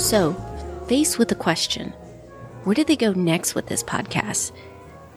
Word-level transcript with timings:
So, 0.00 0.32
faced 0.88 1.18
with 1.18 1.28
the 1.28 1.34
question, 1.34 1.90
where 2.64 2.74
did 2.74 2.86
they 2.86 2.96
go 2.96 3.12
next 3.12 3.54
with 3.54 3.66
this 3.66 3.82
podcast? 3.82 4.50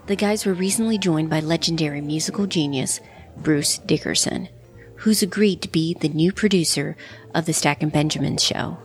The 0.08 0.17
guys 0.17 0.45
were 0.45 0.53
recently 0.53 0.98
joined 0.98 1.30
by 1.30 1.39
legendary 1.39 2.02
musical 2.02 2.48
genius 2.48 3.00
Bruce 3.38 3.78
Dickinson, 3.78 4.50
who's 4.98 5.23
agreed 5.23 5.61
to 5.61 5.70
be 5.70 5.94
the 5.94 6.09
new 6.09 6.34
producer 6.34 6.98
of 7.34 7.45
the 7.45 7.54
Stacking 7.54 7.89
Benjamin 7.89 8.38
show. 8.38 8.78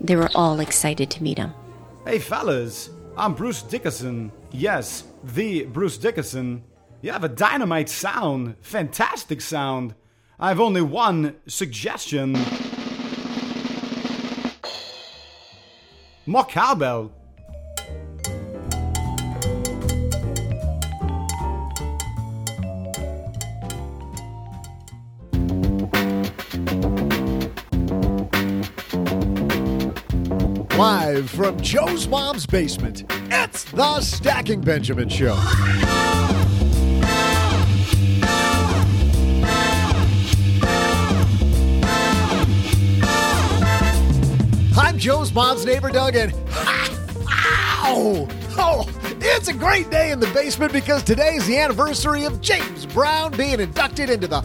They 0.00 0.16
were 0.16 0.30
all 0.34 0.58
excited 0.58 1.08
to 1.12 1.22
meet 1.22 1.38
him. 1.38 1.54
Hey 2.04 2.18
fellas, 2.18 2.90
I'm 3.16 3.34
Bruce 3.34 3.62
Dickinson. 3.62 4.32
Yes, 4.50 5.04
the 5.22 5.66
Bruce 5.66 5.98
Dickinson. 5.98 6.64
You 7.00 7.12
have 7.12 7.22
a 7.22 7.28
dynamite 7.28 7.88
sound, 7.88 8.56
fantastic 8.60 9.40
sound. 9.40 9.94
I 10.40 10.48
have 10.48 10.60
only 10.60 10.82
one 10.82 11.36
suggestion. 11.46 12.36
More 16.24 16.44
cowbell. 16.44 17.10
Live 30.78 31.28
from 31.30 31.60
Joe's 31.60 32.06
mom's 32.06 32.46
basement, 32.46 33.04
it's 33.30 33.64
the 33.64 34.00
Stacking 34.00 34.60
Benjamin 34.60 35.08
Show. 35.08 35.34
I'm 44.92 44.98
Joe's 44.98 45.32
mom's 45.32 45.64
neighbor, 45.64 45.88
Doug, 45.88 46.16
and 46.16 46.34
ow! 46.52 48.28
Oh, 48.58 48.86
it's 49.22 49.48
a 49.48 49.54
great 49.54 49.90
day 49.90 50.10
in 50.10 50.20
the 50.20 50.26
basement 50.34 50.70
because 50.70 51.02
today 51.02 51.36
is 51.36 51.46
the 51.46 51.56
anniversary 51.56 52.24
of 52.24 52.42
James 52.42 52.84
Brown 52.84 53.34
being 53.34 53.58
inducted 53.58 54.10
into 54.10 54.26
the 54.26 54.44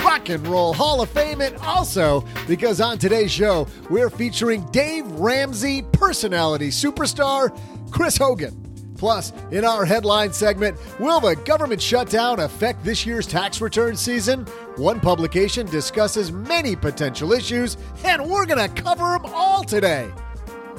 Rock 0.00 0.28
and 0.28 0.46
Roll 0.46 0.74
Hall 0.74 1.00
of 1.00 1.08
Fame, 1.08 1.40
and 1.40 1.56
also 1.56 2.22
because 2.46 2.78
on 2.78 2.98
today's 2.98 3.32
show, 3.32 3.66
we're 3.88 4.10
featuring 4.10 4.66
Dave 4.66 5.10
Ramsey 5.12 5.80
personality 5.80 6.68
superstar 6.68 7.58
Chris 7.90 8.18
Hogan. 8.18 8.65
Plus, 8.96 9.32
in 9.50 9.64
our 9.64 9.84
headline 9.84 10.32
segment, 10.32 10.78
will 10.98 11.20
the 11.20 11.36
government 11.36 11.82
shutdown 11.82 12.40
affect 12.40 12.84
this 12.84 13.04
year's 13.04 13.26
tax 13.26 13.60
return 13.60 13.96
season? 13.96 14.44
One 14.76 15.00
publication 15.00 15.66
discusses 15.66 16.32
many 16.32 16.76
potential 16.76 17.32
issues, 17.32 17.76
and 18.04 18.28
we're 18.28 18.46
going 18.46 18.68
to 18.68 18.82
cover 18.82 19.18
them 19.18 19.26
all 19.34 19.64
today. 19.64 20.10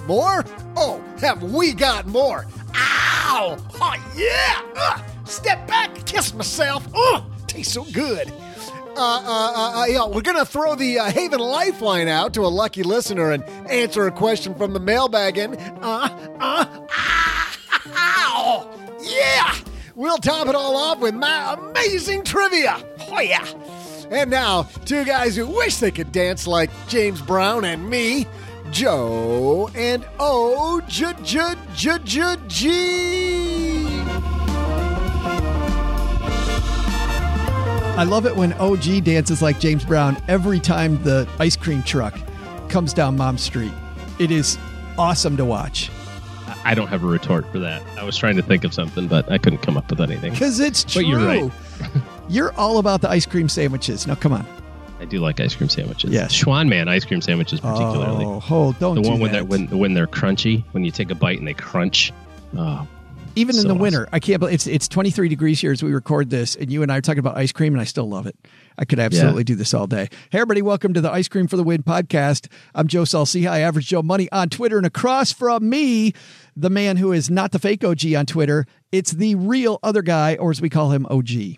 More? 0.05 0.45
Oh, 0.75 1.03
have 1.19 1.43
we 1.43 1.73
got 1.73 2.07
more? 2.07 2.45
Ow! 2.75 3.57
Oh, 3.75 4.13
yeah! 4.15 4.61
Ugh. 4.75 5.01
Step 5.25 5.67
back, 5.67 6.05
kiss 6.05 6.33
myself. 6.33 6.87
Oh, 6.93 7.25
tastes 7.47 7.73
so 7.73 7.83
good. 7.91 8.31
Uh, 8.95 8.99
uh, 8.99 9.51
uh, 9.55 10.05
uh, 10.05 10.07
we're 10.07 10.21
going 10.21 10.37
to 10.37 10.45
throw 10.45 10.73
the 10.73 10.97
uh, 10.97 11.11
Haven 11.11 11.39
Lifeline 11.39 12.07
out 12.07 12.33
to 12.33 12.41
a 12.41 12.47
lucky 12.47 12.81
listener 12.81 13.31
and 13.31 13.43
answer 13.69 14.07
a 14.07 14.11
question 14.11 14.55
from 14.55 14.73
the 14.73 14.79
mailbag. 14.79 15.37
And, 15.37 15.55
uh, 15.83 16.09
uh, 16.39 16.65
ow! 17.95 18.69
Yeah! 19.01 19.55
We'll 19.95 20.17
top 20.17 20.47
it 20.47 20.55
all 20.55 20.75
off 20.75 20.99
with 20.99 21.15
my 21.15 21.55
amazing 21.57 22.23
trivia. 22.23 22.77
Oh, 23.09 23.19
yeah. 23.19 23.45
And 24.11 24.29
now, 24.29 24.63
two 24.85 25.03
guys 25.05 25.35
who 25.35 25.47
wish 25.47 25.77
they 25.77 25.91
could 25.91 26.11
dance 26.11 26.45
like 26.45 26.69
James 26.87 27.21
Brown 27.21 27.65
and 27.65 27.89
me, 27.89 28.27
Joe 28.71 29.69
and 29.75 30.05
O 30.19 30.81
J 30.87 31.13
J 31.23 31.55
J 31.75 31.97
J 32.03 32.35
G. 32.47 33.87
I 37.97 38.03
love 38.03 38.27
it 38.27 38.35
when 38.35 38.53
OG 38.53 39.03
dances 39.03 39.41
like 39.41 39.59
James 39.59 39.83
Brown 39.83 40.15
every 40.27 40.59
time 40.59 41.01
the 41.03 41.27
ice 41.39 41.55
cream 41.55 41.81
truck 41.81 42.15
comes 42.69 42.93
down 42.93 43.17
Mom 43.17 43.39
Street. 43.39 43.73
It 44.19 44.29
is 44.29 44.59
awesome 44.97 45.35
to 45.37 45.45
watch 45.45 45.89
I 46.67 46.73
don't 46.75 46.87
have 46.87 47.01
a 47.03 47.07
retort 47.07 47.49
for 47.51 47.59
that. 47.59 47.81
I 47.97 48.03
was 48.03 48.17
trying 48.17 48.35
to 48.35 48.41
think 48.41 48.65
of 48.65 48.73
something, 48.73 49.07
but 49.07 49.31
I 49.31 49.37
couldn't 49.37 49.59
come 49.59 49.77
up 49.77 49.89
with 49.89 50.01
anything. 50.01 50.33
because 50.33 50.59
it's 50.59 50.83
true. 50.83 51.01
But 51.03 51.07
you're 51.07 51.25
right. 51.25 51.51
You're 52.29 52.51
all 52.55 52.77
about 52.77 52.99
the 52.99 53.09
ice 53.09 53.25
cream 53.25 53.47
sandwiches. 53.47 54.05
Now, 54.05 54.15
come 54.15 54.33
on. 54.33 54.45
I 54.99 55.05
do 55.05 55.19
like 55.19 55.39
ice 55.39 55.55
cream 55.55 55.69
sandwiches. 55.69 56.11
Yes. 56.11 56.33
Schwan 56.33 56.67
Man 56.67 56.89
ice 56.89 57.05
cream 57.05 57.21
sandwiches 57.21 57.61
particularly. 57.61 58.25
Oh, 58.25 58.41
hold, 58.41 58.77
don't 58.79 58.95
the 58.95 59.01
do 59.01 59.09
one 59.09 59.19
when 59.19 59.31
that. 59.31 59.37
they're 59.37 59.45
when, 59.45 59.67
when 59.69 59.93
they're 59.93 60.07
crunchy, 60.07 60.63
when 60.73 60.83
you 60.83 60.91
take 60.91 61.09
a 61.09 61.15
bite 61.15 61.39
and 61.39 61.47
they 61.47 61.53
crunch. 61.53 62.11
Oh, 62.57 62.85
Even 63.37 63.55
in 63.55 63.67
the 63.67 63.69
awesome. 63.69 63.77
winter, 63.77 64.09
I 64.11 64.19
can't 64.19 64.39
believe 64.39 64.55
it's 64.55 64.65
it's 64.65 64.87
23 64.87 65.29
degrees 65.29 65.61
here 65.61 65.71
as 65.71 65.83
we 65.83 65.93
record 65.93 66.31
this, 66.31 66.55
and 66.55 66.71
you 66.71 66.81
and 66.81 66.91
I 66.91 66.97
are 66.97 67.01
talking 67.01 67.19
about 67.19 67.37
ice 67.37 67.51
cream, 67.51 67.71
and 67.71 67.79
I 67.79 67.83
still 67.83 68.09
love 68.09 68.25
it. 68.25 68.35
I 68.79 68.85
could 68.85 68.97
absolutely 68.97 69.43
do 69.43 69.53
this 69.53 69.75
all 69.75 69.85
day. 69.85 70.09
Hey, 70.31 70.39
everybody, 70.39 70.63
welcome 70.63 70.91
to 70.95 71.01
the 71.01 71.11
Ice 71.11 71.27
Cream 71.27 71.45
for 71.47 71.55
the 71.55 71.63
Win 71.63 71.83
podcast. 71.83 72.51
I'm 72.73 72.87
Joe 72.87 73.05
Saul-Sehy, 73.05 73.59
Average 73.59 73.85
Joe 73.85 74.01
Money 74.01 74.27
on 74.31 74.49
Twitter, 74.49 74.77
and 74.77 74.87
across 74.87 75.31
from 75.31 75.69
me, 75.69 76.13
the 76.55 76.71
man 76.71 76.97
who 76.97 77.11
is 77.11 77.29
not 77.29 77.51
the 77.51 77.59
fake 77.59 77.83
OG 77.83 78.11
on 78.15 78.25
Twitter, 78.25 78.65
it's 78.91 79.11
the 79.11 79.35
real 79.35 79.77
other 79.83 80.01
guy, 80.01 80.35
or 80.37 80.49
as 80.49 80.59
we 80.59 80.69
call 80.69 80.89
him, 80.89 81.05
OG. 81.05 81.57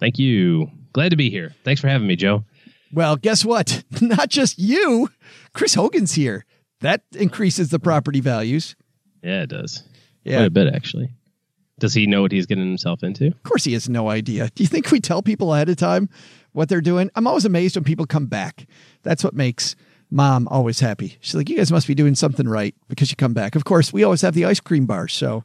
Thank 0.00 0.18
you. 0.18 0.72
Glad 0.92 1.10
to 1.10 1.16
be 1.16 1.30
here. 1.30 1.54
Thanks 1.62 1.80
for 1.80 1.86
having 1.86 2.08
me, 2.08 2.16
Joe. 2.16 2.42
Well, 2.92 3.14
guess 3.14 3.44
what? 3.44 3.84
Not 4.00 4.28
just 4.28 4.58
you, 4.58 5.08
Chris 5.52 5.74
Hogan's 5.74 6.14
here. 6.14 6.44
That 6.80 7.02
increases 7.12 7.70
the 7.70 7.78
property 7.78 8.20
values. 8.20 8.74
Yeah, 9.22 9.42
it 9.42 9.50
does. 9.50 9.84
Yeah. 10.24 10.38
Quite 10.38 10.46
a 10.46 10.50
bit 10.50 10.74
actually. 10.74 11.10
Does 11.78 11.94
he 11.94 12.06
know 12.06 12.22
what 12.22 12.32
he's 12.32 12.46
getting 12.46 12.66
himself 12.66 13.02
into? 13.02 13.28
Of 13.28 13.42
course, 13.42 13.64
he 13.64 13.72
has 13.72 13.88
no 13.88 14.08
idea. 14.08 14.48
Do 14.54 14.62
you 14.62 14.68
think 14.68 14.90
we 14.90 15.00
tell 15.00 15.22
people 15.22 15.52
ahead 15.52 15.68
of 15.68 15.76
time 15.76 16.08
what 16.52 16.68
they're 16.68 16.80
doing? 16.80 17.10
I'm 17.16 17.26
always 17.26 17.44
amazed 17.44 17.76
when 17.76 17.84
people 17.84 18.06
come 18.06 18.26
back. 18.26 18.66
That's 19.02 19.24
what 19.24 19.34
makes 19.34 19.74
mom 20.10 20.46
always 20.48 20.78
happy. 20.78 21.16
She's 21.20 21.34
like, 21.34 21.48
you 21.48 21.56
guys 21.56 21.72
must 21.72 21.88
be 21.88 21.94
doing 21.94 22.14
something 22.14 22.48
right 22.48 22.74
because 22.88 23.10
you 23.10 23.16
come 23.16 23.34
back. 23.34 23.56
Of 23.56 23.64
course, 23.64 23.92
we 23.92 24.04
always 24.04 24.22
have 24.22 24.34
the 24.34 24.44
ice 24.44 24.60
cream 24.60 24.86
bar. 24.86 25.08
So 25.08 25.42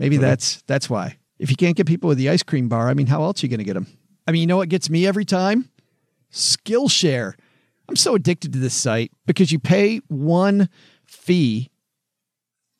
maybe 0.00 0.16
that's 0.16 0.62
that's 0.66 0.90
why. 0.90 1.18
If 1.38 1.50
you 1.50 1.56
can't 1.56 1.76
get 1.76 1.86
people 1.86 2.08
with 2.08 2.18
the 2.18 2.28
ice 2.28 2.42
cream 2.42 2.68
bar, 2.68 2.88
I 2.88 2.94
mean, 2.94 3.06
how 3.06 3.22
else 3.22 3.42
are 3.42 3.46
you 3.46 3.50
going 3.50 3.58
to 3.58 3.64
get 3.64 3.74
them? 3.74 3.86
I 4.26 4.32
mean, 4.32 4.40
you 4.40 4.46
know 4.48 4.56
what 4.56 4.68
gets 4.68 4.90
me 4.90 5.06
every 5.06 5.24
time? 5.24 5.70
Skillshare. 6.32 7.34
I'm 7.88 7.96
so 7.96 8.16
addicted 8.16 8.52
to 8.52 8.58
this 8.58 8.74
site 8.74 9.12
because 9.26 9.52
you 9.52 9.60
pay 9.60 9.98
one 10.08 10.68
fee 11.06 11.70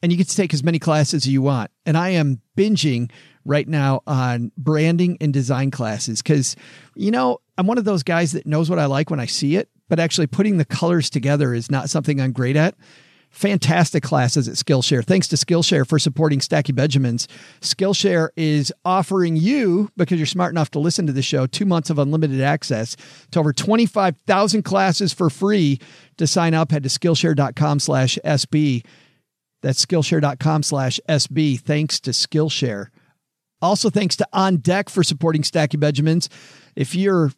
and 0.03 0.13
you 0.13 0.19
get 0.19 0.29
to 0.29 0.37
take 0.37 0.55
as 0.55 0.63
many 0.63 0.79
classes 0.79 1.15
as 1.15 1.29
you 1.29 1.43
want. 1.43 1.71
And 1.87 1.97
I 1.97 2.11
am 2.11 2.41
binging 2.57 3.11
right 3.45 3.67
now 3.67 4.03
on 4.07 4.53
branding 4.57 5.17
and 5.21 5.33
design 5.33 5.71
classes 5.71 6.23
because, 6.23 6.55
you 6.95 7.11
know, 7.11 7.39
I'm 7.57 7.67
one 7.67 7.79
of 7.79 7.85
those 7.85 8.03
guys 8.03 8.33
that 8.33 8.47
knows 8.47 8.71
what 8.71 8.79
I 8.79 8.87
like 8.87 9.11
when 9.11 9.21
I 9.21 9.27
see 9.27 9.57
it, 9.57 9.69
but 9.89 9.99
actually 9.99 10.27
putting 10.27 10.59
the 10.59 10.65
colors 10.65 11.11
together 11.11 11.55
is 11.55 11.71
not 11.71 11.91
something 11.91 12.21
I'm 12.21 12.33
great 12.33 12.57
at. 12.57 12.75
Fantastic 13.31 14.03
classes 14.03 14.49
at 14.49 14.55
Skillshare. 14.55 15.05
Thanks 15.05 15.29
to 15.29 15.37
Skillshare 15.37 15.87
for 15.87 15.99
supporting 15.99 16.41
Stacking 16.41 16.75
Benjamins. 16.75 17.29
Skillshare 17.61 18.31
is 18.37 18.73
offering 18.85 19.37
you, 19.37 19.91
because 19.97 20.19
you're 20.19 20.27
smart 20.27 20.53
enough 20.53 20.71
to 20.71 20.79
listen 20.79 21.07
to 21.07 21.13
the 21.13 21.21
show, 21.21 21.47
two 21.47 21.67
months 21.67 21.91
of 21.91 21.99
unlimited 21.99 22.41
access 22.41 22.97
to 23.33 23.39
over 23.39 23.53
25,000 23.53 24.63
classes 24.63 25.13
for 25.13 25.29
free. 25.29 25.79
To 26.17 26.27
sign 26.27 26.55
up, 26.55 26.71
head 26.71 26.85
to 26.85 26.89
Skillshare.com 26.89 27.81
slash 27.81 28.19
SB. 28.25 28.85
That's 29.63 29.85
Skillshare.com 29.85 30.63
slash 30.63 31.01
SB. 31.09 31.61
Thanks 31.61 32.01
to 32.01 32.11
Skillshare. 32.11 32.89
Also, 33.61 33.91
thanks 33.91 34.17
to 34.17 34.29
On 34.33 34.59
Deck 34.59 34.89
for 34.89 35.03
supporting 35.03 35.43
Stacking 35.43 35.81
Benjamins. 35.81 36.29
If 36.77 36.95
you're 36.95 37.33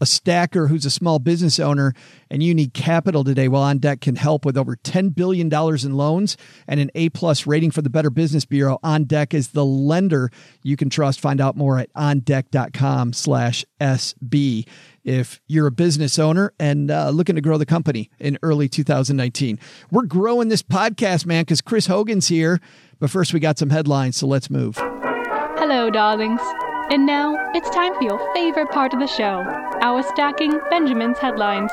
a 0.00 0.06
stacker 0.06 0.68
who's 0.68 0.84
a 0.84 0.90
small 0.90 1.18
business 1.18 1.58
owner 1.58 1.92
and 2.30 2.42
you 2.42 2.54
need 2.54 2.72
capital 2.74 3.24
today, 3.24 3.48
well, 3.48 3.62
On 3.62 3.78
Deck 3.78 4.00
can 4.00 4.14
help 4.16 4.44
with 4.44 4.56
over 4.56 4.76
$10 4.76 5.14
billion 5.14 5.52
in 5.52 5.96
loans 5.96 6.36
and 6.68 6.78
an 6.78 6.90
A 6.94 7.08
plus 7.08 7.46
rating 7.46 7.72
for 7.72 7.82
the 7.82 7.90
Better 7.90 8.10
Business 8.10 8.44
Bureau. 8.44 8.78
On 8.84 9.04
Deck 9.04 9.34
is 9.34 9.48
the 9.48 9.64
lender 9.64 10.30
you 10.62 10.76
can 10.76 10.90
trust. 10.90 11.20
Find 11.20 11.40
out 11.40 11.56
more 11.56 11.78
at 11.78 11.92
ondeck.com 11.94 13.12
slash 13.12 13.64
SB 13.80 14.68
if 15.08 15.40
you're 15.46 15.66
a 15.66 15.70
business 15.72 16.18
owner 16.18 16.52
and 16.60 16.90
uh, 16.90 17.08
looking 17.08 17.34
to 17.34 17.40
grow 17.40 17.56
the 17.56 17.64
company 17.64 18.10
in 18.20 18.38
early 18.42 18.68
2019. 18.68 19.58
We're 19.90 20.02
growing 20.02 20.48
this 20.48 20.62
podcast, 20.62 21.24
man, 21.24 21.42
because 21.42 21.62
Chris 21.62 21.86
Hogan's 21.86 22.28
here. 22.28 22.60
But 23.00 23.08
first, 23.08 23.32
we 23.32 23.40
got 23.40 23.58
some 23.58 23.70
headlines, 23.70 24.18
so 24.18 24.26
let's 24.26 24.50
move. 24.50 24.76
Hello, 24.76 25.88
darlings. 25.88 26.42
And 26.90 27.06
now 27.06 27.36
it's 27.54 27.70
time 27.70 27.94
for 27.94 28.02
your 28.02 28.34
favorite 28.34 28.70
part 28.70 28.92
of 28.92 29.00
the 29.00 29.06
show 29.06 29.44
our 29.80 30.02
stacking 30.02 30.60
Benjamin's 30.68 31.18
headlines. 31.18 31.70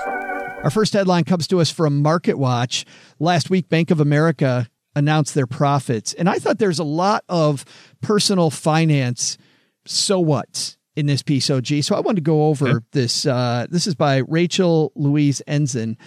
Our 0.63 0.69
first 0.69 0.93
headline 0.93 1.25
comes 1.25 1.47
to 1.47 1.59
us 1.59 1.69
from 1.69 2.03
MarketWatch. 2.03 2.85
Last 3.19 3.49
week, 3.49 3.67
Bank 3.67 3.91
of 3.91 3.99
America 3.99 4.69
announced 4.95 5.35
their 5.35 5.47
profits. 5.47 6.13
And 6.13 6.29
I 6.29 6.39
thought 6.39 6.59
there's 6.59 6.79
a 6.79 6.85
lot 6.85 7.23
of 7.27 7.65
personal 8.01 8.49
finance 8.49 9.37
so 9.85 10.19
what 10.19 10.74
in 10.95 11.05
this 11.05 11.21
piece, 11.21 11.49
OG. 11.49 11.83
So 11.83 11.95
I 11.95 11.99
wanted 11.99 12.17
to 12.17 12.21
go 12.21 12.47
over 12.47 12.67
okay. 12.67 12.85
this. 12.91 13.25
Uh, 13.25 13.67
this 13.69 13.87
is 13.87 13.95
by 13.95 14.17
Rachel 14.27 14.91
Louise 14.95 15.41
Ensign. 15.47 15.97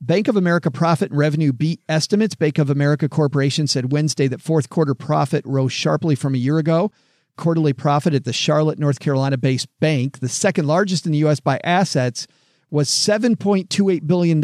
Bank 0.00 0.28
of 0.28 0.36
America 0.36 0.70
profit 0.70 1.10
and 1.10 1.18
revenue 1.18 1.52
beat 1.52 1.80
estimates. 1.88 2.34
Bank 2.34 2.58
of 2.58 2.68
America 2.68 3.08
Corporation 3.08 3.66
said 3.66 3.92
Wednesday 3.92 4.28
that 4.28 4.42
fourth 4.42 4.68
quarter 4.68 4.94
profit 4.94 5.44
rose 5.46 5.72
sharply 5.72 6.14
from 6.14 6.34
a 6.34 6.38
year 6.38 6.58
ago 6.58 6.92
quarterly 7.36 7.72
profit 7.72 8.14
at 8.14 8.24
the 8.24 8.32
Charlotte, 8.32 8.78
North 8.78 8.98
Carolina 8.98 9.36
based 9.36 9.68
bank, 9.80 10.18
the 10.18 10.28
second 10.28 10.66
largest 10.66 11.06
in 11.06 11.12
the 11.12 11.18
U.S. 11.18 11.40
by 11.40 11.60
assets, 11.62 12.26
was 12.70 12.88
$7.28 12.88 14.06
billion. 14.06 14.40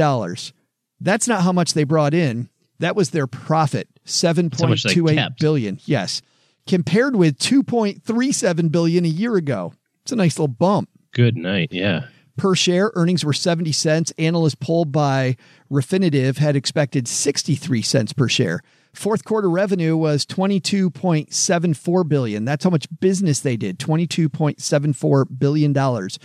That's 1.01 1.27
not 1.27 1.43
how 1.43 1.53
much 1.53 1.75
they 1.75 1.85
brought 1.85 2.15
in. 2.15 2.49
That 2.79 2.97
was 2.97 3.11
their 3.11 3.27
profit, 3.27 3.89
seven 4.05 4.51
point 4.51 4.81
two 4.81 5.09
eight 5.09 5.31
billion. 5.39 5.81
Yes. 5.85 6.23
Compared 6.67 7.17
with 7.17 7.39
2.37 7.39 8.71
billion 8.71 9.05
a 9.05 9.09
year 9.09 9.37
ago. 9.37 9.73
It's 10.03 10.13
a 10.13 10.17
nice 10.17 10.39
little 10.39 10.49
bump. 10.49 10.89
Good 11.13 11.37
night. 11.37 11.71
Yeah. 11.73 12.07
Per 12.37 12.55
share, 12.55 12.91
earnings 12.95 13.25
were 13.25 13.33
70 13.33 13.73
cents. 13.73 14.13
Analysts 14.19 14.55
polled 14.55 14.91
by 14.91 15.37
Refinitiv 15.71 16.39
had 16.39 16.57
expected 16.57 17.07
63 17.07 17.83
cents 17.83 18.13
per 18.13 18.29
share. 18.29 18.63
Fourth 18.95 19.25
quarter 19.25 19.49
revenue 19.49 19.97
was 19.97 20.27
22.74 20.27 22.09
billion. 22.09 22.45
That's 22.45 22.65
how 22.65 22.71
much 22.71 22.89
business 23.01 23.41
they 23.41 23.57
did, 23.57 23.79
22.74 23.79 25.39
billion 25.39 25.73
dollars 25.73 26.19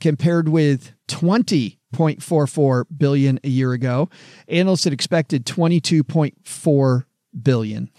compared 0.00 0.48
with 0.48 0.92
20.44 1.08 2.84
billion 2.96 3.40
a 3.44 3.48
year 3.48 3.72
ago. 3.72 4.08
Analysts 4.48 4.84
had 4.84 4.92
expected 4.92 5.46
22.4 5.46 7.04
billion. 7.40 7.90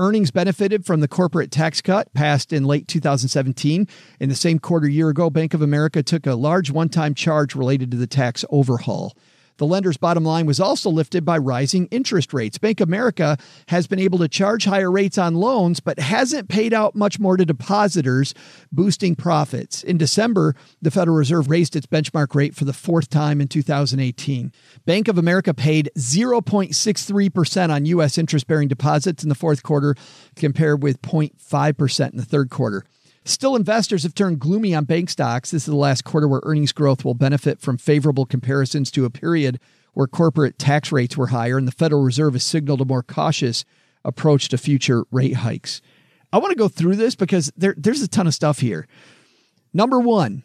Earnings 0.00 0.30
benefited 0.30 0.86
from 0.86 1.00
the 1.00 1.08
corporate 1.08 1.50
tax 1.50 1.82
cut 1.82 2.10
passed 2.14 2.54
in 2.54 2.64
late 2.64 2.88
2017. 2.88 3.86
In 4.18 4.28
the 4.30 4.34
same 4.34 4.58
quarter 4.58 4.88
year 4.88 5.10
ago, 5.10 5.28
Bank 5.28 5.52
of 5.52 5.60
America 5.60 6.02
took 6.02 6.26
a 6.26 6.36
large 6.36 6.70
one-time 6.70 7.12
charge 7.12 7.54
related 7.54 7.90
to 7.90 7.98
the 7.98 8.06
tax 8.06 8.42
overhaul. 8.48 9.14
The 9.60 9.66
lender's 9.66 9.98
bottom 9.98 10.24
line 10.24 10.46
was 10.46 10.58
also 10.58 10.88
lifted 10.88 11.22
by 11.26 11.36
rising 11.36 11.86
interest 11.90 12.32
rates. 12.32 12.56
Bank 12.56 12.80
America 12.80 13.36
has 13.68 13.86
been 13.86 13.98
able 13.98 14.18
to 14.20 14.26
charge 14.26 14.64
higher 14.64 14.90
rates 14.90 15.18
on 15.18 15.34
loans, 15.34 15.80
but 15.80 15.98
hasn't 15.98 16.48
paid 16.48 16.72
out 16.72 16.94
much 16.96 17.20
more 17.20 17.36
to 17.36 17.44
depositors, 17.44 18.32
boosting 18.72 19.14
profits. 19.14 19.82
In 19.82 19.98
December, 19.98 20.56
the 20.80 20.90
Federal 20.90 21.18
Reserve 21.18 21.50
raised 21.50 21.76
its 21.76 21.86
benchmark 21.86 22.34
rate 22.34 22.54
for 22.54 22.64
the 22.64 22.72
fourth 22.72 23.10
time 23.10 23.38
in 23.38 23.48
2018. 23.48 24.50
Bank 24.86 25.08
of 25.08 25.18
America 25.18 25.52
paid 25.52 25.90
0.63% 25.94 27.70
on 27.70 27.84
U.S. 27.84 28.16
interest 28.16 28.46
bearing 28.46 28.68
deposits 28.68 29.22
in 29.22 29.28
the 29.28 29.34
fourth 29.34 29.62
quarter, 29.62 29.94
compared 30.36 30.82
with 30.82 31.02
0.5% 31.02 32.12
in 32.12 32.16
the 32.16 32.24
third 32.24 32.48
quarter. 32.48 32.86
Still, 33.30 33.54
investors 33.54 34.02
have 34.02 34.12
turned 34.12 34.40
gloomy 34.40 34.74
on 34.74 34.86
bank 34.86 35.08
stocks. 35.08 35.52
This 35.52 35.62
is 35.62 35.66
the 35.66 35.76
last 35.76 36.02
quarter 36.02 36.26
where 36.26 36.40
earnings 36.42 36.72
growth 36.72 37.04
will 37.04 37.14
benefit 37.14 37.60
from 37.60 37.78
favorable 37.78 38.26
comparisons 38.26 38.90
to 38.90 39.04
a 39.04 39.10
period 39.10 39.60
where 39.92 40.08
corporate 40.08 40.58
tax 40.58 40.90
rates 40.90 41.16
were 41.16 41.28
higher, 41.28 41.56
and 41.56 41.68
the 41.68 41.72
Federal 41.72 42.02
Reserve 42.02 42.32
has 42.32 42.42
signaled 42.42 42.80
a 42.80 42.84
more 42.84 43.04
cautious 43.04 43.64
approach 44.04 44.48
to 44.48 44.58
future 44.58 45.04
rate 45.12 45.36
hikes. 45.36 45.80
I 46.32 46.38
want 46.38 46.50
to 46.50 46.58
go 46.58 46.66
through 46.66 46.96
this 46.96 47.14
because 47.14 47.52
there, 47.56 47.76
there's 47.78 48.02
a 48.02 48.08
ton 48.08 48.26
of 48.26 48.34
stuff 48.34 48.58
here. 48.58 48.88
Number 49.72 50.00
one, 50.00 50.42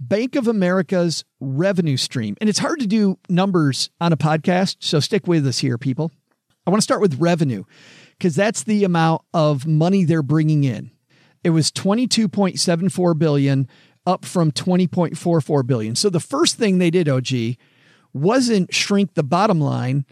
Bank 0.00 0.34
of 0.34 0.48
America's 0.48 1.26
revenue 1.38 1.98
stream. 1.98 2.36
And 2.40 2.48
it's 2.48 2.60
hard 2.60 2.80
to 2.80 2.86
do 2.86 3.18
numbers 3.28 3.90
on 4.00 4.14
a 4.14 4.16
podcast, 4.16 4.76
so 4.80 5.00
stick 5.00 5.26
with 5.26 5.46
us 5.46 5.58
here, 5.58 5.76
people. 5.76 6.10
I 6.66 6.70
want 6.70 6.80
to 6.80 6.84
start 6.84 7.02
with 7.02 7.20
revenue 7.20 7.64
because 8.16 8.34
that's 8.34 8.62
the 8.62 8.84
amount 8.84 9.20
of 9.34 9.66
money 9.66 10.04
they're 10.04 10.22
bringing 10.22 10.64
in. 10.64 10.92
It 11.44 11.50
was 11.50 11.70
22.74 11.72 13.18
billion 13.18 13.68
up 14.06 14.24
from 14.24 14.52
20.44 14.52 15.66
billion. 15.66 15.94
So 15.94 16.10
the 16.10 16.20
first 16.20 16.56
thing 16.56 16.78
they 16.78 16.90
did, 16.90 17.08
OG, 17.08 17.56
wasn't 18.12 18.74
shrink 18.74 19.14
the 19.14 19.22
bottom 19.22 19.60
line. 19.60 20.04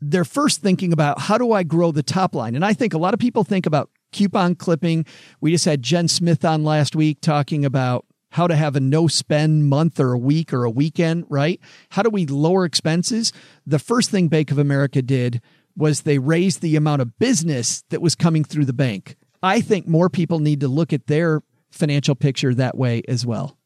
They're 0.00 0.24
first 0.24 0.60
thinking 0.60 0.92
about 0.92 1.20
how 1.20 1.38
do 1.38 1.52
I 1.52 1.62
grow 1.62 1.92
the 1.92 2.02
top 2.02 2.34
line? 2.34 2.54
And 2.54 2.64
I 2.64 2.72
think 2.72 2.94
a 2.94 2.98
lot 2.98 3.14
of 3.14 3.20
people 3.20 3.44
think 3.44 3.66
about 3.66 3.90
coupon 4.12 4.54
clipping. 4.54 5.06
We 5.40 5.52
just 5.52 5.64
had 5.64 5.82
Jen 5.82 6.08
Smith 6.08 6.44
on 6.44 6.64
last 6.64 6.94
week 6.94 7.20
talking 7.20 7.64
about 7.64 8.06
how 8.30 8.46
to 8.46 8.56
have 8.56 8.76
a 8.76 8.80
no 8.80 9.08
spend 9.08 9.68
month 9.68 10.00
or 10.00 10.12
a 10.12 10.18
week 10.18 10.52
or 10.52 10.64
a 10.64 10.70
weekend, 10.70 11.26
right? 11.28 11.60
How 11.90 12.02
do 12.02 12.10
we 12.10 12.26
lower 12.26 12.64
expenses? 12.64 13.32
The 13.66 13.78
first 13.78 14.10
thing 14.10 14.28
Bank 14.28 14.50
of 14.50 14.58
America 14.58 15.02
did 15.02 15.42
was 15.76 16.02
they 16.02 16.18
raised 16.18 16.60
the 16.60 16.76
amount 16.76 17.02
of 17.02 17.18
business 17.18 17.82
that 17.90 18.02
was 18.02 18.14
coming 18.14 18.44
through 18.44 18.64
the 18.64 18.72
bank. 18.72 19.16
I 19.42 19.60
think 19.60 19.88
more 19.88 20.08
people 20.08 20.38
need 20.38 20.60
to 20.60 20.68
look 20.68 20.92
at 20.92 21.06
their 21.06 21.42
financial 21.70 22.14
picture 22.14 22.54
that 22.54 22.76
way 22.76 23.02
as 23.08 23.26
well. 23.26 23.56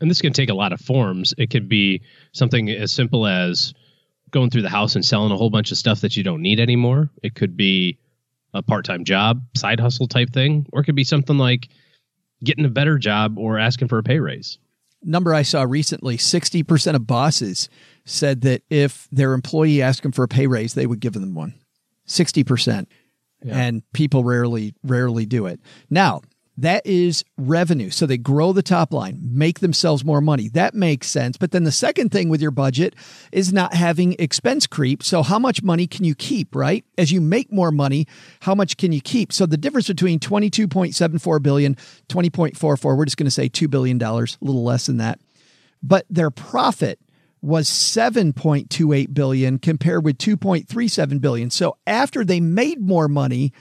And 0.00 0.10
this 0.10 0.20
can 0.20 0.32
take 0.32 0.50
a 0.50 0.54
lot 0.54 0.72
of 0.72 0.80
forms. 0.80 1.32
It 1.38 1.50
could 1.50 1.68
be 1.68 2.02
something 2.32 2.68
as 2.68 2.92
simple 2.92 3.26
as 3.26 3.72
going 4.30 4.50
through 4.50 4.62
the 4.62 4.68
house 4.68 4.94
and 4.94 5.04
selling 5.04 5.32
a 5.32 5.36
whole 5.36 5.50
bunch 5.50 5.70
of 5.70 5.78
stuff 5.78 6.00
that 6.02 6.16
you 6.16 6.22
don't 6.22 6.42
need 6.42 6.60
anymore. 6.60 7.10
It 7.22 7.34
could 7.34 7.56
be 7.56 7.98
a 8.52 8.62
part 8.62 8.84
time 8.84 9.04
job, 9.04 9.42
side 9.56 9.80
hustle 9.80 10.08
type 10.08 10.32
thing, 10.32 10.66
or 10.72 10.80
it 10.80 10.84
could 10.84 10.96
be 10.96 11.04
something 11.04 11.38
like 11.38 11.68
getting 12.44 12.64
a 12.64 12.70
better 12.70 12.98
job 12.98 13.38
or 13.38 13.58
asking 13.58 13.88
for 13.88 13.98
a 13.98 14.02
pay 14.02 14.18
raise. 14.18 14.58
Number 15.02 15.32
I 15.32 15.42
saw 15.42 15.62
recently 15.62 16.16
60% 16.16 16.94
of 16.94 17.06
bosses 17.06 17.68
said 18.04 18.42
that 18.42 18.62
if 18.68 19.08
their 19.12 19.34
employee 19.34 19.80
asked 19.80 20.02
them 20.02 20.12
for 20.12 20.24
a 20.24 20.28
pay 20.28 20.46
raise, 20.46 20.74
they 20.74 20.86
would 20.86 21.00
give 21.00 21.12
them 21.12 21.34
one. 21.34 21.54
60% 22.06 22.86
and 23.44 23.82
people 23.92 24.24
rarely 24.24 24.74
rarely 24.82 25.26
do 25.26 25.46
it. 25.46 25.60
Now, 25.90 26.22
that 26.58 26.86
is 26.86 27.22
revenue. 27.36 27.90
So 27.90 28.06
they 28.06 28.16
grow 28.16 28.52
the 28.52 28.62
top 28.62 28.92
line, 28.92 29.18
make 29.20 29.60
themselves 29.60 30.04
more 30.04 30.20
money. 30.20 30.48
That 30.48 30.74
makes 30.74 31.08
sense. 31.08 31.36
But 31.36 31.50
then 31.50 31.64
the 31.64 31.72
second 31.72 32.10
thing 32.10 32.28
with 32.28 32.40
your 32.40 32.50
budget 32.50 32.94
is 33.30 33.52
not 33.52 33.74
having 33.74 34.16
expense 34.18 34.66
creep. 34.66 35.02
So 35.02 35.22
how 35.22 35.38
much 35.38 35.62
money 35.62 35.86
can 35.86 36.04
you 36.04 36.14
keep, 36.14 36.54
right? 36.56 36.84
As 36.96 37.12
you 37.12 37.20
make 37.20 37.52
more 37.52 37.70
money, 37.70 38.06
how 38.40 38.54
much 38.54 38.78
can 38.78 38.92
you 38.92 39.02
keep? 39.02 39.32
So 39.32 39.44
the 39.44 39.58
difference 39.58 39.88
between 39.88 40.18
22.74 40.18 41.42
billion, 41.42 41.74
20.44, 42.08 42.96
we're 42.96 43.04
just 43.04 43.18
going 43.18 43.26
to 43.26 43.30
say 43.30 43.48
2 43.48 43.68
billion 43.68 43.98
dollars, 43.98 44.38
a 44.40 44.44
little 44.44 44.64
less 44.64 44.86
than 44.86 44.96
that. 44.96 45.20
But 45.82 46.06
their 46.08 46.30
profit 46.30 46.98
was 47.42 47.68
7.28 47.68 49.14
billion 49.14 49.58
compared 49.58 50.04
with 50.04 50.18
2.37 50.18 51.20
billion. 51.20 51.50
So 51.50 51.76
after 51.86 52.24
they 52.24 52.40
made 52.40 52.80
more 52.80 53.08
money, 53.08 53.52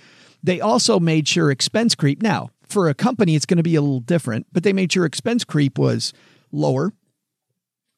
they 0.44 0.62
also 0.62 1.00
made 1.00 1.27
sure 1.27 1.51
expense 1.51 1.96
creep. 1.96 2.22
Now, 2.22 2.50
for 2.67 2.89
a 2.89 2.94
company 2.94 3.36
it's 3.36 3.46
going 3.46 3.58
to 3.58 3.63
be 3.63 3.75
a 3.75 3.82
little 3.82 4.00
different, 4.00 4.48
but 4.51 4.63
they 4.63 4.74
made 4.74 4.91
sure 4.91 5.05
expense 5.05 5.44
creep 5.44 5.77
was 5.77 6.13
lower 6.51 6.94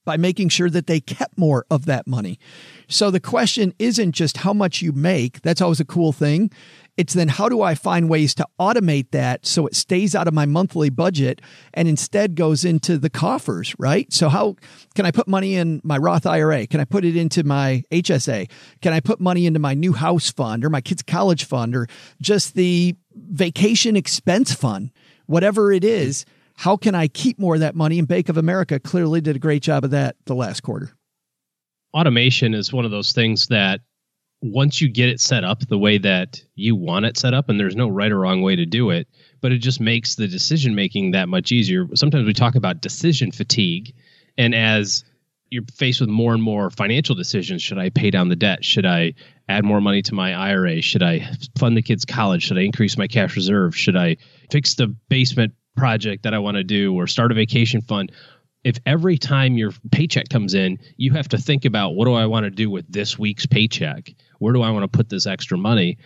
by 0.05 0.15
making 0.17 0.47
sure 0.47 0.69
that 0.69 0.87
they 0.87 1.01
kept 1.01 1.37
more 1.37 1.65
of 1.69 1.85
that 1.85 2.07
money. 2.07 2.39
So 2.87 3.11
the 3.11 3.19
question 3.19 3.73
isn't 3.77 4.13
just 4.13 4.37
how 4.37 4.53
much 4.53 4.81
you 4.81 4.93
make, 4.93 5.41
that's 5.41 5.61
always 5.61 5.81
a 5.81 5.85
cool 5.85 6.13
thing. 6.13 6.49
It's 6.97 7.13
then 7.13 7.27
how 7.27 7.47
do 7.47 7.61
I 7.61 7.75
find 7.75 8.09
ways 8.09 8.33
to 8.35 8.47
automate 8.59 9.11
that 9.11 9.45
so 9.45 9.67
it 9.67 9.75
stays 9.75 10.15
out 10.15 10.27
of 10.27 10.33
my 10.33 10.47
monthly 10.47 10.89
budget 10.89 11.41
and 11.73 11.87
instead 11.87 12.35
goes 12.35 12.65
into 12.65 12.97
the 12.97 13.09
coffers, 13.09 13.75
right? 13.77 14.11
So 14.11 14.29
how 14.29 14.55
can 14.95 15.05
I 15.05 15.11
put 15.11 15.27
money 15.27 15.55
in 15.55 15.79
my 15.83 15.97
Roth 15.97 16.25
IRA? 16.25 16.65
Can 16.65 16.79
I 16.79 16.85
put 16.85 17.05
it 17.05 17.15
into 17.15 17.43
my 17.43 17.83
HSA? 17.91 18.49
Can 18.81 18.93
I 18.93 18.99
put 18.99 19.19
money 19.19 19.45
into 19.45 19.59
my 19.59 19.75
new 19.75 19.93
house 19.93 20.31
fund 20.31 20.65
or 20.65 20.71
my 20.71 20.81
kids' 20.81 21.03
college 21.03 21.45
fund 21.45 21.75
or 21.75 21.87
just 22.19 22.55
the 22.55 22.95
vacation 23.15 23.95
expense 23.95 24.53
fund? 24.53 24.91
Whatever 25.27 25.71
it 25.71 25.83
is, 25.83 26.25
how 26.55 26.77
can 26.77 26.95
I 26.95 27.07
keep 27.07 27.37
more 27.37 27.53
of 27.53 27.59
that 27.61 27.75
money? 27.75 27.99
And 27.99 28.07
Bank 28.07 28.29
of 28.29 28.37
America 28.37 28.79
clearly 28.79 29.21
did 29.21 29.35
a 29.35 29.39
great 29.39 29.61
job 29.61 29.83
of 29.83 29.91
that 29.91 30.15
the 30.25 30.33
last 30.33 30.61
quarter. 30.61 30.91
Automation 31.93 32.55
is 32.55 32.73
one 32.73 32.85
of 32.85 32.91
those 32.91 33.11
things 33.11 33.47
that 33.47 33.81
once 34.41 34.79
you 34.81 34.87
get 34.87 35.09
it 35.09 35.19
set 35.19 35.43
up 35.43 35.67
the 35.67 35.77
way 35.77 35.97
that 35.97 36.41
you 36.55 36.75
want 36.75 37.05
it 37.05 37.17
set 37.17 37.33
up, 37.33 37.49
and 37.49 37.59
there's 37.59 37.75
no 37.75 37.87
right 37.87 38.11
or 38.11 38.19
wrong 38.19 38.41
way 38.41 38.55
to 38.55 38.65
do 38.65 38.91
it, 38.91 39.07
but 39.41 39.51
it 39.51 39.59
just 39.59 39.79
makes 39.79 40.15
the 40.15 40.27
decision 40.27 40.75
making 40.75 41.11
that 41.11 41.27
much 41.27 41.51
easier. 41.51 41.87
Sometimes 41.95 42.25
we 42.25 42.33
talk 42.33 42.55
about 42.55 42.81
decision 42.81 43.31
fatigue, 43.31 43.93
and 44.37 44.53
as 44.53 45.03
you're 45.49 45.63
faced 45.73 46.01
with 46.01 46.09
more 46.09 46.33
and 46.33 46.43
more 46.43 46.69
financial 46.69 47.15
decisions, 47.15 47.61
should 47.61 47.77
I 47.77 47.89
pay 47.89 48.11
down 48.11 48.29
the 48.29 48.35
debt? 48.35 48.63
Should 48.65 48.85
I 48.85 49.13
add 49.47 49.63
more 49.63 49.81
money 49.81 50.01
to 50.03 50.13
my 50.13 50.33
IRA? 50.33 50.81
Should 50.81 51.03
I 51.03 51.31
fund 51.57 51.77
the 51.77 51.81
kids' 51.81 52.05
college? 52.05 52.43
Should 52.43 52.57
I 52.57 52.63
increase 52.63 52.97
my 52.97 53.07
cash 53.07 53.35
reserve? 53.35 53.75
Should 53.75 53.95
I 53.95 54.17
fix 54.51 54.75
the 54.75 54.87
basement 55.09 55.53
project 55.77 56.23
that 56.23 56.33
I 56.33 56.39
want 56.39 56.57
to 56.57 56.63
do 56.63 56.93
or 56.93 57.07
start 57.07 57.31
a 57.31 57.35
vacation 57.35 57.81
fund? 57.81 58.11
if 58.67 58.77
every 58.85 59.17
time 59.17 59.57
your 59.57 59.71
paycheck 59.93 60.27
comes 60.27 60.53
in, 60.53 60.77
you 60.97 61.13
have 61.13 61.29
to 61.29 61.37
think 61.37 61.63
about 61.63 61.91
what 61.91 62.03
do 62.03 62.13
I 62.13 62.25
want 62.25 62.43
to 62.43 62.49
do 62.49 62.69
with 62.69 62.91
this 62.91 63.17
week's 63.17 63.45
paycheck? 63.45 64.09
Where 64.39 64.53
do 64.53 64.61
I 64.61 64.71
want 64.71 64.83
to 64.83 64.97
put 64.97 65.09
this 65.09 65.25
extra 65.25 65.57
money? 65.57 65.97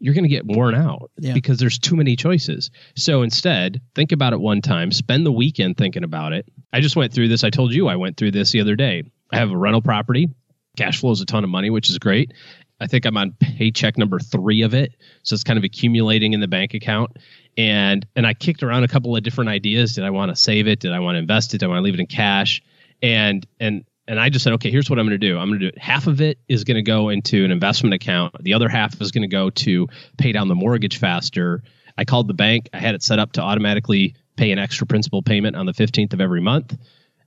You're 0.00 0.14
going 0.14 0.24
to 0.24 0.28
get 0.28 0.44
worn 0.44 0.74
out 0.74 1.10
yeah. 1.18 1.32
because 1.32 1.58
there's 1.58 1.78
too 1.78 1.96
many 1.96 2.16
choices. 2.16 2.70
So 2.96 3.22
instead, 3.22 3.80
think 3.94 4.12
about 4.12 4.32
it 4.32 4.40
one 4.40 4.60
time, 4.60 4.92
spend 4.92 5.24
the 5.24 5.32
weekend 5.32 5.76
thinking 5.76 6.04
about 6.04 6.32
it. 6.32 6.46
I 6.72 6.80
just 6.80 6.96
went 6.96 7.12
through 7.12 7.28
this. 7.28 7.44
I 7.44 7.50
told 7.50 7.72
you 7.72 7.88
I 7.88 7.96
went 7.96 8.16
through 8.16 8.32
this 8.32 8.52
the 8.52 8.60
other 8.60 8.76
day. 8.76 9.04
I 9.32 9.38
have 9.38 9.50
a 9.50 9.56
rental 9.56 9.80
property, 9.80 10.28
cash 10.76 11.00
flow 11.00 11.12
is 11.12 11.20
a 11.20 11.26
ton 11.26 11.44
of 11.44 11.50
money, 11.50 11.70
which 11.70 11.88
is 11.88 11.98
great. 11.98 12.32
I 12.80 12.86
think 12.86 13.06
I'm 13.06 13.16
on 13.16 13.34
paycheck 13.38 13.96
number 13.96 14.18
three 14.18 14.62
of 14.62 14.74
it. 14.74 14.94
So 15.22 15.34
it's 15.34 15.44
kind 15.44 15.56
of 15.56 15.64
accumulating 15.64 16.32
in 16.32 16.40
the 16.40 16.48
bank 16.48 16.74
account 16.74 17.16
and 17.56 18.06
and 18.16 18.26
I 18.26 18.34
kicked 18.34 18.62
around 18.62 18.84
a 18.84 18.88
couple 18.88 19.16
of 19.16 19.22
different 19.22 19.50
ideas. 19.50 19.94
Did 19.94 20.04
I 20.04 20.10
want 20.10 20.30
to 20.30 20.36
save 20.36 20.66
it? 20.66 20.80
Did 20.80 20.92
I 20.92 21.00
want 21.00 21.16
to 21.16 21.20
invest 21.20 21.54
it? 21.54 21.58
Did 21.58 21.66
I 21.66 21.68
want 21.68 21.78
to 21.78 21.82
leave 21.82 21.94
it 21.94 22.00
in 22.00 22.06
cash? 22.06 22.62
And 23.02 23.46
and 23.60 23.84
and 24.06 24.20
I 24.20 24.28
just 24.28 24.44
said, 24.44 24.52
okay, 24.54 24.70
here's 24.70 24.90
what 24.90 24.98
I'm 24.98 25.06
going 25.06 25.18
to 25.18 25.26
do. 25.26 25.38
I'm 25.38 25.48
going 25.48 25.60
to 25.60 25.66
do 25.66 25.68
it. 25.68 25.78
Half 25.78 26.06
of 26.06 26.20
it 26.20 26.38
is 26.48 26.64
going 26.64 26.76
to 26.76 26.82
go 26.82 27.08
into 27.08 27.44
an 27.44 27.50
investment 27.50 27.94
account. 27.94 28.34
The 28.42 28.54
other 28.54 28.68
half 28.68 29.00
is 29.00 29.10
going 29.10 29.22
to 29.22 29.28
go 29.28 29.50
to 29.50 29.88
pay 30.18 30.32
down 30.32 30.48
the 30.48 30.54
mortgage 30.54 30.98
faster. 30.98 31.62
I 31.96 32.04
called 32.04 32.28
the 32.28 32.34
bank. 32.34 32.68
I 32.72 32.78
had 32.78 32.94
it 32.94 33.02
set 33.02 33.18
up 33.18 33.32
to 33.32 33.40
automatically 33.40 34.14
pay 34.36 34.50
an 34.50 34.58
extra 34.58 34.86
principal 34.86 35.22
payment 35.22 35.56
on 35.56 35.66
the 35.66 35.72
15th 35.72 36.12
of 36.12 36.20
every 36.20 36.40
month. 36.40 36.76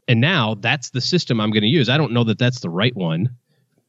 And 0.07 0.21
now 0.21 0.55
that's 0.55 0.91
the 0.91 1.01
system 1.01 1.41
I'm 1.41 1.51
going 1.51 1.63
to 1.63 1.67
use. 1.67 1.89
I 1.89 1.97
don't 1.97 2.11
know 2.11 2.23
that 2.25 2.37
that's 2.37 2.59
the 2.59 2.69
right 2.69 2.95
one. 2.95 3.29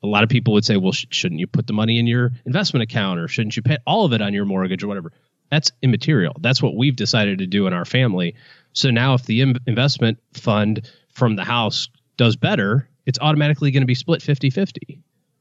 A 0.03 0.07
lot 0.07 0.23
of 0.23 0.29
people 0.29 0.55
would 0.55 0.65
say, 0.65 0.77
well, 0.77 0.93
sh- 0.93 1.07
shouldn't 1.11 1.41
you 1.41 1.47
put 1.47 1.67
the 1.67 1.73
money 1.73 1.99
in 1.99 2.07
your 2.07 2.33
investment 2.47 2.83
account 2.85 3.21
or 3.21 3.29
shouldn't 3.29 3.57
you 3.57 3.63
pay 3.63 3.79
all 3.87 4.05
of 4.05 4.13
it 4.13 4.23
on 4.23 4.33
your 4.33 4.45
mortgage 4.45 4.83
or 4.83 4.89
whatever? 4.89 5.13
that's 5.51 5.71
immaterial. 5.83 6.37
That's 6.41 6.63
what 6.63 6.77
we've 6.77 6.97
decided 6.97 7.39
to 7.39 7.47
do 7.47 7.67
in 7.67 7.73
our 7.73 7.85
family. 7.85 8.35
So 8.73 8.91
now, 8.91 9.15
if 9.15 9.25
the 9.25 9.43
Im- 9.43 9.57
investment 9.67 10.19
fund 10.35 10.91
from 11.13 11.37
the 11.37 11.45
house 11.45 11.89
does 12.19 12.37
better, 12.37 12.87
it's 13.07 13.19
automatically 13.21 13.71
going 13.71 13.81
to 13.81 13.87
be 13.87 13.95
split 13.95 14.21
50 14.21 14.51
50. 14.51 15.01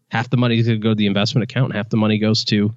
Half 0.10 0.30
the 0.30 0.38
money 0.38 0.58
is 0.58 0.68
going 0.68 0.80
to 0.80 0.84
go 0.84 0.92
to 0.92 0.96
the 0.96 1.08
investment 1.08 1.44
account, 1.44 1.66
and 1.66 1.74
half 1.76 1.90
the 1.90 1.98
money 1.98 2.18
goes 2.18 2.46
to 2.46 2.74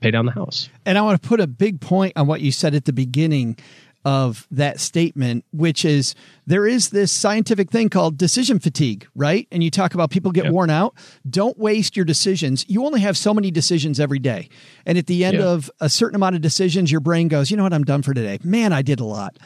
pay 0.00 0.10
down 0.10 0.26
the 0.26 0.32
house. 0.32 0.68
And 0.84 0.98
I 0.98 1.00
want 1.00 1.20
to 1.20 1.26
put 1.26 1.40
a 1.40 1.46
big 1.46 1.80
point 1.80 2.12
on 2.14 2.26
what 2.26 2.42
you 2.42 2.52
said 2.52 2.74
at 2.74 2.84
the 2.84 2.92
beginning 2.92 3.56
of 4.04 4.46
that 4.50 4.80
statement, 4.80 5.44
which 5.52 5.84
is 5.84 6.14
there 6.46 6.66
is 6.66 6.90
this 6.90 7.10
scientific 7.10 7.70
thing 7.70 7.88
called 7.88 8.16
decision 8.16 8.58
fatigue, 8.58 9.06
right? 9.14 9.48
And 9.50 9.62
you 9.62 9.70
talk 9.70 9.92
about 9.92 10.10
people 10.10 10.30
get 10.30 10.44
yep. 10.44 10.52
worn 10.52 10.70
out. 10.70 10.94
Don't 11.28 11.58
waste 11.58 11.96
your 11.96 12.04
decisions. 12.04 12.64
You 12.68 12.84
only 12.84 13.00
have 13.00 13.16
so 13.16 13.34
many 13.34 13.50
decisions 13.50 13.98
every 13.98 14.18
day. 14.18 14.48
And 14.86 14.96
at 14.96 15.08
the 15.08 15.24
end 15.24 15.38
of 15.38 15.70
a 15.80 15.88
certain 15.88 16.16
amount 16.16 16.36
of 16.36 16.42
decisions, 16.42 16.92
your 16.92 17.00
brain 17.00 17.28
goes, 17.28 17.50
you 17.50 17.56
know 17.56 17.64
what, 17.64 17.74
I'm 17.74 17.84
done 17.84 18.02
for 18.02 18.14
today. 18.14 18.38
Man, 18.44 18.72
I 18.72 18.82
did 18.82 19.00
a 19.00 19.04
lot. 19.04 19.36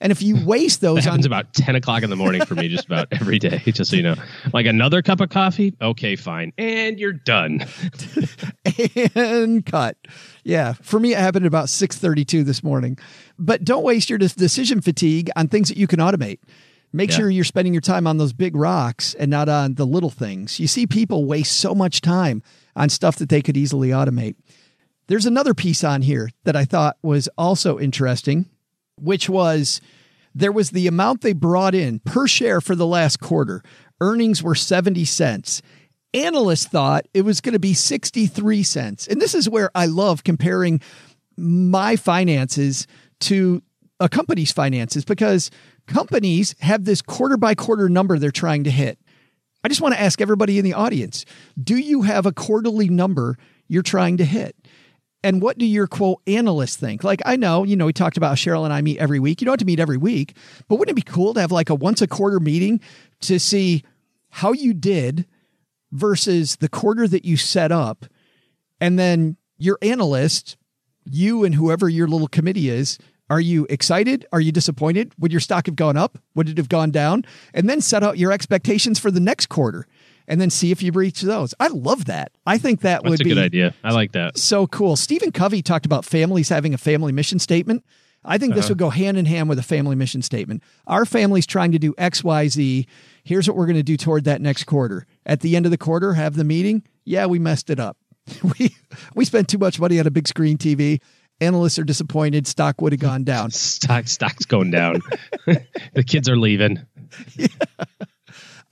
And 0.00 0.10
if 0.10 0.22
you 0.22 0.36
waste 0.46 0.80
those, 0.80 0.98
it 0.98 1.04
happens 1.04 1.26
on, 1.26 1.32
about 1.32 1.52
ten 1.54 1.76
o'clock 1.76 2.02
in 2.02 2.10
the 2.10 2.16
morning 2.16 2.44
for 2.44 2.54
me, 2.54 2.68
just 2.68 2.86
about 2.86 3.08
every 3.12 3.38
day. 3.38 3.58
Just 3.66 3.90
so 3.90 3.96
you 3.96 4.02
know, 4.02 4.16
like 4.52 4.66
another 4.66 5.02
cup 5.02 5.20
of 5.20 5.30
coffee. 5.30 5.74
Okay, 5.80 6.16
fine, 6.16 6.52
and 6.58 6.98
you're 6.98 7.12
done. 7.12 7.66
and 9.14 9.64
cut. 9.66 9.96
Yeah, 10.44 10.74
for 10.74 10.98
me, 10.98 11.12
it 11.12 11.18
happened 11.18 11.46
about 11.46 11.68
six 11.68 11.98
thirty-two 11.98 12.44
this 12.44 12.62
morning. 12.62 12.98
But 13.38 13.64
don't 13.64 13.82
waste 13.82 14.10
your 14.10 14.18
decision 14.18 14.80
fatigue 14.80 15.30
on 15.36 15.48
things 15.48 15.68
that 15.68 15.76
you 15.76 15.86
can 15.86 15.98
automate. 16.00 16.38
Make 16.92 17.10
yeah. 17.10 17.18
sure 17.18 17.30
you're 17.30 17.44
spending 17.44 17.72
your 17.72 17.80
time 17.80 18.06
on 18.06 18.16
those 18.18 18.32
big 18.32 18.56
rocks 18.56 19.14
and 19.14 19.30
not 19.30 19.48
on 19.48 19.74
the 19.74 19.86
little 19.86 20.10
things. 20.10 20.58
You 20.58 20.66
see 20.66 20.86
people 20.86 21.24
waste 21.24 21.58
so 21.58 21.72
much 21.72 22.00
time 22.00 22.42
on 22.74 22.88
stuff 22.88 23.16
that 23.16 23.28
they 23.28 23.42
could 23.42 23.56
easily 23.56 23.90
automate. 23.90 24.34
There's 25.06 25.26
another 25.26 25.54
piece 25.54 25.84
on 25.84 26.02
here 26.02 26.30
that 26.44 26.56
I 26.56 26.64
thought 26.64 26.96
was 27.02 27.28
also 27.38 27.78
interesting 27.78 28.48
which 29.00 29.28
was 29.28 29.80
there 30.34 30.52
was 30.52 30.70
the 30.70 30.86
amount 30.86 31.22
they 31.22 31.32
brought 31.32 31.74
in 31.74 31.98
per 32.00 32.26
share 32.26 32.60
for 32.60 32.74
the 32.74 32.86
last 32.86 33.20
quarter. 33.20 33.62
Earnings 34.00 34.42
were 34.42 34.54
70 34.54 35.04
cents. 35.04 35.62
Analysts 36.14 36.66
thought 36.66 37.06
it 37.14 37.22
was 37.22 37.40
going 37.40 37.52
to 37.52 37.58
be 37.58 37.74
63 37.74 38.62
cents. 38.62 39.06
And 39.06 39.20
this 39.20 39.34
is 39.34 39.48
where 39.48 39.70
I 39.74 39.86
love 39.86 40.24
comparing 40.24 40.80
my 41.36 41.96
finances 41.96 42.86
to 43.20 43.62
a 43.98 44.08
company's 44.08 44.52
finances 44.52 45.04
because 45.04 45.50
companies 45.86 46.54
have 46.60 46.84
this 46.84 47.02
quarter 47.02 47.36
by 47.36 47.54
quarter 47.54 47.88
number 47.88 48.18
they're 48.18 48.30
trying 48.30 48.64
to 48.64 48.70
hit. 48.70 48.98
I 49.62 49.68
just 49.68 49.80
want 49.80 49.94
to 49.94 50.00
ask 50.00 50.20
everybody 50.20 50.58
in 50.58 50.64
the 50.64 50.74
audience 50.74 51.26
do 51.62 51.76
you 51.76 52.02
have 52.02 52.26
a 52.26 52.32
quarterly 52.32 52.88
number 52.88 53.36
you're 53.68 53.82
trying 53.82 54.16
to 54.16 54.24
hit? 54.24 54.56
And 55.22 55.42
what 55.42 55.58
do 55.58 55.66
your 55.66 55.86
quote 55.86 56.20
analysts 56.26 56.76
think? 56.76 57.04
Like, 57.04 57.20
I 57.26 57.36
know, 57.36 57.64
you 57.64 57.76
know, 57.76 57.86
we 57.86 57.92
talked 57.92 58.16
about 58.16 58.36
Cheryl 58.36 58.64
and 58.64 58.72
I 58.72 58.80
meet 58.80 58.98
every 58.98 59.18
week. 59.18 59.40
You 59.40 59.44
don't 59.44 59.52
have 59.52 59.58
to 59.58 59.66
meet 59.66 59.80
every 59.80 59.98
week, 59.98 60.34
but 60.66 60.76
wouldn't 60.76 60.98
it 60.98 61.04
be 61.04 61.12
cool 61.12 61.34
to 61.34 61.40
have 61.40 61.52
like 61.52 61.68
a 61.68 61.74
once 61.74 62.00
a 62.00 62.06
quarter 62.06 62.40
meeting 62.40 62.80
to 63.20 63.38
see 63.38 63.84
how 64.30 64.52
you 64.52 64.72
did 64.72 65.26
versus 65.92 66.56
the 66.56 66.68
quarter 66.68 67.06
that 67.06 67.24
you 67.24 67.36
set 67.36 67.70
up? 67.70 68.06
And 68.80 68.98
then 68.98 69.36
your 69.58 69.78
analyst, 69.82 70.56
you 71.04 71.44
and 71.44 71.54
whoever 71.54 71.88
your 71.88 72.08
little 72.08 72.28
committee 72.28 72.70
is, 72.70 72.98
are 73.30 73.40
you 73.40 73.66
excited? 73.70 74.26
Are 74.32 74.40
you 74.40 74.50
disappointed? 74.50 75.12
Would 75.18 75.30
your 75.32 75.40
stock 75.40 75.66
have 75.66 75.76
gone 75.76 75.96
up? 75.96 76.18
Would 76.34 76.48
it 76.48 76.58
have 76.58 76.68
gone 76.68 76.90
down? 76.90 77.24
And 77.54 77.70
then 77.70 77.80
set 77.80 78.02
out 78.02 78.18
your 78.18 78.32
expectations 78.32 78.98
for 78.98 79.10
the 79.10 79.20
next 79.20 79.46
quarter 79.46 79.86
and 80.26 80.40
then 80.40 80.50
see 80.50 80.72
if 80.72 80.82
you 80.82 80.90
reach 80.92 81.22
those. 81.22 81.54
I 81.60 81.68
love 81.68 82.06
that. 82.06 82.32
I 82.46 82.58
think 82.58 82.80
that 82.80 83.02
That's 83.02 83.10
would 83.10 83.24
be 83.24 83.30
a 83.30 83.34
good 83.34 83.42
idea. 83.42 83.74
I 83.84 83.92
like 83.92 84.12
that. 84.12 84.36
So 84.36 84.66
cool. 84.66 84.96
Stephen 84.96 85.30
Covey 85.30 85.62
talked 85.62 85.86
about 85.86 86.04
families 86.04 86.48
having 86.48 86.74
a 86.74 86.78
family 86.78 87.12
mission 87.12 87.38
statement. 87.38 87.84
I 88.24 88.36
think 88.36 88.54
this 88.54 88.66
uh-huh. 88.66 88.72
would 88.72 88.78
go 88.78 88.90
hand 88.90 89.16
in 89.16 89.26
hand 89.26 89.48
with 89.48 89.58
a 89.58 89.62
family 89.62 89.96
mission 89.96 90.22
statement. 90.22 90.62
Our 90.86 91.06
family's 91.06 91.46
trying 91.46 91.72
to 91.72 91.78
do 91.78 91.94
X, 91.96 92.22
Y, 92.22 92.48
Z. 92.48 92.86
Here's 93.24 93.48
what 93.48 93.56
we're 93.56 93.66
going 93.66 93.76
to 93.76 93.82
do 93.82 93.96
toward 93.96 94.24
that 94.24 94.40
next 94.40 94.64
quarter. 94.64 95.06
At 95.24 95.40
the 95.40 95.56
end 95.56 95.66
of 95.66 95.70
the 95.70 95.78
quarter, 95.78 96.14
have 96.14 96.34
the 96.34 96.44
meeting. 96.44 96.82
Yeah, 97.04 97.26
we 97.26 97.38
messed 97.38 97.70
it 97.70 97.80
up. 97.80 97.96
we 98.58 98.76
we 99.14 99.24
spent 99.24 99.48
too 99.48 99.58
much 99.58 99.80
money 99.80 99.98
on 99.98 100.06
a 100.06 100.10
big 100.10 100.28
screen 100.28 100.58
TV. 100.58 101.00
Analysts 101.40 101.78
are 101.78 101.84
disappointed. 101.84 102.46
Stock 102.46 102.80
would 102.80 102.92
have 102.92 103.00
gone 103.00 103.24
down. 103.24 103.50
Stock 103.50 104.08
stock's 104.08 104.44
going 104.44 104.70
down. 104.70 105.00
the 105.46 106.04
kids 106.06 106.28
are 106.28 106.36
leaving. 106.36 106.78
Yeah. 107.36 107.48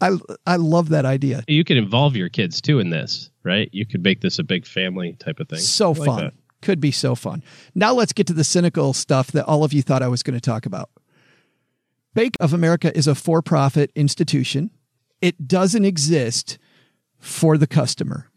I 0.00 0.16
I 0.46 0.56
love 0.56 0.90
that 0.90 1.04
idea. 1.04 1.42
You 1.48 1.64
could 1.64 1.76
involve 1.76 2.14
your 2.14 2.28
kids 2.28 2.60
too 2.60 2.78
in 2.78 2.90
this, 2.90 3.30
right? 3.42 3.68
You 3.72 3.84
could 3.84 4.00
make 4.04 4.20
this 4.20 4.38
a 4.38 4.44
big 4.44 4.64
family 4.64 5.14
type 5.14 5.40
of 5.40 5.48
thing. 5.48 5.58
So 5.58 5.90
like 5.90 6.06
fun. 6.06 6.24
That. 6.24 6.34
Could 6.62 6.80
be 6.80 6.92
so 6.92 7.16
fun. 7.16 7.42
Now 7.74 7.94
let's 7.94 8.12
get 8.12 8.28
to 8.28 8.32
the 8.32 8.44
cynical 8.44 8.92
stuff 8.92 9.32
that 9.32 9.44
all 9.46 9.64
of 9.64 9.72
you 9.72 9.82
thought 9.82 10.02
I 10.02 10.08
was 10.08 10.22
going 10.22 10.36
to 10.36 10.40
talk 10.40 10.66
about. 10.66 10.90
Bank 12.14 12.36
of 12.38 12.52
America 12.52 12.96
is 12.96 13.08
a 13.08 13.14
for-profit 13.16 13.90
institution. 13.96 14.70
It 15.20 15.48
doesn't 15.48 15.84
exist 15.84 16.58
for 17.18 17.58
the 17.58 17.66
customer. 17.66 18.27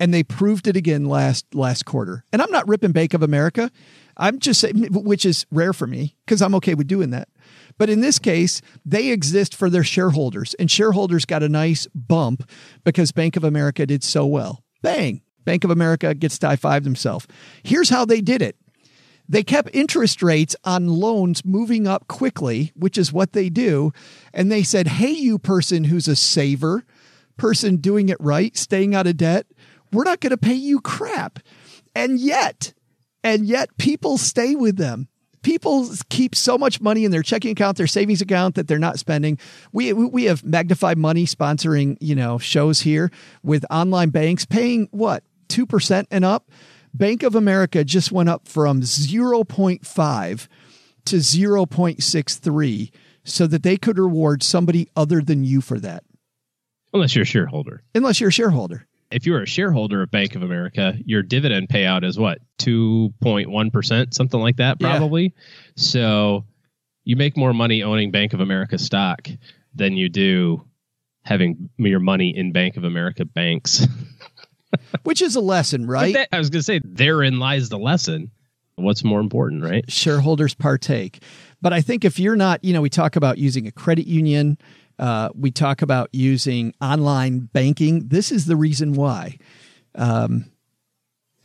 And 0.00 0.12
they 0.12 0.22
proved 0.22 0.66
it 0.66 0.76
again 0.76 1.04
last 1.04 1.54
last 1.54 1.84
quarter. 1.84 2.24
And 2.32 2.42
I'm 2.42 2.50
not 2.50 2.66
ripping 2.66 2.92
Bank 2.92 3.14
of 3.14 3.22
America. 3.22 3.70
I'm 4.16 4.38
just 4.38 4.60
saying 4.60 4.88
which 4.92 5.24
is 5.24 5.46
rare 5.50 5.72
for 5.72 5.86
me 5.86 6.16
because 6.26 6.42
I'm 6.42 6.54
okay 6.56 6.74
with 6.74 6.88
doing 6.88 7.10
that. 7.10 7.28
But 7.78 7.90
in 7.90 8.00
this 8.00 8.18
case, 8.18 8.60
they 8.84 9.08
exist 9.08 9.54
for 9.54 9.70
their 9.70 9.84
shareholders, 9.84 10.54
and 10.54 10.70
shareholders 10.70 11.24
got 11.24 11.42
a 11.42 11.48
nice 11.48 11.86
bump 11.94 12.50
because 12.84 13.12
Bank 13.12 13.36
of 13.36 13.44
America 13.44 13.86
did 13.86 14.02
so 14.02 14.26
well. 14.26 14.64
Bang! 14.82 15.22
Bank 15.44 15.64
of 15.64 15.70
America 15.70 16.14
gets 16.14 16.38
to 16.38 16.48
high 16.48 16.56
five 16.56 16.84
themselves. 16.84 17.26
Here's 17.62 17.88
how 17.88 18.04
they 18.04 18.20
did 18.20 18.42
it. 18.42 18.56
They 19.30 19.44
kept 19.44 19.70
interest 19.72 20.22
rates 20.22 20.56
on 20.64 20.88
loans 20.88 21.44
moving 21.44 21.86
up 21.86 22.08
quickly, 22.08 22.72
which 22.74 22.98
is 22.98 23.12
what 23.12 23.32
they 23.32 23.48
do. 23.48 23.92
And 24.34 24.50
they 24.50 24.64
said, 24.64 24.88
Hey, 24.88 25.12
you 25.12 25.38
person 25.38 25.84
who's 25.84 26.08
a 26.08 26.16
saver, 26.16 26.84
person 27.36 27.76
doing 27.76 28.08
it 28.08 28.16
right, 28.18 28.56
staying 28.56 28.94
out 28.94 29.06
of 29.06 29.16
debt, 29.16 29.46
we're 29.92 30.04
not 30.04 30.20
going 30.20 30.30
to 30.30 30.36
pay 30.36 30.54
you 30.54 30.80
crap. 30.80 31.40
And 31.94 32.18
yet, 32.18 32.72
And 33.22 33.46
yet 33.46 33.76
people 33.76 34.16
stay 34.18 34.54
with 34.54 34.76
them. 34.76 35.08
People 35.42 35.88
keep 36.10 36.34
so 36.34 36.58
much 36.58 36.80
money 36.80 37.04
in 37.04 37.10
their 37.10 37.22
checking 37.22 37.52
account, 37.52 37.78
their 37.78 37.86
savings 37.86 38.20
account 38.20 38.56
that 38.56 38.68
they're 38.68 38.78
not 38.78 38.98
spending. 38.98 39.38
We 39.72 39.92
we 39.94 40.24
have 40.24 40.44
Magnified 40.44 40.98
Money 40.98 41.24
sponsoring, 41.24 41.96
you 42.00 42.14
know, 42.14 42.38
shows 42.38 42.80
here 42.82 43.10
with 43.42 43.64
online 43.70 44.10
banks 44.10 44.44
paying 44.44 44.88
what? 44.90 45.24
2% 45.48 46.06
and 46.10 46.24
up. 46.24 46.50
Bank 46.92 47.22
of 47.22 47.34
America 47.34 47.84
just 47.84 48.12
went 48.12 48.28
up 48.28 48.46
from 48.48 48.82
0.5 48.82 50.48
to 51.06 51.16
0.63 51.16 52.90
so 53.24 53.46
that 53.46 53.62
they 53.62 53.76
could 53.76 53.98
reward 53.98 54.42
somebody 54.42 54.88
other 54.94 55.20
than 55.20 55.44
you 55.44 55.60
for 55.60 55.78
that. 55.80 56.04
Unless 56.92 57.14
you're 57.14 57.22
a 57.22 57.26
shareholder. 57.26 57.82
Unless 57.94 58.20
you're 58.20 58.28
a 58.28 58.32
shareholder. 58.32 58.86
If 59.10 59.26
you're 59.26 59.42
a 59.42 59.46
shareholder 59.46 60.02
of 60.02 60.10
Bank 60.10 60.36
of 60.36 60.42
America, 60.42 60.94
your 61.04 61.22
dividend 61.22 61.68
payout 61.68 62.04
is 62.04 62.18
what? 62.18 62.38
2.1%, 62.58 64.14
something 64.14 64.40
like 64.40 64.56
that, 64.56 64.78
probably. 64.78 65.24
Yeah. 65.24 65.30
So 65.76 66.44
you 67.04 67.16
make 67.16 67.36
more 67.36 67.52
money 67.52 67.82
owning 67.82 68.10
Bank 68.10 68.34
of 68.34 68.40
America 68.40 68.78
stock 68.78 69.28
than 69.74 69.96
you 69.96 70.08
do 70.08 70.64
having 71.22 71.70
your 71.76 72.00
money 72.00 72.36
in 72.36 72.52
Bank 72.52 72.76
of 72.76 72.84
America 72.84 73.24
banks. 73.24 73.86
Which 75.02 75.20
is 75.22 75.36
a 75.36 75.40
lesson, 75.40 75.86
right? 75.86 76.14
That, 76.14 76.28
I 76.32 76.38
was 76.38 76.50
going 76.50 76.60
to 76.60 76.64
say, 76.64 76.80
therein 76.84 77.38
lies 77.38 77.68
the 77.68 77.78
lesson. 77.78 78.30
What's 78.76 79.04
more 79.04 79.20
important, 79.20 79.62
right? 79.62 79.90
Shareholders 79.90 80.54
partake. 80.54 81.22
But 81.60 81.72
I 81.72 81.80
think 81.80 82.04
if 82.04 82.18
you're 82.18 82.36
not, 82.36 82.64
you 82.64 82.72
know, 82.72 82.80
we 82.80 82.88
talk 82.88 83.16
about 83.16 83.38
using 83.38 83.66
a 83.66 83.72
credit 83.72 84.06
union, 84.06 84.56
uh, 85.00 85.30
we 85.34 85.50
talk 85.50 85.80
about 85.80 86.10
using 86.12 86.74
online 86.80 87.40
banking. 87.40 88.08
This 88.08 88.30
is 88.30 88.44
the 88.44 88.54
reason 88.54 88.92
why. 88.92 89.38
Um, 89.94 90.52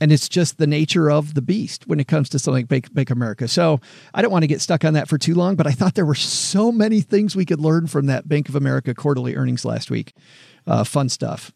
and 0.02 0.12
it's 0.12 0.28
just 0.28 0.58
the 0.58 0.68
nature 0.68 1.10
of 1.10 1.34
the 1.36 1.42
beast 1.42 1.88
when 1.88 2.02
it 2.02 2.08
comes 2.08 2.28
to 2.30 2.40
something 2.40 2.68
like 2.70 2.94
Bank, 2.94 3.10
America. 3.10 3.48
So 3.48 3.80
I 4.14 4.22
don't 4.22 4.32
want 4.32 4.44
to 4.44 4.48
get 4.48 4.60
stuck 4.60 4.84
on 4.84 4.94
that 4.96 5.08
for 5.08 5.18
too 5.18 5.36
long, 5.36 5.56
but 5.56 5.68
I 5.68 5.72
thought 5.72 5.96
there 5.96 6.06
were 6.06 6.16
so 6.16 6.70
many 6.70 7.00
things 7.00 7.34
we 7.34 7.46
could 7.46 7.62
learn 7.62 7.88
from 7.88 8.08
that 8.08 8.28
Bank 8.28 8.50
of 8.50 8.56
America 8.56 8.94
quarterly 8.94 9.38
earnings 9.38 9.64
last 9.64 9.90
week. 9.90 10.14
Uh, 10.68 10.84
fun 10.84 11.08
stuff. 11.08 11.54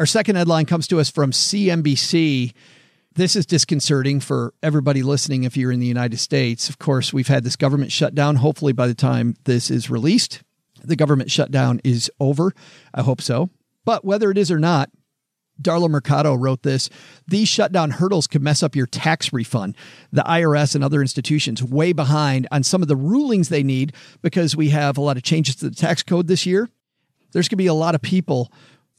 Our 0.00 0.06
second 0.06 0.36
headline 0.36 0.64
comes 0.64 0.88
to 0.88 0.98
us 0.98 1.10
from 1.10 1.32
CNBC. 1.32 2.54
This 3.14 3.36
is 3.36 3.44
disconcerting 3.44 4.20
for 4.20 4.54
everybody 4.62 5.02
listening 5.02 5.44
if 5.44 5.56
you're 5.56 5.72
in 5.72 5.80
the 5.80 5.86
United 5.86 6.18
States. 6.18 6.70
Of 6.70 6.78
course, 6.78 7.12
we've 7.12 7.28
had 7.28 7.44
this 7.44 7.56
government 7.56 7.92
shutdown. 7.92 8.36
Hopefully, 8.36 8.72
by 8.72 8.86
the 8.86 8.94
time 8.94 9.34
this 9.44 9.70
is 9.70 9.90
released, 9.90 10.42
the 10.82 10.96
government 10.96 11.30
shutdown 11.30 11.80
is 11.84 12.10
over. 12.20 12.52
I 12.94 13.02
hope 13.02 13.20
so. 13.20 13.50
But 13.84 14.04
whether 14.04 14.30
it 14.30 14.38
is 14.38 14.50
or 14.50 14.58
not, 14.58 14.90
Darla 15.60 15.88
Mercado 15.90 16.34
wrote 16.34 16.62
this. 16.62 16.88
These 17.26 17.48
shutdown 17.48 17.90
hurdles 17.90 18.26
could 18.26 18.42
mess 18.42 18.62
up 18.62 18.76
your 18.76 18.86
tax 18.86 19.32
refund. 19.32 19.76
The 20.12 20.22
IRS 20.22 20.74
and 20.74 20.84
other 20.84 21.00
institutions 21.00 21.62
way 21.62 21.92
behind 21.92 22.46
on 22.52 22.62
some 22.62 22.82
of 22.82 22.88
the 22.88 22.96
rulings 22.96 23.48
they 23.48 23.62
need 23.62 23.92
because 24.22 24.56
we 24.56 24.70
have 24.70 24.96
a 24.96 25.00
lot 25.00 25.16
of 25.16 25.22
changes 25.22 25.56
to 25.56 25.68
the 25.68 25.74
tax 25.74 26.02
code 26.02 26.28
this 26.28 26.46
year. 26.46 26.68
There's 27.32 27.48
going 27.48 27.56
to 27.58 27.64
be 27.64 27.66
a 27.66 27.74
lot 27.74 27.94
of 27.94 28.02
people 28.02 28.52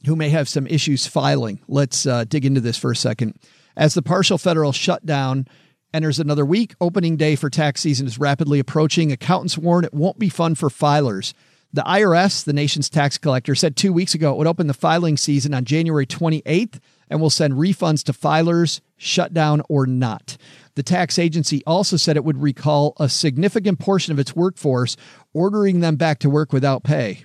who 0.06 0.16
may 0.16 0.28
have 0.28 0.48
some 0.48 0.66
issues 0.66 1.06
filing. 1.06 1.60
Let's 1.68 2.06
uh, 2.06 2.24
dig 2.24 2.44
into 2.44 2.60
this 2.60 2.76
for 2.76 2.90
a 2.90 2.96
second. 2.96 3.38
As 3.76 3.94
the 3.94 4.02
partial 4.02 4.38
federal 4.38 4.72
shutdown 4.72 5.46
enters 5.92 6.18
another 6.18 6.44
week, 6.44 6.74
opening 6.80 7.16
day 7.16 7.36
for 7.36 7.50
tax 7.50 7.80
season 7.80 8.06
is 8.06 8.18
rapidly 8.18 8.58
approaching. 8.58 9.12
Accountants 9.12 9.58
warn 9.58 9.84
it 9.84 9.94
won't 9.94 10.18
be 10.18 10.28
fun 10.28 10.54
for 10.54 10.68
filers. 10.68 11.32
The 11.72 11.82
IRS, 11.82 12.44
the 12.44 12.52
nation's 12.52 12.90
tax 12.90 13.16
collector, 13.16 13.54
said 13.54 13.76
two 13.76 13.92
weeks 13.92 14.14
ago 14.14 14.32
it 14.32 14.38
would 14.38 14.48
open 14.48 14.66
the 14.66 14.74
filing 14.74 15.16
season 15.16 15.54
on 15.54 15.64
January 15.64 16.04
28th 16.04 16.80
and 17.08 17.20
will 17.20 17.30
send 17.30 17.54
refunds 17.54 18.02
to 18.04 18.12
filers, 18.12 18.80
shutdown 18.96 19.62
or 19.68 19.86
not. 19.86 20.36
The 20.74 20.82
tax 20.82 21.18
agency 21.18 21.62
also 21.66 21.96
said 21.96 22.16
it 22.16 22.24
would 22.24 22.42
recall 22.42 22.94
a 22.98 23.08
significant 23.08 23.78
portion 23.78 24.12
of 24.12 24.18
its 24.18 24.34
workforce, 24.34 24.96
ordering 25.32 25.80
them 25.80 25.96
back 25.96 26.18
to 26.20 26.30
work 26.30 26.52
without 26.52 26.82
pay. 26.82 27.24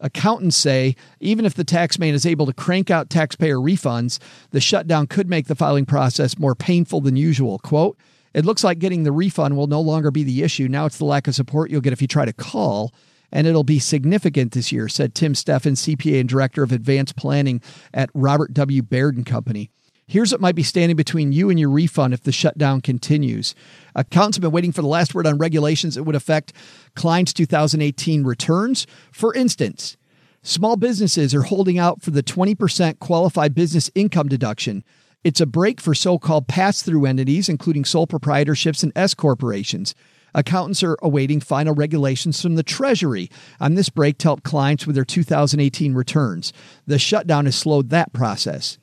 Accountants 0.00 0.56
say 0.56 0.96
even 1.20 1.44
if 1.44 1.54
the 1.54 1.64
taxman 1.64 2.14
is 2.14 2.26
able 2.26 2.46
to 2.46 2.52
crank 2.52 2.90
out 2.90 3.10
taxpayer 3.10 3.58
refunds, 3.58 4.18
the 4.50 4.60
shutdown 4.60 5.06
could 5.06 5.28
make 5.28 5.46
the 5.46 5.54
filing 5.54 5.86
process 5.86 6.36
more 6.36 6.56
painful 6.56 7.00
than 7.00 7.14
usual. 7.14 7.60
Quote, 7.60 7.96
it 8.34 8.44
looks 8.44 8.64
like 8.64 8.80
getting 8.80 9.04
the 9.04 9.12
refund 9.12 9.56
will 9.56 9.68
no 9.68 9.80
longer 9.80 10.10
be 10.10 10.24
the 10.24 10.42
issue. 10.42 10.66
Now 10.66 10.86
it's 10.86 10.98
the 10.98 11.04
lack 11.04 11.28
of 11.28 11.36
support 11.36 11.70
you'll 11.70 11.80
get 11.80 11.92
if 11.92 12.02
you 12.02 12.08
try 12.08 12.24
to 12.24 12.32
call, 12.32 12.92
and 13.34 13.48
it'll 13.48 13.64
be 13.64 13.80
significant 13.80 14.52
this 14.52 14.70
year, 14.70 14.88
said 14.88 15.14
Tim 15.14 15.34
Steffen, 15.34 15.72
CPA 15.72 16.20
and 16.20 16.28
Director 16.28 16.62
of 16.62 16.70
Advanced 16.70 17.16
Planning 17.16 17.60
at 17.92 18.08
Robert 18.14 18.54
W. 18.54 18.80
Baird 18.80 19.16
and 19.16 19.26
Company. 19.26 19.70
Here's 20.06 20.30
what 20.30 20.40
might 20.40 20.54
be 20.54 20.62
standing 20.62 20.96
between 20.96 21.32
you 21.32 21.50
and 21.50 21.58
your 21.58 21.70
refund 21.70 22.14
if 22.14 22.22
the 22.22 22.30
shutdown 22.30 22.80
continues. 22.80 23.54
Accountants 23.96 24.36
have 24.36 24.42
been 24.42 24.52
waiting 24.52 24.70
for 24.70 24.82
the 24.82 24.88
last 24.88 25.14
word 25.14 25.26
on 25.26 25.38
regulations 25.38 25.96
that 25.96 26.04
would 26.04 26.14
affect 26.14 26.52
clients' 26.94 27.32
2018 27.32 28.22
returns. 28.22 28.86
For 29.10 29.34
instance, 29.34 29.96
small 30.42 30.76
businesses 30.76 31.34
are 31.34 31.42
holding 31.42 31.78
out 31.78 32.02
for 32.02 32.12
the 32.12 32.22
20% 32.22 33.00
qualified 33.00 33.54
business 33.54 33.90
income 33.96 34.28
deduction. 34.28 34.84
It's 35.24 35.40
a 35.40 35.46
break 35.46 35.80
for 35.80 35.94
so 35.94 36.18
called 36.18 36.46
pass 36.46 36.82
through 36.82 37.06
entities, 37.06 37.48
including 37.48 37.84
sole 37.84 38.06
proprietorships 38.06 38.84
and 38.84 38.92
S 38.94 39.14
corporations. 39.14 39.94
Accountants 40.34 40.82
are 40.82 40.96
awaiting 41.02 41.40
final 41.40 41.74
regulations 41.74 42.40
from 42.42 42.56
the 42.56 42.62
Treasury 42.62 43.30
on 43.60 43.74
this 43.74 43.88
break 43.88 44.18
to 44.18 44.28
help 44.28 44.42
clients 44.42 44.86
with 44.86 44.96
their 44.96 45.04
2018 45.04 45.94
returns. 45.94 46.52
The 46.86 46.98
shutdown 46.98 47.44
has 47.44 47.56
slowed 47.56 47.90
that 47.90 48.12
process. 48.12 48.78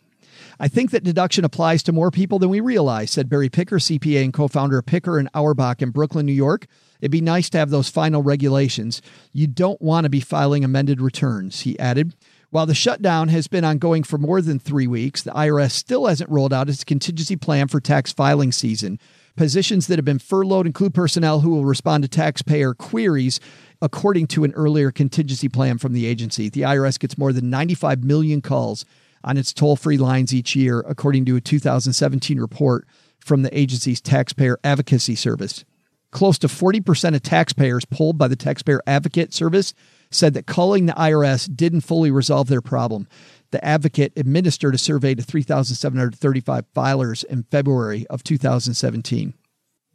I 0.60 0.68
think 0.68 0.92
that 0.92 1.04
deduction 1.04 1.44
applies 1.44 1.82
to 1.84 1.92
more 1.92 2.12
people 2.12 2.38
than 2.38 2.50
we 2.50 2.60
realize, 2.60 3.10
said 3.12 3.30
Barry 3.30 3.50
Picker, 3.50 3.78
CPA 3.78 4.24
and 4.24 4.34
co 4.34 4.48
founder 4.48 4.78
of 4.78 4.86
Picker 4.86 5.18
and 5.18 5.28
Auerbach 5.34 5.82
in 5.82 5.90
Brooklyn, 5.90 6.26
New 6.26 6.34
York. 6.34 6.68
It'd 7.02 7.12
be 7.12 7.20
nice 7.20 7.50
to 7.50 7.58
have 7.58 7.72
those 7.72 7.90
final 7.90 8.22
regulations. 8.22 9.02
You 9.34 9.48
don't 9.48 9.82
want 9.82 10.04
to 10.04 10.10
be 10.10 10.20
filing 10.20 10.64
amended 10.64 11.02
returns, 11.02 11.62
he 11.62 11.80
added. 11.80 12.14
While 12.52 12.66
the 12.66 12.76
shutdown 12.76 13.30
has 13.30 13.48
been 13.48 13.64
ongoing 13.66 14.04
for 14.04 14.18
more 14.18 14.42
than 14.42 14.60
three 14.60 14.86
weeks, 14.86 15.24
the 15.24 15.32
IRS 15.32 15.72
still 15.72 16.06
hasn't 16.06 16.30
rolled 16.30 16.54
out 16.54 16.70
its 16.70 16.84
contingency 16.84 17.38
plan 17.38 17.68
for 17.68 17.80
tax 17.80 18.12
filing 18.12 18.52
season. 18.52 19.00
Positions 19.36 19.88
that 19.88 19.98
have 19.98 20.06
been 20.06 20.20
furloughed 20.20 20.66
include 20.66 20.94
personnel 20.94 21.40
who 21.40 21.52
will 21.52 21.66
respond 21.66 22.04
to 22.04 22.10
taxpayer 22.10 22.74
queries 22.74 23.40
according 23.82 24.28
to 24.28 24.44
an 24.44 24.54
earlier 24.54 24.92
contingency 24.92 25.50
plan 25.50 25.78
from 25.78 25.94
the 25.94 26.06
agency. 26.06 26.50
The 26.50 26.62
IRS 26.62 27.00
gets 27.00 27.18
more 27.18 27.34
than 27.34 27.50
95 27.50 28.04
million 28.04 28.42
calls 28.42 28.86
on 29.24 29.38
its 29.38 29.54
toll 29.54 29.76
free 29.76 29.98
lines 29.98 30.34
each 30.34 30.56
year, 30.56 30.82
according 30.82 31.26
to 31.26 31.36
a 31.36 31.42
2017 31.42 32.40
report 32.40 32.88
from 33.20 33.44
the 33.44 33.58
agency's 33.58 34.02
Taxpayer 34.02 34.60
Advocate 34.64 35.02
Service. 35.02 35.64
Close 36.12 36.38
to 36.40 36.48
40% 36.48 37.16
of 37.16 37.24
taxpayers 37.24 37.86
polled 37.86 38.18
by 38.18 38.28
the 38.28 38.36
Taxpayer 38.36 38.82
Advocate 38.86 39.34
Service 39.34 39.74
said 40.10 40.34
that 40.34 40.46
calling 40.46 40.86
the 40.86 40.94
IRS 40.94 41.54
didn't 41.56 41.82
fully 41.82 42.12
resolve 42.12 42.48
their 42.48 42.62
problem. 42.62 43.08
The 43.52 43.64
advocate 43.64 44.14
administered 44.16 44.76
a 44.76 44.78
survey 44.78 45.16
to 45.16 45.22
3,735 45.22 46.66
filers 46.74 47.24
in 47.26 47.44
February 47.44 48.08
of 48.10 48.24
2017. 48.24 49.34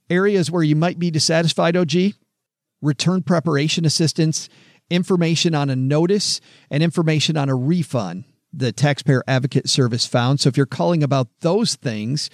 Areas 0.09 0.51
where 0.51 0.62
you 0.62 0.77
might 0.77 0.99
be 0.99 1.11
dissatisfied, 1.11 1.77
OG 1.77 2.14
return 2.83 3.23
preparation 3.23 3.85
assistance, 3.85 4.49
information 4.90 5.55
on 5.55 5.71
a 5.71 5.77
notice, 5.77 6.40
and 6.71 6.83
information 6.83 7.37
on 7.37 7.49
a 7.49 7.55
refund 7.55 8.25
the 8.53 8.73
Taxpayer 8.73 9.23
Advocate 9.29 9.69
Service 9.69 10.07
found. 10.07 10.40
So 10.40 10.49
if 10.49 10.57
you're 10.57 10.66
calling 10.66 11.03
about 11.03 11.29
those 11.40 11.77
things, 11.77 12.31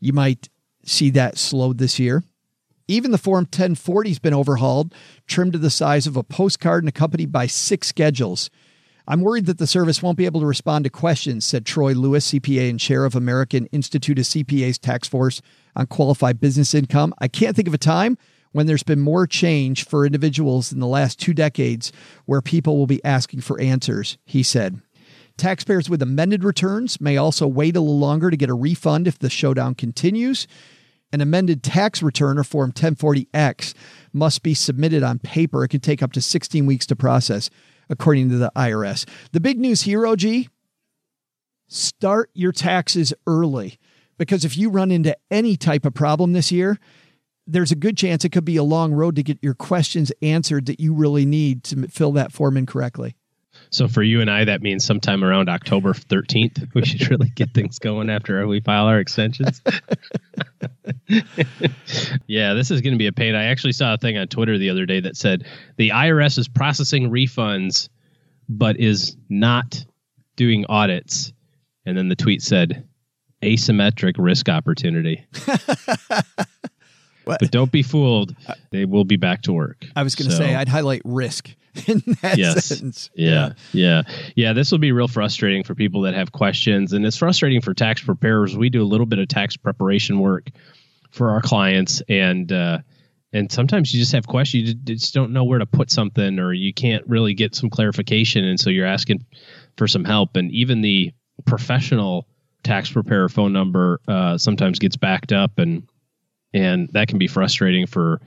you 0.00 0.12
might 0.12 0.48
see 0.84 1.10
that 1.10 1.38
slowed 1.38 1.78
this 1.78 1.98
year. 1.98 2.22
Even 2.88 3.10
the 3.10 3.18
Form 3.18 3.44
1040 3.44 4.10
has 4.10 4.18
been 4.18 4.34
overhauled, 4.34 4.92
trimmed 5.26 5.52
to 5.52 5.58
the 5.58 5.70
size 5.70 6.06
of 6.06 6.16
a 6.16 6.22
postcard 6.22 6.82
and 6.82 6.88
accompanied 6.88 7.32
by 7.32 7.46
six 7.46 7.88
schedules. 7.88 8.50
I'm 9.06 9.20
worried 9.20 9.46
that 9.46 9.58
the 9.58 9.66
service 9.66 10.02
won't 10.02 10.18
be 10.18 10.26
able 10.26 10.40
to 10.40 10.46
respond 10.46 10.84
to 10.84 10.90
questions, 10.90 11.44
said 11.44 11.66
Troy 11.66 11.92
Lewis, 11.92 12.30
CPA 12.30 12.70
and 12.70 12.78
chair 12.78 13.04
of 13.04 13.16
American 13.16 13.66
Institute 13.66 14.18
of 14.18 14.24
CPAs 14.24 14.78
Tax 14.78 15.08
Force 15.08 15.42
on 15.74 15.86
Qualified 15.86 16.40
Business 16.40 16.74
Income. 16.74 17.14
I 17.18 17.26
can't 17.28 17.56
think 17.56 17.68
of 17.68 17.74
a 17.74 17.78
time 17.78 18.16
when 18.52 18.66
there's 18.66 18.82
been 18.82 19.00
more 19.00 19.26
change 19.26 19.84
for 19.84 20.06
individuals 20.06 20.72
in 20.72 20.78
the 20.78 20.86
last 20.86 21.18
two 21.18 21.34
decades 21.34 21.90
where 22.26 22.40
people 22.40 22.78
will 22.78 22.86
be 22.86 23.04
asking 23.04 23.40
for 23.40 23.60
answers, 23.60 24.18
he 24.24 24.42
said. 24.42 24.80
Taxpayers 25.36 25.90
with 25.90 26.02
amended 26.02 26.44
returns 26.44 27.00
may 27.00 27.16
also 27.16 27.46
wait 27.46 27.74
a 27.74 27.80
little 27.80 27.98
longer 27.98 28.30
to 28.30 28.36
get 28.36 28.50
a 28.50 28.54
refund 28.54 29.08
if 29.08 29.18
the 29.18 29.30
showdown 29.30 29.74
continues. 29.74 30.46
An 31.12 31.20
amended 31.20 31.62
tax 31.62 32.02
return 32.02 32.38
or 32.38 32.44
Form 32.44 32.72
1040X 32.72 33.74
must 34.12 34.42
be 34.42 34.54
submitted 34.54 35.02
on 35.02 35.18
paper. 35.18 35.64
It 35.64 35.68
can 35.68 35.80
take 35.80 36.02
up 36.02 36.12
to 36.12 36.20
16 36.20 36.64
weeks 36.66 36.86
to 36.86 36.96
process, 36.96 37.50
according 37.92 38.30
to 38.30 38.38
the 38.38 38.50
IRS. 38.56 39.08
The 39.30 39.40
big 39.40 39.60
news 39.60 39.82
here, 39.82 40.04
OG 40.04 40.22
start 41.68 42.30
your 42.34 42.52
taxes 42.52 43.14
early 43.26 43.78
because 44.18 44.44
if 44.44 44.56
you 44.56 44.68
run 44.68 44.90
into 44.90 45.16
any 45.30 45.56
type 45.56 45.84
of 45.86 45.94
problem 45.94 46.32
this 46.32 46.50
year, 46.50 46.78
there's 47.46 47.72
a 47.72 47.76
good 47.76 47.96
chance 47.96 48.24
it 48.24 48.30
could 48.30 48.44
be 48.44 48.56
a 48.56 48.62
long 48.62 48.92
road 48.92 49.16
to 49.16 49.22
get 49.22 49.38
your 49.42 49.54
questions 49.54 50.12
answered 50.22 50.66
that 50.66 50.80
you 50.80 50.94
really 50.94 51.24
need 51.24 51.64
to 51.64 51.88
fill 51.88 52.12
that 52.12 52.32
form 52.32 52.56
in 52.56 52.66
correctly. 52.66 53.16
So 53.72 53.88
for 53.88 54.02
you 54.02 54.20
and 54.20 54.30
I, 54.30 54.44
that 54.44 54.60
means 54.60 54.84
sometime 54.84 55.24
around 55.24 55.48
October 55.48 55.94
13th, 55.94 56.74
we 56.74 56.84
should 56.86 57.10
really 57.10 57.30
get 57.30 57.54
things 57.54 57.78
going 57.78 58.10
after 58.10 58.46
we 58.46 58.60
file 58.60 58.84
our 58.84 59.00
extensions. 59.00 59.62
yeah, 62.26 62.52
this 62.52 62.70
is 62.70 62.82
going 62.82 62.92
to 62.92 62.98
be 62.98 63.06
a 63.06 63.12
pain. 63.12 63.34
I 63.34 63.44
actually 63.44 63.72
saw 63.72 63.94
a 63.94 63.98
thing 63.98 64.18
on 64.18 64.28
Twitter 64.28 64.58
the 64.58 64.68
other 64.70 64.84
day 64.84 65.00
that 65.00 65.16
said 65.16 65.46
the 65.78 65.88
IRS 65.88 66.38
is 66.38 66.48
processing 66.48 67.10
refunds, 67.10 67.88
but 68.48 68.78
is 68.78 69.16
not 69.30 69.84
doing 70.36 70.66
audits. 70.68 71.32
And 71.86 71.96
then 71.96 72.08
the 72.08 72.16
tweet 72.16 72.42
said, 72.42 72.86
asymmetric 73.42 74.16
risk 74.18 74.50
opportunity. 74.50 75.26
but 77.24 77.50
don't 77.50 77.72
be 77.72 77.82
fooled. 77.82 78.36
They 78.70 78.84
will 78.84 79.04
be 79.04 79.16
back 79.16 79.42
to 79.42 79.52
work. 79.52 79.86
I 79.96 80.02
was 80.02 80.14
going 80.14 80.28
to 80.30 80.36
So- 80.36 80.42
say 80.42 80.54
I'd 80.54 80.68
highlight 80.68 81.00
risk 81.06 81.50
in 81.86 82.02
that 82.20 82.36
yes. 82.36 82.66
sentence. 82.66 83.10
Yeah, 83.14 83.54
yeah, 83.72 84.02
yeah. 84.36 84.52
This 84.52 84.70
will 84.70 84.78
be 84.78 84.92
real 84.92 85.08
frustrating 85.08 85.64
for 85.64 85.74
people 85.74 86.02
that 86.02 86.14
have 86.14 86.32
questions, 86.32 86.92
and 86.92 87.06
it's 87.06 87.16
frustrating 87.16 87.62
for 87.62 87.72
tax 87.72 88.02
preparers. 88.02 88.56
We 88.56 88.68
do 88.68 88.82
a 88.82 88.84
little 88.84 89.06
bit 89.06 89.18
of 89.18 89.28
tax 89.28 89.56
preparation 89.56 90.18
work 90.18 90.48
for 91.10 91.30
our 91.30 91.40
clients, 91.40 92.02
and 92.08 92.52
uh, 92.52 92.78
and 93.32 93.50
sometimes 93.50 93.94
you 93.94 94.00
just 94.00 94.12
have 94.12 94.26
questions. 94.26 94.68
You 94.68 94.74
just 94.74 95.14
don't 95.14 95.32
know 95.32 95.44
where 95.44 95.58
to 95.58 95.66
put 95.66 95.90
something, 95.90 96.38
or 96.38 96.52
you 96.52 96.74
can't 96.74 97.06
really 97.06 97.32
get 97.32 97.54
some 97.54 97.70
clarification, 97.70 98.44
and 98.44 98.60
so 98.60 98.68
you're 98.68 98.86
asking 98.86 99.24
for 99.78 99.88
some 99.88 100.04
help. 100.04 100.36
And 100.36 100.50
even 100.52 100.82
the 100.82 101.12
professional 101.46 102.28
tax 102.62 102.90
preparer 102.90 103.30
phone 103.30 103.52
number 103.52 104.00
uh, 104.06 104.36
sometimes 104.36 104.78
gets 104.78 104.96
backed 104.96 105.32
up, 105.32 105.58
and 105.58 105.88
and 106.52 106.90
that 106.92 107.08
can 107.08 107.18
be 107.18 107.28
frustrating 107.28 107.86
for 107.86 108.20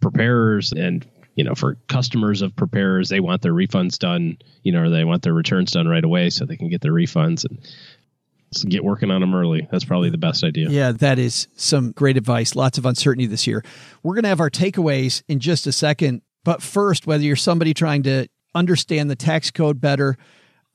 preparers 0.00 0.72
and 0.72 1.06
you 1.38 1.44
know 1.44 1.54
for 1.54 1.76
customers 1.86 2.42
of 2.42 2.54
preparers 2.56 3.08
they 3.08 3.20
want 3.20 3.40
their 3.42 3.54
refunds 3.54 3.96
done 3.96 4.36
you 4.64 4.72
know 4.72 4.82
or 4.82 4.90
they 4.90 5.04
want 5.04 5.22
their 5.22 5.32
returns 5.32 5.70
done 5.70 5.86
right 5.86 6.04
away 6.04 6.28
so 6.28 6.44
they 6.44 6.56
can 6.56 6.68
get 6.68 6.80
their 6.80 6.92
refunds 6.92 7.48
and 7.48 7.60
so 8.50 8.68
get 8.68 8.82
working 8.82 9.10
on 9.10 9.20
them 9.20 9.34
early 9.34 9.68
that's 9.70 9.84
probably 9.84 10.10
the 10.10 10.18
best 10.18 10.42
idea 10.42 10.68
Yeah, 10.68 10.92
that 10.92 11.18
is 11.18 11.48
some 11.54 11.92
great 11.92 12.16
advice. 12.16 12.56
Lots 12.56 12.78
of 12.78 12.86
uncertainty 12.86 13.26
this 13.26 13.46
year. 13.46 13.62
We're 14.02 14.14
going 14.14 14.22
to 14.22 14.30
have 14.30 14.40
our 14.40 14.50
takeaways 14.50 15.22
in 15.28 15.38
just 15.38 15.66
a 15.66 15.72
second. 15.72 16.22
But 16.44 16.62
first, 16.62 17.06
whether 17.06 17.22
you're 17.22 17.36
somebody 17.36 17.74
trying 17.74 18.04
to 18.04 18.26
understand 18.54 19.10
the 19.10 19.16
tax 19.16 19.50
code 19.50 19.82
better, 19.82 20.16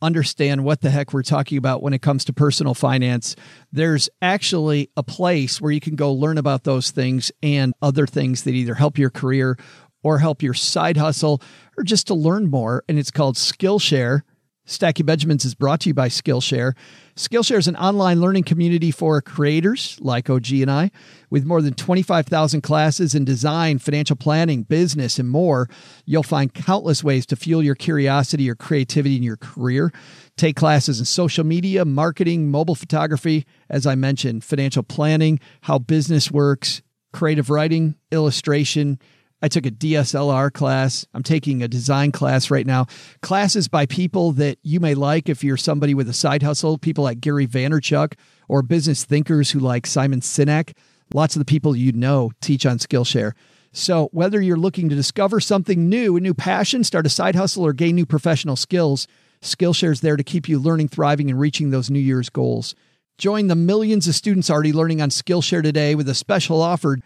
understand 0.04 0.64
what 0.64 0.82
the 0.82 0.92
heck 0.92 1.14
we're 1.14 1.24
talking 1.24 1.58
about 1.58 1.82
when 1.82 1.94
it 1.94 2.02
comes 2.02 2.26
to 2.26 2.34
personal 2.34 2.74
finance, 2.74 3.36
there's 3.72 4.10
actually 4.22 4.92
a 4.98 5.02
place 5.02 5.60
where 5.60 5.72
you 5.72 5.80
can 5.80 5.96
go 5.96 6.12
learn 6.12 6.38
about 6.38 6.66
those 6.66 6.92
things 6.92 7.32
and 7.42 7.74
other 7.82 8.06
things 8.06 8.44
that 8.44 8.52
either 8.52 8.76
help 8.76 8.98
your 8.98 9.10
career 9.10 9.58
or 10.04 10.20
help 10.20 10.44
your 10.44 10.54
side 10.54 10.98
hustle 10.98 11.42
or 11.78 11.84
just 11.84 12.08
to 12.08 12.14
learn 12.14 12.50
more. 12.50 12.84
And 12.88 13.00
it's 13.00 13.12
called 13.12 13.36
Skillshare. 13.36 14.22
Stacking 14.66 15.06
Benjamins 15.06 15.44
is 15.44 15.56
brought 15.56 15.82
to 15.82 15.90
you 15.90 15.94
by 15.94 16.08
Skillshare. 16.08 16.74
Skillshare 17.18 17.58
is 17.58 17.68
an 17.68 17.76
online 17.76 18.22
learning 18.22 18.44
community 18.44 18.92
for 18.92 19.22
creators 19.22 19.98
like 20.00 20.30
OG 20.30 20.52
and 20.54 20.72
I, 20.72 20.90
with 21.30 21.46
more 21.46 21.62
than 21.62 21.74
25,000 21.74 22.62
classes 22.62 23.14
in 23.14 23.26
design, 23.26 23.78
financial 23.78 24.16
planning, 24.16 24.64
business, 24.64 25.20
and 25.20 25.30
more. 25.30 25.70
You'll 26.06 26.24
find 26.24 26.54
countless 26.54 27.04
ways 27.04 27.26
to 27.26 27.36
fuel 27.36 27.62
your 27.62 27.76
curiosity 27.76 28.44
your 28.44 28.56
creativity 28.56 29.18
in 29.18 29.24
your 29.24 29.36
career. 29.36 29.92
Take 30.38 30.56
classes 30.56 30.98
in 30.98 31.06
social 31.06 31.44
media, 31.44 31.84
marketing, 31.84 32.50
mobile 32.50 32.76
photography, 32.76 33.46
as 33.70 33.86
I 33.86 33.96
mentioned, 33.96 34.46
financial 34.46 34.84
planning, 34.84 35.42
how 35.62 35.78
business 35.78 36.32
works, 36.32 36.82
creative 37.12 37.50
writing, 37.50 37.96
illustration, 38.14 38.98
I 39.44 39.50
took 39.50 39.66
a 39.66 39.72
DSLR 39.72 40.54
class. 40.54 41.06
I'm 41.14 41.22
taking 41.22 41.62
a 41.62 41.68
design 41.68 42.14
class 42.14 42.50
right 42.50 42.66
now. 42.66 42.86
Classes 43.22 43.68
by 43.68 43.86
people 43.86 44.32
that 44.32 44.58
you 44.64 44.80
may 44.80 44.96
like 44.96 45.28
if 45.28 45.44
you're 45.44 45.58
somebody 45.58 45.94
with 45.94 46.08
a 46.08 46.14
side 46.14 46.42
hustle, 46.42 46.78
people 46.78 47.04
like 47.04 47.20
Gary 47.20 47.46
Vaynerchuk 47.46 48.14
or 48.48 48.62
business 48.62 49.04
thinkers 49.04 49.52
who 49.52 49.60
like 49.60 49.86
Simon 49.86 50.22
Sinek. 50.22 50.72
Lots 51.14 51.36
of 51.36 51.42
the 51.42 51.46
people 51.46 51.76
you 51.76 51.92
know 51.92 52.32
teach 52.40 52.66
on 52.66 52.78
Skillshare. 52.78 53.34
So, 53.74 54.08
whether 54.14 54.40
you're 54.40 54.56
looking 54.56 54.88
to 54.88 54.96
discover 54.96 55.42
something 55.42 55.90
new, 55.90 56.16
a 56.16 56.22
new 56.22 56.34
passion, 56.34 56.86
start 56.86 57.06
a 57.06 57.10
side 57.10 57.36
hustle, 57.36 57.66
or 57.66 57.74
gain 57.74 57.96
new 57.96 58.06
professional 58.06 58.56
skills, 58.56 59.08
Skillshare 59.42 59.92
is 59.92 60.00
there 60.00 60.16
to 60.16 60.24
keep 60.24 60.48
you 60.48 60.58
learning, 60.58 60.88
thriving, 60.88 61.30
and 61.30 61.38
reaching 61.38 61.72
those 61.72 61.90
New 61.90 62.00
Year's 62.00 62.30
goals. 62.30 62.76
Join 63.18 63.48
the 63.48 63.56
millions 63.56 64.08
of 64.08 64.16
students 64.16 64.50
already 64.50 64.72
learning 64.72 65.02
on 65.02 65.10
Skillshare 65.10 65.64
today 65.64 65.96
with 65.96 66.08
a 66.08 66.16
special 66.16 66.62
offer 66.62 67.00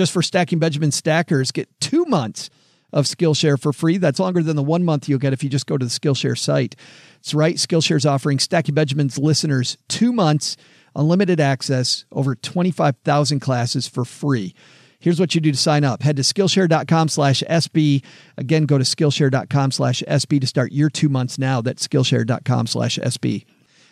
just 0.00 0.12
for 0.12 0.22
Stacking 0.22 0.58
Benjamin 0.58 0.90
stackers. 0.90 1.52
Get 1.52 1.68
two 1.78 2.06
months 2.06 2.48
of 2.90 3.04
Skillshare 3.04 3.60
for 3.60 3.70
free. 3.70 3.98
That's 3.98 4.18
longer 4.18 4.42
than 4.42 4.56
the 4.56 4.62
one 4.62 4.82
month 4.82 5.10
you'll 5.10 5.18
get 5.18 5.34
if 5.34 5.44
you 5.44 5.50
just 5.50 5.66
go 5.66 5.76
to 5.76 5.84
the 5.84 5.90
Skillshare 5.90 6.38
site. 6.38 6.74
That's 7.16 7.34
right. 7.34 7.56
Skillshare 7.56 7.96
is 7.96 8.06
offering 8.06 8.38
Stacking 8.38 8.74
Benjamin's 8.74 9.18
listeners 9.18 9.76
two 9.88 10.10
months, 10.10 10.56
unlimited 10.96 11.38
access, 11.38 12.06
over 12.12 12.34
25,000 12.34 13.40
classes 13.40 13.86
for 13.86 14.06
free. 14.06 14.54
Here's 15.00 15.20
what 15.20 15.34
you 15.34 15.42
do 15.42 15.52
to 15.52 15.58
sign 15.58 15.84
up. 15.84 16.00
Head 16.00 16.16
to 16.16 16.22
Skillshare.com 16.22 17.08
slash 17.10 17.42
SB. 17.46 18.02
Again, 18.38 18.64
go 18.64 18.78
to 18.78 18.84
Skillshare.com 18.84 19.70
slash 19.70 20.02
SB 20.08 20.40
to 20.40 20.46
start 20.46 20.72
your 20.72 20.88
two 20.88 21.10
months 21.10 21.38
now. 21.38 21.60
That's 21.60 21.86
Skillshare.com 21.86 22.68
slash 22.68 22.98
SB. 22.98 23.44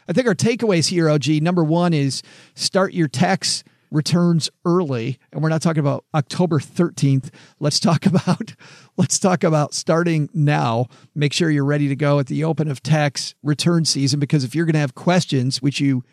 I 0.08 0.12
think 0.14 0.26
our 0.26 0.34
takeaways 0.34 0.88
here, 0.88 1.10
OG, 1.10 1.42
number 1.42 1.62
one 1.62 1.92
is 1.92 2.22
start 2.54 2.94
your 2.94 3.08
tax 3.08 3.62
returns 3.90 4.50
early. 4.64 5.18
And 5.32 5.42
we're 5.42 5.48
not 5.48 5.62
talking 5.62 5.80
about 5.80 6.04
October 6.14 6.58
13th. 6.58 7.30
Let's 7.60 7.80
talk 7.80 8.06
about 8.06 8.54
let's 8.96 9.18
talk 9.18 9.44
about 9.44 9.74
starting 9.74 10.28
now. 10.32 10.86
Make 11.14 11.32
sure 11.32 11.50
you're 11.50 11.64
ready 11.64 11.88
to 11.88 11.96
go 11.96 12.18
at 12.18 12.26
the 12.26 12.44
open 12.44 12.70
of 12.70 12.82
tax 12.82 13.34
return 13.42 13.84
season 13.84 14.20
because 14.20 14.44
if 14.44 14.54
you're 14.54 14.66
going 14.66 14.74
to 14.74 14.80
have 14.80 14.94
questions, 14.94 15.62
which 15.62 15.80
you 15.80 16.04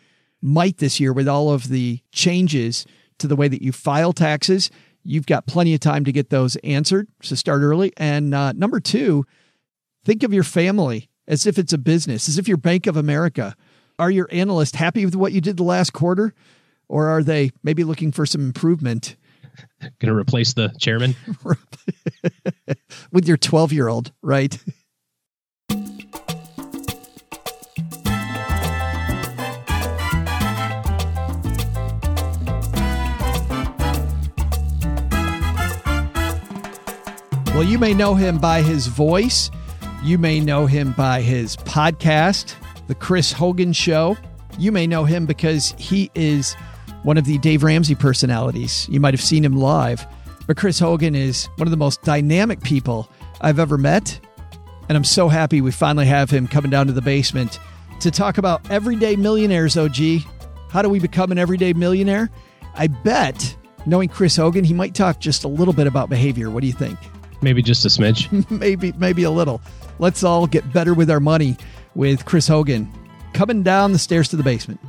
might 0.42 0.78
this 0.78 1.00
year 1.00 1.12
with 1.12 1.28
all 1.28 1.50
of 1.50 1.68
the 1.68 2.00
changes 2.12 2.86
to 3.18 3.26
the 3.26 3.36
way 3.36 3.48
that 3.48 3.62
you 3.62 3.72
file 3.72 4.12
taxes, 4.12 4.70
you've 5.02 5.26
got 5.26 5.46
plenty 5.46 5.74
of 5.74 5.80
time 5.80 6.04
to 6.04 6.12
get 6.12 6.30
those 6.30 6.56
answered. 6.56 7.08
So 7.22 7.34
start 7.34 7.62
early. 7.62 7.92
And 7.96 8.34
uh, 8.34 8.52
number 8.52 8.80
two, 8.80 9.24
think 10.04 10.22
of 10.22 10.32
your 10.32 10.44
family 10.44 11.08
as 11.28 11.46
if 11.46 11.58
it's 11.58 11.72
a 11.72 11.78
business, 11.78 12.28
as 12.28 12.38
if 12.38 12.46
you're 12.46 12.56
Bank 12.56 12.86
of 12.86 12.96
America. 12.96 13.56
Are 13.98 14.10
your 14.10 14.28
analysts 14.30 14.76
happy 14.76 15.04
with 15.04 15.16
what 15.16 15.32
you 15.32 15.40
did 15.40 15.56
the 15.56 15.64
last 15.64 15.92
quarter? 15.92 16.34
Or 16.88 17.08
are 17.08 17.22
they 17.22 17.50
maybe 17.62 17.84
looking 17.84 18.12
for 18.12 18.26
some 18.26 18.42
improvement 18.42 19.16
gonna 20.00 20.14
replace 20.14 20.54
the 20.54 20.74
chairman 20.78 21.16
with 23.12 23.26
your 23.26 23.36
12 23.36 23.72
year 23.72 23.88
old, 23.88 24.12
right? 24.22 24.58
Well, 37.54 37.64
you 37.64 37.78
may 37.78 37.94
know 37.94 38.14
him 38.14 38.36
by 38.36 38.60
his 38.60 38.86
voice. 38.86 39.50
You 40.02 40.18
may 40.18 40.40
know 40.40 40.66
him 40.66 40.92
by 40.92 41.22
his 41.22 41.56
podcast, 41.56 42.54
The 42.86 42.94
Chris 42.94 43.32
Hogan 43.32 43.72
Show. 43.72 44.18
You 44.58 44.72
may 44.72 44.86
know 44.86 45.04
him 45.04 45.24
because 45.24 45.74
he 45.78 46.10
is 46.14 46.54
one 47.06 47.16
of 47.16 47.24
the 47.24 47.38
Dave 47.38 47.62
Ramsey 47.62 47.94
personalities. 47.94 48.88
You 48.90 48.98
might 48.98 49.14
have 49.14 49.20
seen 49.20 49.44
him 49.44 49.56
live. 49.56 50.04
But 50.48 50.56
Chris 50.56 50.80
Hogan 50.80 51.14
is 51.14 51.46
one 51.54 51.68
of 51.68 51.70
the 51.70 51.76
most 51.76 52.02
dynamic 52.02 52.60
people 52.62 53.08
I've 53.40 53.60
ever 53.60 53.78
met. 53.78 54.18
And 54.88 54.98
I'm 54.98 55.04
so 55.04 55.28
happy 55.28 55.60
we 55.60 55.70
finally 55.70 56.06
have 56.06 56.30
him 56.30 56.48
coming 56.48 56.68
down 56.68 56.88
to 56.88 56.92
the 56.92 57.00
basement 57.00 57.60
to 58.00 58.10
talk 58.10 58.38
about 58.38 58.68
everyday 58.72 59.14
millionaires, 59.14 59.76
OG. 59.76 59.96
How 60.68 60.82
do 60.82 60.88
we 60.88 60.98
become 60.98 61.30
an 61.30 61.38
everyday 61.38 61.72
millionaire? 61.74 62.28
I 62.74 62.88
bet, 62.88 63.56
knowing 63.86 64.08
Chris 64.08 64.34
Hogan, 64.34 64.64
he 64.64 64.74
might 64.74 64.96
talk 64.96 65.20
just 65.20 65.44
a 65.44 65.48
little 65.48 65.74
bit 65.74 65.86
about 65.86 66.10
behavior. 66.10 66.50
What 66.50 66.62
do 66.62 66.66
you 66.66 66.72
think? 66.72 66.98
maybe 67.42 67.60
just 67.60 67.84
a 67.84 67.88
smidge 67.88 68.50
maybe 68.50 68.92
maybe 68.96 69.22
a 69.22 69.30
little. 69.30 69.60
Let's 70.00 70.24
all 70.24 70.46
get 70.46 70.72
better 70.72 70.94
with 70.94 71.10
our 71.10 71.20
money 71.20 71.56
with 71.94 72.24
Chris 72.24 72.48
Hogan 72.48 72.90
coming 73.32 73.62
down 73.62 73.92
the 73.92 73.98
stairs 73.98 74.28
to 74.30 74.36
the 74.36 74.42
basement. 74.42 74.80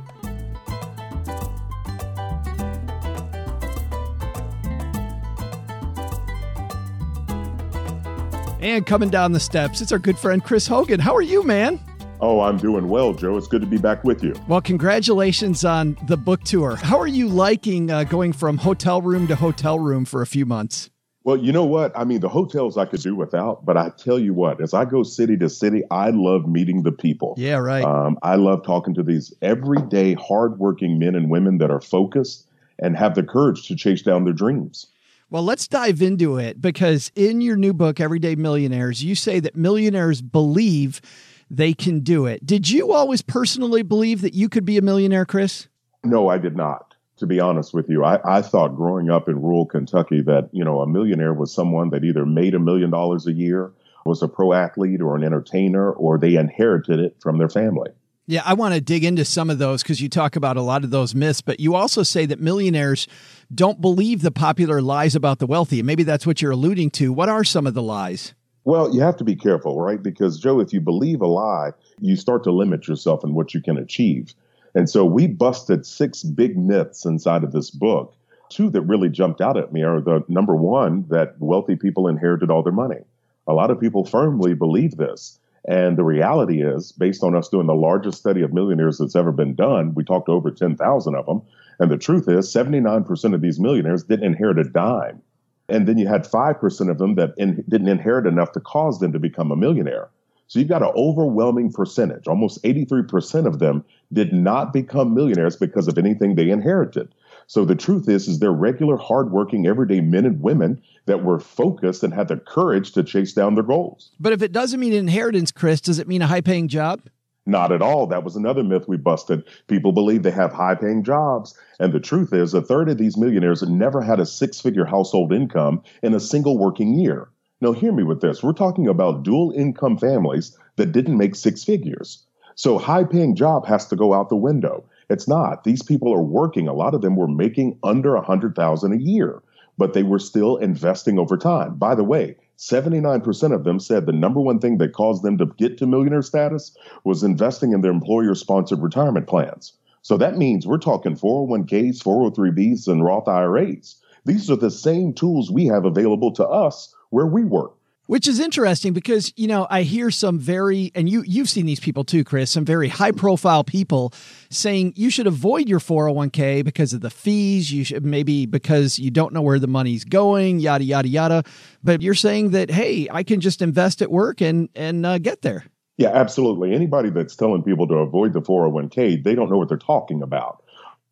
And 8.60 8.84
coming 8.84 9.08
down 9.08 9.32
the 9.32 9.40
steps, 9.40 9.80
it's 9.80 9.92
our 9.92 9.98
good 9.98 10.18
friend 10.18 10.42
Chris 10.42 10.66
Hogan. 10.66 10.98
How 10.98 11.14
are 11.14 11.22
you, 11.22 11.44
man? 11.44 11.78
Oh, 12.20 12.40
I'm 12.40 12.56
doing 12.56 12.88
well, 12.88 13.14
Joe. 13.14 13.36
It's 13.36 13.46
good 13.46 13.60
to 13.60 13.66
be 13.68 13.78
back 13.78 14.02
with 14.02 14.24
you. 14.24 14.34
Well, 14.48 14.60
congratulations 14.60 15.64
on 15.64 15.96
the 16.08 16.16
book 16.16 16.42
tour. 16.42 16.74
How 16.74 16.98
are 16.98 17.06
you 17.06 17.28
liking 17.28 17.90
uh, 17.90 18.02
going 18.02 18.32
from 18.32 18.58
hotel 18.58 19.00
room 19.00 19.28
to 19.28 19.36
hotel 19.36 19.78
room 19.78 20.04
for 20.04 20.22
a 20.22 20.26
few 20.26 20.44
months? 20.44 20.90
Well, 21.22 21.36
you 21.36 21.52
know 21.52 21.64
what? 21.64 21.96
I 21.96 22.02
mean, 22.02 22.18
the 22.18 22.28
hotels 22.28 22.76
I 22.76 22.86
could 22.86 23.02
do 23.02 23.14
without, 23.14 23.64
but 23.64 23.76
I 23.76 23.90
tell 23.90 24.18
you 24.18 24.34
what, 24.34 24.60
as 24.60 24.74
I 24.74 24.86
go 24.86 25.04
city 25.04 25.36
to 25.36 25.48
city, 25.48 25.82
I 25.90 26.10
love 26.10 26.48
meeting 26.48 26.82
the 26.82 26.90
people. 26.90 27.34
Yeah, 27.36 27.58
right. 27.58 27.84
Um, 27.84 28.18
I 28.22 28.36
love 28.36 28.64
talking 28.64 28.94
to 28.94 29.02
these 29.04 29.32
everyday, 29.42 30.14
hardworking 30.14 30.98
men 30.98 31.14
and 31.14 31.30
women 31.30 31.58
that 31.58 31.70
are 31.70 31.80
focused 31.80 32.48
and 32.80 32.96
have 32.96 33.14
the 33.14 33.22
courage 33.22 33.68
to 33.68 33.76
chase 33.76 34.02
down 34.02 34.24
their 34.24 34.32
dreams. 34.32 34.86
Well, 35.30 35.42
let's 35.42 35.68
dive 35.68 36.00
into 36.00 36.38
it 36.38 36.58
because 36.58 37.12
in 37.14 37.42
your 37.42 37.56
new 37.56 37.74
book, 37.74 38.00
Everyday 38.00 38.34
Millionaires, 38.34 39.04
you 39.04 39.14
say 39.14 39.40
that 39.40 39.54
millionaires 39.54 40.22
believe 40.22 41.02
they 41.50 41.74
can 41.74 42.00
do 42.00 42.24
it. 42.24 42.46
Did 42.46 42.70
you 42.70 42.92
always 42.92 43.20
personally 43.20 43.82
believe 43.82 44.22
that 44.22 44.32
you 44.32 44.48
could 44.48 44.64
be 44.64 44.78
a 44.78 44.82
millionaire, 44.82 45.26
Chris? 45.26 45.68
No, 46.02 46.28
I 46.28 46.38
did 46.38 46.56
not. 46.56 46.94
To 47.18 47.26
be 47.26 47.40
honest 47.40 47.74
with 47.74 47.90
you, 47.90 48.04
I, 48.04 48.38
I 48.38 48.40
thought 48.40 48.76
growing 48.76 49.10
up 49.10 49.28
in 49.28 49.42
rural 49.42 49.66
Kentucky 49.66 50.22
that, 50.22 50.48
you 50.52 50.64
know, 50.64 50.80
a 50.80 50.86
millionaire 50.86 51.34
was 51.34 51.52
someone 51.52 51.90
that 51.90 52.04
either 52.04 52.24
made 52.24 52.54
a 52.54 52.58
million 52.58 52.88
dollars 52.88 53.26
a 53.26 53.32
year, 53.32 53.72
was 54.06 54.22
a 54.22 54.28
pro 54.28 54.54
athlete 54.54 55.02
or 55.02 55.14
an 55.14 55.24
entertainer, 55.24 55.90
or 55.92 56.16
they 56.16 56.36
inherited 56.36 57.00
it 57.00 57.16
from 57.20 57.36
their 57.36 57.50
family. 57.50 57.90
Yeah, 58.30 58.42
I 58.44 58.52
want 58.52 58.74
to 58.74 58.80
dig 58.82 59.04
into 59.04 59.24
some 59.24 59.48
of 59.48 59.56
those 59.56 59.82
because 59.82 60.02
you 60.02 60.10
talk 60.10 60.36
about 60.36 60.58
a 60.58 60.62
lot 60.62 60.84
of 60.84 60.90
those 60.90 61.14
myths, 61.14 61.40
but 61.40 61.60
you 61.60 61.74
also 61.74 62.02
say 62.02 62.26
that 62.26 62.38
millionaires 62.38 63.08
don't 63.54 63.80
believe 63.80 64.20
the 64.20 64.30
popular 64.30 64.82
lies 64.82 65.14
about 65.14 65.38
the 65.38 65.46
wealthy. 65.46 65.82
Maybe 65.82 66.02
that's 66.02 66.26
what 66.26 66.42
you're 66.42 66.50
alluding 66.50 66.90
to. 66.90 67.10
What 67.10 67.30
are 67.30 67.42
some 67.42 67.66
of 67.66 67.72
the 67.72 67.80
lies? 67.80 68.34
Well, 68.64 68.94
you 68.94 69.00
have 69.00 69.16
to 69.16 69.24
be 69.24 69.34
careful, 69.34 69.80
right? 69.80 70.02
Because, 70.02 70.38
Joe, 70.38 70.60
if 70.60 70.74
you 70.74 70.80
believe 70.82 71.22
a 71.22 71.26
lie, 71.26 71.70
you 72.00 72.16
start 72.16 72.44
to 72.44 72.50
limit 72.50 72.86
yourself 72.86 73.24
in 73.24 73.32
what 73.32 73.54
you 73.54 73.62
can 73.62 73.78
achieve. 73.78 74.34
And 74.74 74.90
so 74.90 75.06
we 75.06 75.26
busted 75.26 75.86
six 75.86 76.22
big 76.22 76.58
myths 76.58 77.06
inside 77.06 77.44
of 77.44 77.52
this 77.52 77.70
book. 77.70 78.14
Two 78.50 78.68
that 78.68 78.82
really 78.82 79.08
jumped 79.08 79.40
out 79.40 79.56
at 79.56 79.72
me 79.72 79.82
are 79.84 80.02
the 80.02 80.22
number 80.28 80.54
one, 80.54 81.06
that 81.08 81.36
wealthy 81.38 81.76
people 81.76 82.08
inherited 82.08 82.50
all 82.50 82.62
their 82.62 82.74
money. 82.74 83.00
A 83.46 83.54
lot 83.54 83.70
of 83.70 83.80
people 83.80 84.04
firmly 84.04 84.52
believe 84.52 84.98
this. 84.98 85.40
And 85.68 85.98
the 85.98 86.04
reality 86.04 86.62
is, 86.62 86.92
based 86.92 87.22
on 87.22 87.36
us 87.36 87.50
doing 87.50 87.66
the 87.66 87.74
largest 87.74 88.16
study 88.16 88.40
of 88.40 88.54
millionaires 88.54 88.96
that's 88.96 89.14
ever 89.14 89.30
been 89.30 89.54
done, 89.54 89.92
we 89.94 90.02
talked 90.02 90.26
to 90.26 90.32
over 90.32 90.50
10,000 90.50 91.14
of 91.14 91.26
them. 91.26 91.42
And 91.78 91.90
the 91.90 91.98
truth 91.98 92.26
is, 92.26 92.50
79% 92.50 93.34
of 93.34 93.42
these 93.42 93.60
millionaires 93.60 94.02
didn't 94.02 94.24
inherit 94.24 94.58
a 94.58 94.64
dime. 94.64 95.20
And 95.68 95.86
then 95.86 95.98
you 95.98 96.08
had 96.08 96.24
5% 96.24 96.90
of 96.90 96.96
them 96.96 97.16
that 97.16 97.34
in, 97.36 97.62
didn't 97.68 97.88
inherit 97.88 98.26
enough 98.26 98.52
to 98.52 98.60
cause 98.60 98.98
them 98.98 99.12
to 99.12 99.18
become 99.18 99.52
a 99.52 99.56
millionaire. 99.56 100.08
So 100.46 100.58
you've 100.58 100.70
got 100.70 100.82
an 100.82 100.92
overwhelming 100.96 101.70
percentage. 101.70 102.26
Almost 102.26 102.62
83% 102.62 103.46
of 103.46 103.58
them 103.58 103.84
did 104.10 104.32
not 104.32 104.72
become 104.72 105.14
millionaires 105.14 105.56
because 105.56 105.86
of 105.86 105.98
anything 105.98 106.34
they 106.34 106.48
inherited. 106.48 107.14
So 107.48 107.64
the 107.64 107.74
truth 107.74 108.10
is, 108.10 108.28
is 108.28 108.38
they're 108.38 108.52
regular, 108.52 108.98
hardworking, 108.98 109.66
everyday 109.66 110.02
men 110.02 110.26
and 110.26 110.42
women 110.42 110.82
that 111.06 111.24
were 111.24 111.40
focused 111.40 112.04
and 112.04 112.12
had 112.12 112.28
the 112.28 112.36
courage 112.36 112.92
to 112.92 113.02
chase 113.02 113.32
down 113.32 113.54
their 113.54 113.64
goals. 113.64 114.10
But 114.20 114.34
if 114.34 114.42
it 114.42 114.52
doesn't 114.52 114.78
mean 114.78 114.92
inheritance, 114.92 115.50
Chris, 115.50 115.80
does 115.80 115.98
it 115.98 116.06
mean 116.06 116.20
a 116.20 116.26
high 116.26 116.42
paying 116.42 116.68
job? 116.68 117.00
Not 117.46 117.72
at 117.72 117.80
all. 117.80 118.06
That 118.06 118.22
was 118.22 118.36
another 118.36 118.62
myth 118.62 118.86
we 118.86 118.98
busted. 118.98 119.44
People 119.66 119.92
believe 119.92 120.22
they 120.22 120.30
have 120.30 120.52
high 120.52 120.74
paying 120.74 121.02
jobs. 121.02 121.58
And 121.80 121.94
the 121.94 122.00
truth 122.00 122.34
is, 122.34 122.52
a 122.52 122.60
third 122.60 122.90
of 122.90 122.98
these 122.98 123.16
millionaires 123.16 123.62
never 123.62 124.02
had 124.02 124.20
a 124.20 124.26
six 124.26 124.60
figure 124.60 124.84
household 124.84 125.32
income 125.32 125.82
in 126.02 126.12
a 126.12 126.20
single 126.20 126.58
working 126.58 126.92
year. 126.98 127.30
Now, 127.62 127.72
hear 127.72 127.92
me 127.92 128.02
with 128.02 128.20
this. 128.20 128.42
We're 128.42 128.52
talking 128.52 128.86
about 128.86 129.22
dual 129.22 129.52
income 129.52 129.96
families 129.96 130.54
that 130.76 130.92
didn't 130.92 131.16
make 131.16 131.34
six 131.34 131.64
figures. 131.64 132.22
So, 132.56 132.76
high 132.76 133.04
paying 133.04 133.34
job 133.34 133.66
has 133.66 133.86
to 133.86 133.96
go 133.96 134.12
out 134.12 134.28
the 134.28 134.36
window. 134.36 134.84
It's 135.10 135.26
not. 135.26 135.64
These 135.64 135.82
people 135.82 136.12
are 136.12 136.22
working. 136.22 136.68
A 136.68 136.74
lot 136.74 136.94
of 136.94 137.00
them 137.00 137.16
were 137.16 137.28
making 137.28 137.78
under 137.82 138.14
a 138.14 138.22
hundred 138.22 138.54
thousand 138.54 138.92
a 138.92 139.02
year, 139.02 139.42
but 139.78 139.94
they 139.94 140.02
were 140.02 140.18
still 140.18 140.56
investing 140.56 141.18
over 141.18 141.36
time. 141.36 141.76
By 141.76 141.94
the 141.94 142.04
way, 142.04 142.36
79% 142.58 143.54
of 143.54 143.64
them 143.64 143.80
said 143.80 144.04
the 144.04 144.12
number 144.12 144.40
one 144.40 144.58
thing 144.58 144.78
that 144.78 144.92
caused 144.92 145.22
them 145.22 145.38
to 145.38 145.46
get 145.56 145.78
to 145.78 145.86
millionaire 145.86 146.22
status 146.22 146.76
was 147.04 147.22
investing 147.22 147.72
in 147.72 147.80
their 147.80 147.92
employer 147.92 148.34
sponsored 148.34 148.82
retirement 148.82 149.28
plans. 149.28 149.72
So 150.02 150.16
that 150.18 150.36
means 150.36 150.66
we're 150.66 150.78
talking 150.78 151.16
401ks, 151.16 152.02
403bs, 152.02 152.88
and 152.88 153.04
Roth 153.04 153.28
IRAs. 153.28 153.96
These 154.26 154.50
are 154.50 154.56
the 154.56 154.70
same 154.70 155.14
tools 155.14 155.50
we 155.50 155.66
have 155.66 155.84
available 155.84 156.32
to 156.32 156.46
us 156.46 156.94
where 157.10 157.26
we 157.26 157.44
work 157.44 157.77
which 158.08 158.26
is 158.26 158.40
interesting 158.40 158.92
because 158.92 159.32
you 159.36 159.46
know 159.46 159.66
i 159.70 159.82
hear 159.82 160.10
some 160.10 160.38
very 160.38 160.90
and 160.96 161.08
you 161.08 161.22
you've 161.22 161.48
seen 161.48 161.66
these 161.66 161.80
people 161.80 162.04
too 162.04 162.24
chris 162.24 162.50
some 162.50 162.64
very 162.64 162.88
high 162.88 163.12
profile 163.12 163.62
people 163.62 164.12
saying 164.50 164.92
you 164.96 165.10
should 165.10 165.26
avoid 165.26 165.68
your 165.68 165.78
401k 165.78 166.64
because 166.64 166.92
of 166.92 167.00
the 167.00 167.10
fees. 167.10 167.72
You 167.72 167.84
should 167.84 168.04
maybe 168.04 168.46
because 168.46 168.98
you 168.98 169.10
don't 169.10 169.32
know 169.32 169.42
where 169.42 169.58
the 169.58 169.66
money's 169.66 170.04
going 170.04 170.60
yada 170.60 170.84
yada 170.84 171.08
yada. 171.08 171.44
But 171.82 172.02
you're 172.02 172.14
saying 172.14 172.50
that 172.50 172.70
hey 172.70 173.08
i 173.10 173.22
can 173.22 173.40
just 173.40 173.62
invest 173.62 174.02
at 174.02 174.10
work 174.10 174.40
and 174.40 174.68
and 174.74 175.04
uh, 175.04 175.18
get 175.18 175.42
there. 175.42 175.64
Yeah 175.96 176.10
absolutely. 176.10 176.74
Anybody 176.74 177.10
that's 177.10 177.36
telling 177.36 177.62
people 177.62 177.86
to 177.88 177.94
avoid 177.94 178.32
the 178.32 178.40
401k 178.40 179.22
they 179.22 179.34
don't 179.34 179.50
know 179.50 179.58
what 179.58 179.68
they're 179.68 179.78
talking 179.78 180.22
about. 180.22 180.62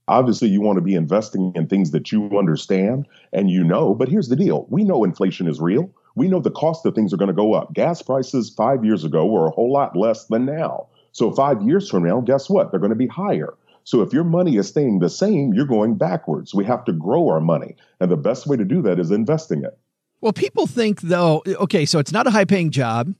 Obviously, 0.08 0.46
you 0.46 0.60
want 0.60 0.76
to 0.76 0.82
be 0.82 0.94
investing 0.94 1.52
in 1.56 1.66
things 1.66 1.90
that 1.90 2.12
you 2.12 2.38
understand 2.38 3.08
and 3.32 3.50
you 3.50 3.64
know, 3.64 3.92
but 3.92 4.08
here's 4.08 4.28
the 4.28 4.36
deal. 4.36 4.64
We 4.70 4.84
know 4.84 5.02
inflation 5.02 5.48
is 5.48 5.60
real 5.60 5.92
we 6.16 6.28
know 6.28 6.40
the 6.40 6.50
cost 6.50 6.84
of 6.84 6.94
things 6.94 7.12
are 7.12 7.18
going 7.18 7.28
to 7.28 7.34
go 7.34 7.52
up. 7.54 7.72
Gas 7.72 8.02
prices 8.02 8.50
five 8.50 8.84
years 8.84 9.04
ago 9.04 9.26
were 9.26 9.46
a 9.46 9.50
whole 9.50 9.72
lot 9.72 9.94
less 9.94 10.24
than 10.24 10.46
now. 10.46 10.88
So 11.12 11.30
five 11.30 11.62
years 11.62 11.88
from 11.88 12.02
now, 12.02 12.20
guess 12.20 12.50
what? 12.50 12.70
They're 12.70 12.80
going 12.80 12.90
to 12.90 12.96
be 12.96 13.06
higher. 13.06 13.54
So 13.84 14.02
if 14.02 14.12
your 14.12 14.24
money 14.24 14.56
is 14.56 14.66
staying 14.66 14.98
the 14.98 15.08
same, 15.08 15.54
you're 15.54 15.66
going 15.66 15.94
backwards. 15.94 16.52
We 16.52 16.64
have 16.64 16.84
to 16.86 16.92
grow 16.92 17.28
our 17.28 17.40
money. 17.40 17.76
And 18.00 18.10
the 18.10 18.16
best 18.16 18.46
way 18.46 18.56
to 18.56 18.64
do 18.64 18.82
that 18.82 18.98
is 18.98 19.12
investing 19.12 19.62
it. 19.62 19.78
Well, 20.20 20.32
people 20.32 20.66
think 20.66 21.02
though, 21.02 21.42
okay, 21.46 21.84
so 21.86 21.98
it's 21.98 22.12
not 22.12 22.26
a 22.26 22.30
high 22.30 22.46
paying 22.46 22.70
job. 22.70 23.14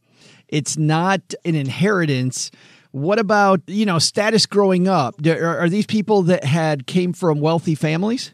It's 0.49 0.77
not 0.77 1.35
an 1.45 1.55
inheritance. 1.55 2.51
What 2.93 3.19
about, 3.19 3.61
you 3.67 3.85
know, 3.85 3.99
status 3.99 4.47
growing 4.47 4.89
up? 4.89 5.15
Are, 5.27 5.69
these 5.69 5.87
people 5.87 6.23
that 6.23 6.45
had 6.45 6.87
came 6.87 7.13
from 7.13 7.41
wealthy 7.41 7.75
families? 7.75 8.33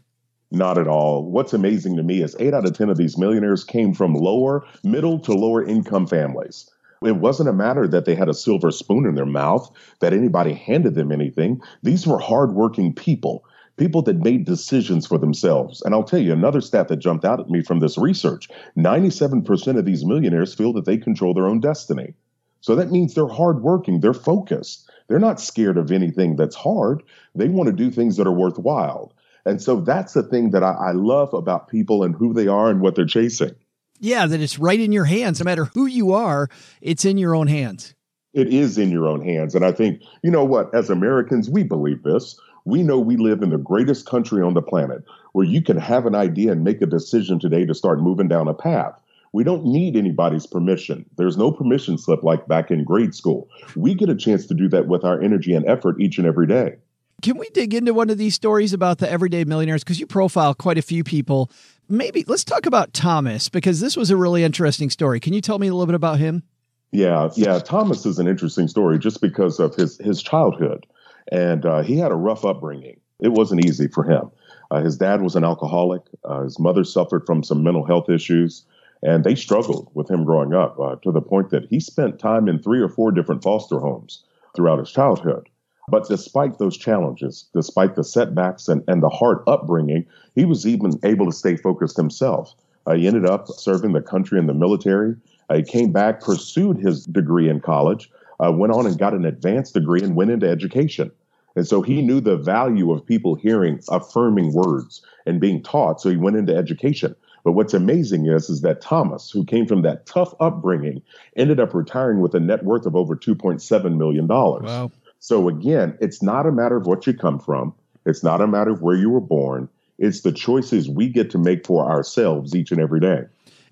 Not 0.55 0.77
at 0.77 0.87
all. 0.87 1.25
What's 1.25 1.55
amazing 1.55 1.97
to 1.97 2.03
me 2.03 2.21
is 2.21 2.37
eight 2.39 2.53
out 2.53 2.67
of 2.67 2.77
10 2.77 2.91
of 2.91 2.99
these 2.99 3.17
millionaires 3.17 3.65
came 3.65 3.95
from 3.95 4.13
lower, 4.13 4.63
middle 4.85 5.19
to 5.21 5.33
lower 5.33 5.65
income 5.65 6.07
families. 6.07 6.69
It 7.03 7.17
wasn't 7.17 7.49
a 7.49 7.55
matter 7.55 7.89
that 7.89 8.05
they 8.05 8.15
had 8.15 8.29
a 8.29 8.35
silver 8.35 8.71
spoon 8.71 9.07
in 9.07 9.15
their 9.15 9.25
mouth, 9.25 9.71
that 10.01 10.13
anybody 10.13 10.53
handed 10.53 10.95
them 10.95 11.11
anything. 11.11 11.63
These 11.83 12.07
were 12.07 12.19
hardworking 12.19 12.93
people, 12.93 13.47
people 13.79 14.03
that 14.03 14.23
made 14.23 14.45
decisions 14.45 15.07
for 15.07 15.17
themselves. 15.17 15.81
And 15.87 15.95
I'll 15.95 16.05
tell 16.05 16.21
you 16.21 16.35
another 16.35 16.61
stat 16.61 16.89
that 16.89 16.97
jumped 16.97 17.25
out 17.25 17.41
at 17.41 17.49
me 17.49 17.63
from 17.63 17.81
this 17.81 17.97
research 17.97 18.51
97% 18.77 19.79
of 19.79 19.87
these 19.87 20.05
millionaires 20.05 20.53
feel 20.53 20.75
that 20.75 20.85
they 20.85 20.99
control 20.99 21.33
their 21.33 21.49
own 21.49 21.61
destiny. 21.61 22.13
So 22.61 22.77
that 22.77 22.93
means 22.93 23.15
they're 23.15 23.27
hardworking, 23.27 24.01
they're 24.01 24.13
focused, 24.13 24.91
they're 25.09 25.19
not 25.19 25.41
scared 25.41 25.79
of 25.79 25.91
anything 25.91 26.37
that's 26.37 26.57
hard. 26.57 27.03
They 27.35 27.49
want 27.49 27.69
to 27.69 27.73
do 27.73 27.91
things 27.91 28.19
that 28.19 28.27
are 28.27 28.33
worthwhile. 28.33 29.12
And 29.45 29.61
so 29.61 29.81
that's 29.81 30.13
the 30.13 30.23
thing 30.23 30.51
that 30.51 30.63
I, 30.63 30.73
I 30.73 30.93
love 30.93 31.35
about 31.35 31.69
people 31.69 32.05
and 32.05 32.15
who 32.15 32.33
they 32.33 32.47
are 32.47 32.71
and 32.71 32.81
what 32.81 32.95
they're 32.95 33.07
chasing. 33.07 33.55
Yeah, 33.99 34.27
that 34.27 34.41
it's 34.41 34.59
right 34.59 34.81
in 34.81 34.93
your 34.93 35.05
hands. 35.05 35.41
No 35.41 35.45
matter 35.45 35.67
who 35.67 35.87
you 35.87 36.13
are, 36.13 36.49
it's 36.81 37.05
in 37.05 37.19
your 37.19 37.35
own 37.35 37.47
hands. 37.47 37.95
It 38.35 38.53
is 38.53 38.79
in 38.79 38.91
your 38.91 39.07
own 39.07 39.25
hands. 39.25 39.55
And 39.55 39.65
I 39.65 39.73
think, 39.73 40.03
you 40.23 40.31
know 40.31 40.45
what, 40.45 40.75
as 40.75 40.91
Americans, 40.91 41.51
we 41.51 41.63
believe 41.63 42.03
this. 42.03 42.39
We 42.65 42.83
know 42.83 42.99
we 42.99 43.17
live 43.17 43.43
in 43.43 43.51
the 43.51 43.59
greatest 43.59 44.07
country 44.07 44.43
on 44.43 44.55
the 44.55 44.63
planet 44.63 45.03
where 45.33 45.45
you 45.45 45.63
can 45.63 45.77
have 45.77 46.07
an 46.07 46.15
idea 46.15 46.53
and 46.53 46.65
make 46.65 46.81
a 46.81 46.87
decision 46.87 47.39
today 47.39 47.65
to 47.67 47.75
start 47.75 48.01
moving 48.01 48.29
down 48.29 48.49
a 48.49 48.55
path. 48.55 48.95
We 49.33 49.45
don't 49.45 49.65
need 49.65 49.97
anybody's 49.97 50.47
permission. 50.47 51.09
There's 51.17 51.37
no 51.37 51.51
permission 51.51 51.99
slip 51.99 52.23
like 52.23 52.47
back 52.47 52.71
in 52.71 52.85
grade 52.85 53.15
school. 53.15 53.49
We 53.75 53.95
get 53.95 54.11
a 54.11 54.15
chance 54.15 54.47
to 54.47 54.55
do 54.55 54.69
that 54.69 54.87
with 54.87 55.05
our 55.05 55.21
energy 55.21 55.55
and 55.55 55.67
effort 55.67 56.01
each 56.01 56.19
and 56.19 56.27
every 56.27 56.47
day. 56.47 56.77
Can 57.23 57.39
we 57.39 57.49
dig 57.51 57.73
into 57.73 57.95
one 57.95 58.11
of 58.11 58.19
these 58.19 58.35
stories 58.35 58.73
about 58.73 58.99
the 58.99 59.09
everyday 59.09 59.45
millionaires? 59.45 59.85
Because 59.85 60.01
you 60.01 60.09
profile 60.09 60.55
quite 60.55 60.77
a 60.77 60.83
few 60.83 61.05
people. 61.05 61.53
Maybe 61.89 62.25
let's 62.27 62.43
talk 62.43 62.67
about 62.67 62.93
Thomas 62.93 63.49
because 63.49 63.79
this 63.79 63.97
was 63.97 64.11
a 64.11 64.17
really 64.17 64.43
interesting 64.43 64.91
story. 64.91 65.21
Can 65.21 65.33
you 65.33 65.41
tell 65.41 65.61
me 65.61 65.69
a 65.69 65.73
little 65.73 65.87
bit 65.87 65.95
about 65.95 66.19
him? 66.19 66.43
Yeah, 66.91 67.31
yeah. 67.37 67.61
Thomas 67.61 68.07
is 68.07 68.19
an 68.19 68.27
interesting 68.27 68.67
story 68.67 68.99
just 68.99 69.21
because 69.21 69.61
of 69.61 69.77
his 69.77 69.99
his 69.99 70.21
childhood, 70.21 70.85
and 71.31 71.65
uh, 71.65 71.83
he 71.83 71.97
had 71.97 72.11
a 72.11 72.17
rough 72.17 72.45
upbringing. 72.45 72.99
It 73.21 73.29
wasn't 73.29 73.65
easy 73.65 73.87
for 73.87 74.03
him. 74.03 74.33
Uh, 74.73 74.83
his 74.83 74.97
dad 74.97 75.23
was 75.23 75.37
an 75.37 75.45
alcoholic. 75.45 76.03
Uh, 76.25 76.43
his 76.43 76.59
mother 76.59 76.83
suffered 76.83 77.25
from 77.25 77.45
some 77.45 77.63
mental 77.63 77.87
health 77.87 78.11
issues, 78.11 78.65
and 79.01 79.23
they 79.23 79.37
struggled 79.37 79.93
with 79.95 80.11
him 80.11 80.25
growing 80.25 80.55
up 80.55 80.77
uh, 80.81 80.97
to 81.05 81.13
the 81.13 81.23
point 81.23 81.51
that 81.51 81.69
he 81.71 81.79
spent 81.79 82.19
time 82.19 82.49
in 82.49 82.59
three 82.59 82.81
or 82.81 82.89
four 82.89 83.13
different 83.13 83.45
foster 83.45 83.79
homes 83.79 84.25
throughout 84.57 84.81
his 84.81 84.91
childhood. 84.91 85.49
But 85.89 86.09
despite 86.09 86.59
those 86.59 86.77
challenges, 86.77 87.49
despite 87.53 87.97
the 87.97 88.05
setbacks 88.05 88.69
and, 88.69 88.85
and 88.87 89.03
the 89.03 89.09
hard 89.09 89.39
upbringing, 89.47 90.07
he 90.35 90.45
was 90.45 90.67
even 90.67 90.93
able 91.05 91.27
to 91.27 91.33
stay 91.33 91.57
focused 91.57 91.97
himself. 91.97 92.55
Uh, 92.87 92.95
he 92.95 93.07
ended 93.07 93.27
up 93.27 93.49
serving 93.49 93.93
the 93.93 94.01
country 94.01 94.39
in 94.39 94.47
the 94.47 94.55
military. 94.55 95.15
Uh, 95.51 95.57
he 95.57 95.63
came 95.63 95.93
back, 95.93 96.21
pursued 96.21 96.79
his 96.79 97.05
degree 97.07 97.49
in 97.49 97.61
college, 97.61 98.11
uh, 98.45 98.53
went 98.53 98.73
on 98.73 98.87
and 98.87 98.99
got 98.99 99.15
an 99.15 99.25
advanced 99.25 99.75
degree 99.75 100.01
and 100.03 100.17
went 100.17 100.31
into 100.31 100.49
education. 100.49 101.11
And 101.55 101.67
so 101.67 101.83
he 101.83 102.01
knew 102.01 102.21
the 102.21 102.37
value 102.37 102.93
of 102.93 103.05
people 103.05 103.35
hearing 103.35 103.81
affirming 103.91 104.53
words 104.55 105.03
and 105.27 105.41
being 105.41 105.63
taught. 105.63 106.01
So 106.01 106.09
he 106.09 106.17
went 106.17 106.37
into 106.37 106.57
education. 106.57 107.15
But 107.45 107.53
what's 107.53 107.75
amazing 107.75 108.27
is, 108.27 108.49
is 108.49 108.63
that 108.63 108.81
Thomas, 108.81 109.31
who 109.31 109.45
came 109.45 109.67
from 109.67 109.83
that 109.83 110.07
tough 110.07 110.33
upbringing, 110.41 111.03
ended 111.37 111.59
up 111.59 111.75
retiring 111.75 112.21
with 112.21 112.35
a 112.35 112.41
net 112.41 112.65
worth 112.65 112.87
of 112.87 112.95
over 112.95 113.17
$2.7 113.17 113.97
million. 113.97 114.27
Wow. 114.29 114.91
So 115.23 115.49
again, 115.49 115.97
it's 116.01 116.21
not 116.21 116.47
a 116.47 116.53
matter 116.53 116.77
of 116.77 116.89
what 116.89 117.07
you 117.07 117.15
come 117.15 117.39
from. 117.39 117.73
It's 118.05 118.25
not 118.25 118.41
a 118.41 118.47
matter 118.49 118.73
of 118.73 118.83
where 118.83 118.97
you 118.97 119.09
were 119.09 119.21
born. 119.21 119.69
It's 119.97 120.23
the 120.23 120.33
choices 120.33 120.91
we 120.91 121.09
get 121.09 121.31
to 121.31 121.39
make 121.39 121.65
for 121.65 121.89
ourselves 121.89 122.57
each 122.57 122.73
and 122.73 122.81
every 122.81 122.99
day. 122.99 123.23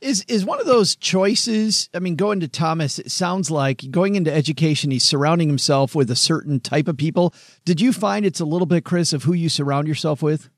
Is 0.01 0.25
is 0.29 0.45
one 0.45 0.61
of 0.61 0.67
those 0.67 0.95
choices? 0.95 1.91
I 1.93 1.99
mean, 1.99 2.15
going 2.15 2.39
to 2.39 2.47
Thomas, 2.47 3.01
it 3.01 3.11
sounds 3.11 3.51
like 3.51 3.91
going 3.91 4.15
into 4.15 4.33
education, 4.33 4.93
he's 4.93 5.03
surrounding 5.03 5.49
himself 5.49 5.93
with 5.93 6.09
a 6.13 6.17
certain 6.17 6.61
type 6.61 6.87
of 6.87 6.97
people. 6.97 7.35
Did 7.65 7.81
you 7.81 7.93
find 7.93 8.25
it's 8.25 8.39
a 8.39 8.45
little 8.45 8.65
bit, 8.65 8.85
Chris, 8.85 9.13
of 9.13 9.25
who 9.25 9.33
you 9.33 9.49
surround 9.49 9.89
yourself 9.89 10.23
with? 10.23 10.51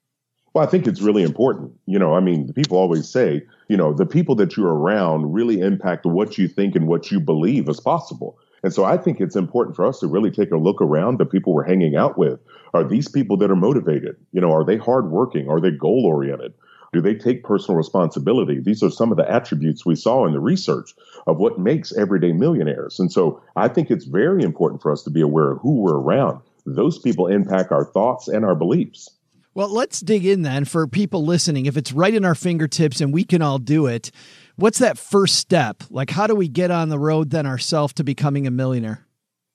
Well, 0.52 0.62
I 0.62 0.68
think 0.68 0.86
it's 0.86 1.00
really 1.00 1.22
important. 1.22 1.72
You 1.86 1.98
know, 1.98 2.14
I 2.14 2.20
mean, 2.20 2.52
people 2.52 2.76
always 2.76 3.08
say, 3.08 3.46
you 3.68 3.78
know, 3.78 3.94
the 3.94 4.04
people 4.04 4.34
that 4.34 4.58
you're 4.58 4.74
around 4.74 5.32
really 5.32 5.60
impact 5.60 6.04
what 6.04 6.36
you 6.36 6.48
think 6.48 6.76
and 6.76 6.86
what 6.86 7.10
you 7.10 7.18
believe 7.18 7.66
is 7.70 7.80
possible. 7.80 8.38
And 8.62 8.72
so 8.72 8.84
I 8.84 8.96
think 8.96 9.20
it's 9.20 9.36
important 9.36 9.76
for 9.76 9.84
us 9.84 9.98
to 10.00 10.06
really 10.06 10.30
take 10.30 10.52
a 10.52 10.56
look 10.56 10.80
around 10.80 11.18
the 11.18 11.26
people 11.26 11.52
we're 11.52 11.66
hanging 11.66 11.96
out 11.96 12.16
with. 12.16 12.40
Are 12.74 12.84
these 12.84 13.08
people 13.08 13.36
that 13.38 13.50
are 13.50 13.56
motivated? 13.56 14.16
You 14.32 14.40
know, 14.40 14.52
are 14.52 14.64
they 14.64 14.76
hardworking? 14.76 15.48
Are 15.48 15.60
they 15.60 15.72
goal 15.72 16.04
oriented? 16.06 16.54
Do 16.92 17.00
they 17.00 17.14
take 17.14 17.42
personal 17.42 17.76
responsibility? 17.76 18.60
These 18.60 18.82
are 18.82 18.90
some 18.90 19.10
of 19.10 19.16
the 19.16 19.28
attributes 19.28 19.86
we 19.86 19.96
saw 19.96 20.26
in 20.26 20.32
the 20.32 20.40
research 20.40 20.94
of 21.26 21.38
what 21.38 21.58
makes 21.58 21.96
everyday 21.96 22.32
millionaires. 22.32 23.00
And 23.00 23.10
so 23.10 23.42
I 23.56 23.68
think 23.68 23.90
it's 23.90 24.04
very 24.04 24.42
important 24.42 24.82
for 24.82 24.92
us 24.92 25.02
to 25.04 25.10
be 25.10 25.22
aware 25.22 25.50
of 25.50 25.58
who 25.60 25.80
we're 25.80 25.96
around. 25.96 26.42
Those 26.66 26.98
people 26.98 27.28
impact 27.28 27.72
our 27.72 27.84
thoughts 27.84 28.28
and 28.28 28.44
our 28.44 28.54
beliefs. 28.54 29.08
Well, 29.54 29.68
let's 29.68 30.00
dig 30.00 30.24
in 30.24 30.42
then 30.42 30.64
for 30.64 30.86
people 30.86 31.24
listening. 31.24 31.66
If 31.66 31.76
it's 31.76 31.92
right 31.92 32.14
in 32.14 32.24
our 32.24 32.34
fingertips 32.34 33.00
and 33.00 33.12
we 33.12 33.24
can 33.24 33.42
all 33.42 33.58
do 33.58 33.86
it, 33.86 34.10
what's 34.56 34.78
that 34.78 34.98
first 34.98 35.36
step? 35.36 35.82
Like, 35.90 36.10
how 36.10 36.26
do 36.26 36.34
we 36.34 36.48
get 36.48 36.70
on 36.70 36.88
the 36.88 36.98
road 36.98 37.30
then 37.30 37.46
ourselves 37.46 37.92
to 37.94 38.04
becoming 38.04 38.46
a 38.46 38.50
millionaire? 38.50 39.06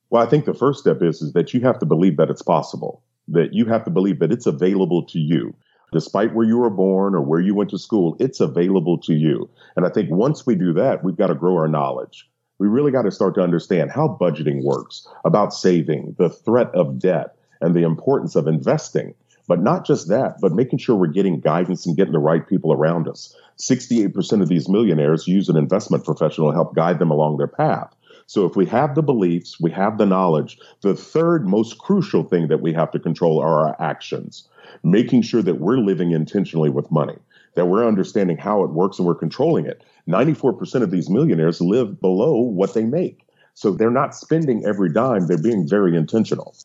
Well, 0.10 0.26
I 0.26 0.30
think 0.30 0.46
the 0.46 0.54
first 0.54 0.80
step 0.80 1.02
is, 1.02 1.22
is 1.22 1.34
that 1.34 1.54
you 1.54 1.62
have 1.62 1.80
to 1.80 1.86
believe 1.86 2.18
that 2.18 2.30
it's 2.30 2.42
possible, 2.42 3.04
that 3.28 3.54
you 3.54 3.66
have 3.66 3.84
to 3.86 3.92
believe 3.92 4.20
that 4.20 4.32
it's 4.32 4.46
available 4.46 5.06
to 5.08 5.20
you 5.20 5.54
despite 5.92 6.34
where 6.34 6.46
you 6.46 6.58
were 6.58 6.70
born 6.70 7.16
or 7.16 7.22
where 7.22 7.40
you 7.40 7.56
went 7.56 7.70
to 7.70 7.78
school, 7.78 8.18
it's 8.20 8.40
available 8.40 8.98
to 9.00 9.14
you. 9.14 9.50
And 9.76 9.86
I 9.86 9.90
think 9.90 10.10
once 10.10 10.46
we 10.46 10.56
do 10.56 10.74
that, 10.74 11.04
we've 11.04 11.16
got 11.16 11.28
to 11.28 11.36
grow 11.36 11.56
our 11.56 11.68
knowledge. 11.68 12.30
We 12.60 12.68
really 12.68 12.92
got 12.92 13.04
to 13.04 13.12
start 13.12 13.36
to 13.36 13.42
understand 13.42 13.92
how 13.92 14.18
budgeting 14.20 14.64
works, 14.64 15.08
about 15.24 15.54
saving, 15.54 16.16
the 16.18 16.30
threat 16.30 16.74
of 16.74 17.00
debt, 17.00 17.36
and 17.62 17.76
the 17.76 17.84
importance 17.84 18.36
of 18.36 18.48
investing. 18.48 19.14
But 19.48 19.62
not 19.62 19.86
just 19.86 20.10
that, 20.10 20.36
but 20.42 20.52
making 20.54 20.80
sure 20.80 20.96
we're 20.96 21.08
getting 21.08 21.40
guidance 21.40 21.86
and 21.86 21.96
getting 21.96 22.14
the 22.14 22.20
right 22.20 22.48
people 22.48 22.74
around 22.74 23.08
us. 23.08 23.36
68% 23.58 24.42
of 24.42 24.50
these 24.50 24.70
millionaires 24.70 25.28
use 25.28 25.50
an 25.50 25.58
investment 25.58 26.04
professional 26.04 26.50
to 26.50 26.56
help 26.56 26.76
guide 26.76 27.00
them 27.00 27.12
along 27.12 27.38
their 27.38 27.48
path. 27.48 27.96
So 28.26 28.46
if 28.46 28.58
we 28.58 28.66
have 28.66 28.94
the 28.94 29.02
beliefs, 29.02 29.58
we 29.60 29.72
have 29.72 29.98
the 29.98 30.06
knowledge, 30.06 30.60
the 30.82 30.94
third 30.94 31.48
most 31.48 31.78
crucial 31.78 32.24
thing 32.24 32.50
that 32.50 32.62
we 32.62 32.74
have 32.74 32.92
to 32.92 33.00
control 33.00 33.40
are 33.40 33.68
our 33.68 33.82
actions 33.82 34.50
making 34.84 35.22
sure 35.22 35.42
that 35.42 35.60
we're 35.60 35.78
living 35.78 36.12
intentionally 36.12 36.70
with 36.70 36.92
money, 36.92 37.18
that 37.56 37.68
we're 37.68 37.88
understanding 37.88 38.38
how 38.38 38.64
it 38.64 38.72
works 38.72 39.00
and 39.00 39.08
we're 39.08 39.16
controlling 39.16 39.66
it. 39.66 39.84
94% 40.08 40.82
of 40.82 40.92
these 40.92 41.10
millionaires 41.10 41.62
live 41.62 42.00
below 42.00 42.40
what 42.40 42.74
they 42.74 42.84
make. 42.84 43.26
So 43.54 43.72
they're 43.72 43.90
not 43.90 44.16
spending 44.16 44.66
every 44.66 44.92
dime, 44.92 45.28
they're 45.28 45.42
being 45.42 45.68
very 45.68 45.98
intentional. 45.98 46.56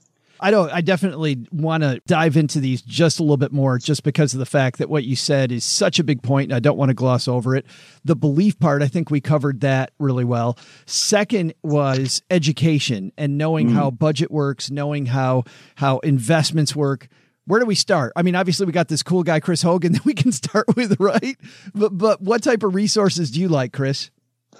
I 0.43 0.51
don't 0.51 0.73
I 0.73 0.81
definitely 0.81 1.47
want 1.53 1.85
to 1.85 2.03
dive 2.07 2.37
into 2.37 2.59
these 2.59 2.83
just 2.83 3.21
a 3.21 3.23
little 3.23 3.37
bit 3.37 3.53
more 3.53 3.79
just 3.79 4.03
because 4.03 4.35
of 4.35 4.41
the 4.41 4.47
fact 4.47 4.79
that 4.79 4.91
what 4.91 5.05
you 5.05 5.15
said 5.15 5.53
is 5.53 5.65
such 5.65 6.01
a 6.01 6.05
big 6.05 6.21
point 6.21 6.51
and 6.51 6.57
I 6.57 6.59
don't 6.59 6.77
want 6.77 6.89
to 6.89 6.95
gloss 6.95 7.29
over 7.29 7.55
it. 7.55 7.65
The 8.05 8.17
belief 8.17 8.59
part, 8.59 8.83
I 8.83 8.89
think 8.89 9.09
we 9.09 9.21
covered 9.21 9.61
that 9.61 9.93
really 10.01 10.25
well. 10.25 10.59
Second 10.85 11.55
was 11.63 12.23
education 12.29 13.13
and 13.17 13.39
knowing 13.39 13.69
mm. 13.69 13.75
how 13.75 13.93
budget 13.93 14.33
works, 14.33 14.69
knowing 14.69 15.07
how 15.07 15.45
how 15.77 16.01
investments 16.01 16.75
work 16.75 17.09
where 17.45 17.59
do 17.59 17.67
we 17.67 17.75
start? 17.75 18.13
I 18.15 18.23
mean, 18.23 18.37
obviously 18.37 18.67
we 18.67 18.73
got 18.73 18.89
this 18.89 19.03
cool 19.03 19.23
guy 19.23 19.41
Chris 19.41 19.63
Hogan 19.63 19.93
that 19.95 20.05
we 20.05 20.15
can 20.15 20.33
start 20.33 20.67
with, 20.77 20.99
right? 20.99 21.37
But 21.75 21.97
but 21.97 22.21
what 22.21 22.43
type 22.43 22.65
of 22.65 22.75
resources 22.75 23.31
do 23.31 23.41
you 23.41 23.49
like, 23.49 23.73
Chris? 23.73 24.11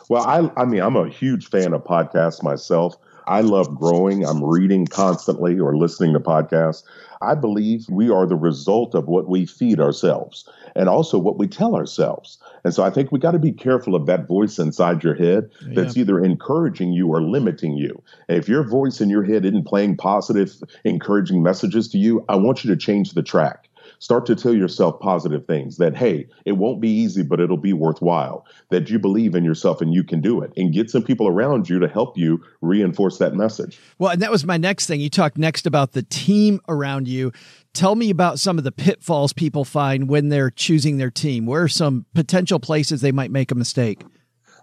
Well, 0.09 0.25
I 0.25 0.49
I 0.61 0.65
mean, 0.65 0.81
I'm 0.81 0.97
a 0.97 1.09
huge 1.09 1.49
fan 1.49 1.73
of 1.73 1.83
podcasts 1.83 2.43
myself. 2.43 2.97
I 3.27 3.41
love 3.41 3.75
growing. 3.75 4.25
I'm 4.25 4.43
reading 4.43 4.87
constantly 4.87 5.59
or 5.59 5.77
listening 5.77 6.13
to 6.15 6.21
podcasts. 6.21 6.83
I 7.21 7.35
believe 7.35 7.87
we 7.89 8.11
are 8.11 8.27
the 8.27 8.37
result 8.37 8.95
of 8.95 9.07
what 9.07 9.29
we 9.29 9.47
feed 9.47 9.81
ourselves 9.81 10.49
and 10.75 10.89
also 10.89 11.19
what 11.19 11.39
we 11.39 11.47
tell 11.47 11.77
ourselves. 11.77 12.39
And 12.65 12.75
so 12.75 12.83
I 12.83 12.91
think 12.91 13.13
we 13.13 13.19
got 13.19 13.33
to 13.33 13.39
be 13.39 13.53
careful 13.53 13.95
of 13.95 14.07
that 14.07 14.27
voice 14.27 14.59
inside 14.59 15.05
your 15.05 15.15
head 15.15 15.51
that's 15.75 15.97
yeah. 15.97 16.03
either 16.03 16.19
encouraging 16.23 16.93
you 16.93 17.09
or 17.09 17.23
limiting 17.23 17.77
you. 17.77 18.03
And 18.29 18.39
if 18.39 18.49
your 18.49 18.65
voice 18.65 19.01
in 19.01 19.09
your 19.09 19.23
head 19.23 19.45
isn't 19.45 19.67
playing 19.67 19.97
positive, 19.97 20.53
encouraging 20.85 21.43
messages 21.43 21.89
to 21.89 21.99
you, 21.99 22.25
I 22.29 22.37
want 22.37 22.65
you 22.65 22.71
to 22.71 22.77
change 22.77 23.13
the 23.13 23.23
track. 23.23 23.69
Start 24.03 24.27
to 24.27 24.35
tell 24.35 24.53
yourself 24.53 24.99
positive 24.99 25.47
things 25.47 25.77
that, 25.77 25.97
hey, 25.97 26.27
it 26.45 26.53
won't 26.53 26.81
be 26.81 26.91
easy, 26.91 27.23
but 27.23 27.39
it'll 27.39 27.57
be 27.57 27.73
worthwhile, 27.73 28.45
that 28.71 28.91
you 28.91 28.99
believe 28.99 29.37
in 29.37 29.45
yourself 29.45 29.81
and 29.81 29.95
you 29.95 30.03
can 30.03 30.21
do 30.21 30.43
it, 30.43 30.53
and 30.57 30.73
get 30.73 30.91
some 30.91 31.05
people 31.05 31.29
around 31.29 31.69
you 31.69 31.79
to 31.79 31.87
help 31.87 32.19
you 32.19 32.43
reinforce 32.63 33.19
that 33.19 33.35
message. 33.35 33.79
Well, 34.01 34.11
and 34.11 34.21
that 34.21 34.33
was 34.33 34.45
my 34.45 34.57
next 34.57 34.87
thing. 34.87 35.01
You 35.01 35.09
talked 35.09 35.39
next 35.39 35.69
about 35.69 35.93
the 35.93 36.03
team 36.03 36.61
around 36.69 37.07
you. 37.07 37.31
Tell 37.75 37.95
me 37.95 38.11
about 38.11 38.41
some 38.41 38.59
of 38.59 38.65
the 38.65 38.73
pitfalls 38.73 39.33
people 39.33 39.65
find 39.65 40.09
when 40.09 40.31
they're 40.31 40.51
choosing 40.51 40.97
their 40.97 41.13
team. 41.13 41.47
Where 41.47 41.63
are 41.63 41.69
some 41.69 42.05
potential 42.13 42.59
places 42.59 43.03
they 43.03 43.13
might 43.13 43.31
make 43.31 43.53
a 43.53 43.55
mistake? 43.55 44.03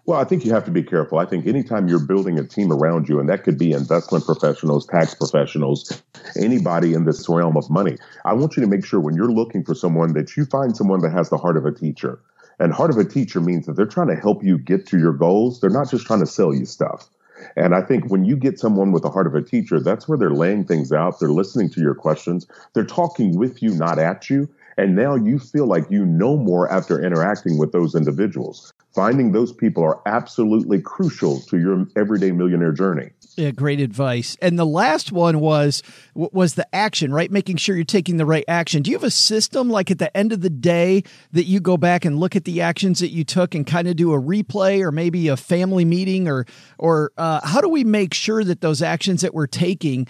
Well, 0.10 0.20
I 0.20 0.24
think 0.24 0.44
you 0.44 0.52
have 0.54 0.66
to 0.66 0.72
be 0.72 0.82
careful. 0.82 1.20
I 1.20 1.26
think 1.26 1.46
anytime 1.46 1.88
you're 1.88 2.04
building 2.04 2.40
a 2.40 2.44
team 2.44 2.72
around 2.72 3.08
you, 3.08 3.20
and 3.20 3.30
that 3.30 3.44
could 3.44 3.60
be 3.60 3.74
investment 3.74 4.26
professionals, 4.26 4.88
tax 4.88 5.14
professionals, 5.14 6.02
anybody 6.36 6.96
in 6.96 7.06
this 7.06 7.30
realm 7.30 7.56
of 7.56 7.70
money, 7.70 7.96
I 8.26 8.34
want 8.34 8.58
you 8.58 8.64
to 8.64 8.68
make 8.68 8.84
sure 8.84 9.00
when 9.00 9.14
you're 9.14 9.32
looking 9.32 9.64
for 9.64 9.76
someone 9.76 10.14
that 10.14 10.36
you 10.36 10.46
find 10.46 10.76
someone 10.76 11.02
that 11.02 11.12
has 11.12 11.30
the 11.30 11.38
heart 11.38 11.58
of 11.58 11.68
a 11.68 11.72
teacher. 11.72 12.20
And 12.58 12.74
heart 12.74 12.90
of 12.90 12.98
a 12.98 13.06
teacher 13.06 13.40
means 13.40 13.68
that 13.68 13.76
they're 13.76 13.86
trying 13.86 14.08
to 14.08 14.16
help 14.16 14.44
you 14.44 14.58
get 14.58 14.88
to 14.88 14.98
your 14.98 15.14
goals. 15.14 15.62
They're 15.62 15.70
not 15.70 15.92
just 15.92 16.08
trying 16.08 16.22
to 16.22 16.26
sell 16.26 16.56
you 16.56 16.66
stuff. 16.66 17.08
And 17.56 17.76
I 17.76 17.84
think 17.84 18.10
when 18.10 18.26
you 18.26 18.36
get 18.36 18.58
someone 18.58 18.92
with 18.92 19.04
the 19.04 19.12
heart 19.12 19.28
of 19.28 19.36
a 19.36 19.44
teacher, 19.44 19.80
that's 19.80 20.08
where 20.08 20.18
they're 20.18 20.32
laying 20.32 20.66
things 20.66 20.92
out. 20.92 21.20
They're 21.20 21.30
listening 21.30 21.70
to 21.70 21.82
your 21.82 21.94
questions. 21.94 22.48
They're 22.74 22.84
talking 22.84 23.38
with 23.38 23.62
you, 23.62 23.76
not 23.76 24.00
at 24.00 24.28
you. 24.28 24.50
And 24.80 24.96
now 24.96 25.16
you 25.16 25.40
feel 25.40 25.68
like 25.68 25.92
you 25.92 26.06
know 26.06 26.38
more 26.38 26.72
after 26.72 27.04
interacting 27.04 27.58
with 27.58 27.74
those 27.74 27.96
individuals 27.96 28.72
finding 28.94 29.32
those 29.32 29.54
people 29.54 29.84
are 29.84 30.02
absolutely 30.06 30.82
crucial 30.82 31.40
to 31.42 31.60
your 31.60 31.86
everyday 31.96 32.32
millionaire 32.32 32.72
journey. 32.72 33.10
Yeah, 33.36 33.52
great 33.52 33.80
advice. 33.80 34.36
And 34.42 34.58
the 34.58 34.66
last 34.66 35.12
one 35.12 35.40
was 35.40 35.82
was 36.14 36.56
the 36.56 36.68
action, 36.76 37.14
right? 37.14 37.32
Making 37.32 37.58
sure 37.58 37.76
you're 37.76 37.86
taking 37.86 38.18
the 38.18 38.26
right 38.26 38.44
action. 38.48 38.82
Do 38.82 38.92
you 38.92 38.98
have 38.98 39.04
a 39.04 39.12
system 39.12 39.70
like 39.70 39.92
at 39.92 40.00
the 40.00 40.16
end 40.18 40.34
of 40.34 40.42
the 40.42 40.50
day 40.50 41.04
that 41.32 41.46
you 41.46 41.60
go 41.60 41.78
back 41.78 42.04
and 42.04 42.20
look 42.20 42.36
at 42.36 42.44
the 42.44 42.62
actions 42.62 43.00
that 43.00 43.12
you 43.12 43.24
took 43.24 43.56
and 43.56 43.66
kind 43.66 43.88
of 43.88 43.96
do 43.96 44.14
a 44.14 44.20
replay 44.20 44.82
or 44.82 44.92
maybe 44.92 45.28
a 45.30 45.38
family 45.38 45.86
meeting 45.86 46.28
or 46.28 46.46
or 46.78 47.12
uh, 47.18 47.40
how 47.48 47.62
do 47.62 47.70
we 47.70 47.84
make 47.84 48.14
sure 48.14 48.44
that 48.44 48.62
those 48.62 48.82
actions 48.82 49.22
that 49.22 49.34
we're 49.34 49.48
taking 49.48 50.08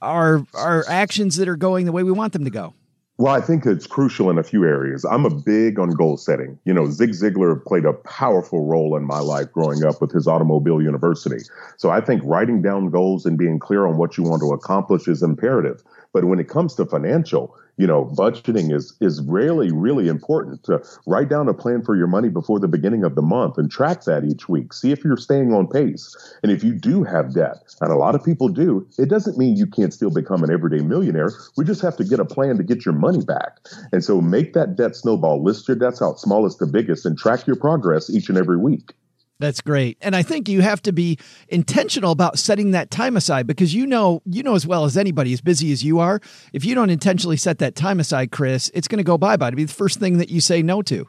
are 0.00 0.44
are 0.54 0.84
actions 0.88 1.36
that 1.36 1.48
are 1.48 1.56
going 1.56 1.86
the 1.86 1.92
way 1.92 2.02
we 2.02 2.12
want 2.12 2.32
them 2.32 2.44
to 2.44 2.50
go? 2.50 2.74
Well, 3.20 3.34
I 3.34 3.40
think 3.40 3.66
it's 3.66 3.88
crucial 3.88 4.30
in 4.30 4.38
a 4.38 4.44
few 4.44 4.62
areas. 4.64 5.04
I'm 5.04 5.26
a 5.26 5.34
big 5.34 5.80
on 5.80 5.90
goal 5.90 6.16
setting. 6.16 6.56
You 6.64 6.72
know, 6.72 6.88
Zig 6.88 7.10
Ziglar 7.10 7.64
played 7.64 7.84
a 7.84 7.92
powerful 7.92 8.64
role 8.64 8.96
in 8.96 9.04
my 9.04 9.18
life 9.18 9.50
growing 9.52 9.84
up 9.84 10.00
with 10.00 10.12
his 10.12 10.28
automobile 10.28 10.80
university. 10.80 11.42
So 11.78 11.90
I 11.90 12.00
think 12.00 12.22
writing 12.24 12.62
down 12.62 12.90
goals 12.90 13.26
and 13.26 13.36
being 13.36 13.58
clear 13.58 13.86
on 13.86 13.96
what 13.96 14.16
you 14.16 14.22
want 14.22 14.42
to 14.42 14.52
accomplish 14.52 15.08
is 15.08 15.20
imperative. 15.20 15.82
But 16.12 16.26
when 16.26 16.38
it 16.38 16.48
comes 16.48 16.76
to 16.76 16.86
financial, 16.86 17.56
you 17.78 17.86
know, 17.86 18.04
budgeting 18.16 18.74
is 18.74 18.94
is 19.00 19.22
really 19.22 19.72
really 19.72 20.08
important 20.08 20.64
to 20.64 20.82
write 21.06 21.28
down 21.28 21.48
a 21.48 21.54
plan 21.54 21.82
for 21.82 21.96
your 21.96 22.06
money 22.06 22.28
before 22.28 22.58
the 22.60 22.68
beginning 22.68 23.04
of 23.04 23.14
the 23.14 23.22
month 23.22 23.56
and 23.56 23.70
track 23.70 24.04
that 24.04 24.24
each 24.24 24.48
week. 24.48 24.72
See 24.72 24.90
if 24.90 25.04
you're 25.04 25.16
staying 25.16 25.54
on 25.54 25.68
pace. 25.68 26.14
And 26.42 26.52
if 26.52 26.62
you 26.62 26.74
do 26.74 27.04
have 27.04 27.34
debt, 27.34 27.56
and 27.80 27.92
a 27.92 27.96
lot 27.96 28.14
of 28.14 28.24
people 28.24 28.48
do, 28.48 28.86
it 28.98 29.08
doesn't 29.08 29.38
mean 29.38 29.56
you 29.56 29.66
can't 29.66 29.94
still 29.94 30.10
become 30.10 30.42
an 30.42 30.50
everyday 30.50 30.84
millionaire. 30.84 31.30
We 31.56 31.64
just 31.64 31.80
have 31.82 31.96
to 31.96 32.04
get 32.04 32.20
a 32.20 32.24
plan 32.24 32.56
to 32.56 32.64
get 32.64 32.84
your 32.84 32.94
money 32.94 33.24
back. 33.24 33.58
And 33.92 34.04
so 34.04 34.20
make 34.20 34.52
that 34.54 34.76
debt 34.76 34.96
snowball, 34.96 35.42
list 35.42 35.68
your 35.68 35.76
debts 35.76 36.02
out 36.02 36.18
smallest 36.18 36.58
to 36.58 36.66
biggest 36.66 37.06
and 37.06 37.16
track 37.16 37.46
your 37.46 37.56
progress 37.56 38.10
each 38.10 38.28
and 38.28 38.36
every 38.36 38.58
week. 38.58 38.92
That's 39.40 39.60
great. 39.60 39.98
And 40.00 40.16
I 40.16 40.22
think 40.22 40.48
you 40.48 40.62
have 40.62 40.82
to 40.82 40.92
be 40.92 41.18
intentional 41.48 42.10
about 42.10 42.38
setting 42.38 42.72
that 42.72 42.90
time 42.90 43.16
aside 43.16 43.46
because 43.46 43.72
you 43.72 43.86
know, 43.86 44.20
you 44.24 44.42
know 44.42 44.56
as 44.56 44.66
well 44.66 44.84
as 44.84 44.96
anybody, 44.96 45.32
as 45.32 45.40
busy 45.40 45.70
as 45.70 45.84
you 45.84 46.00
are, 46.00 46.20
if 46.52 46.64
you 46.64 46.74
don't 46.74 46.90
intentionally 46.90 47.36
set 47.36 47.58
that 47.58 47.76
time 47.76 48.00
aside, 48.00 48.32
Chris, 48.32 48.70
it's 48.74 48.88
going 48.88 48.98
to 48.98 49.04
go 49.04 49.16
bye 49.16 49.36
bye 49.36 49.50
to 49.50 49.56
be 49.56 49.64
the 49.64 49.72
first 49.72 50.00
thing 50.00 50.18
that 50.18 50.28
you 50.28 50.40
say 50.40 50.60
no 50.60 50.82
to. 50.82 51.06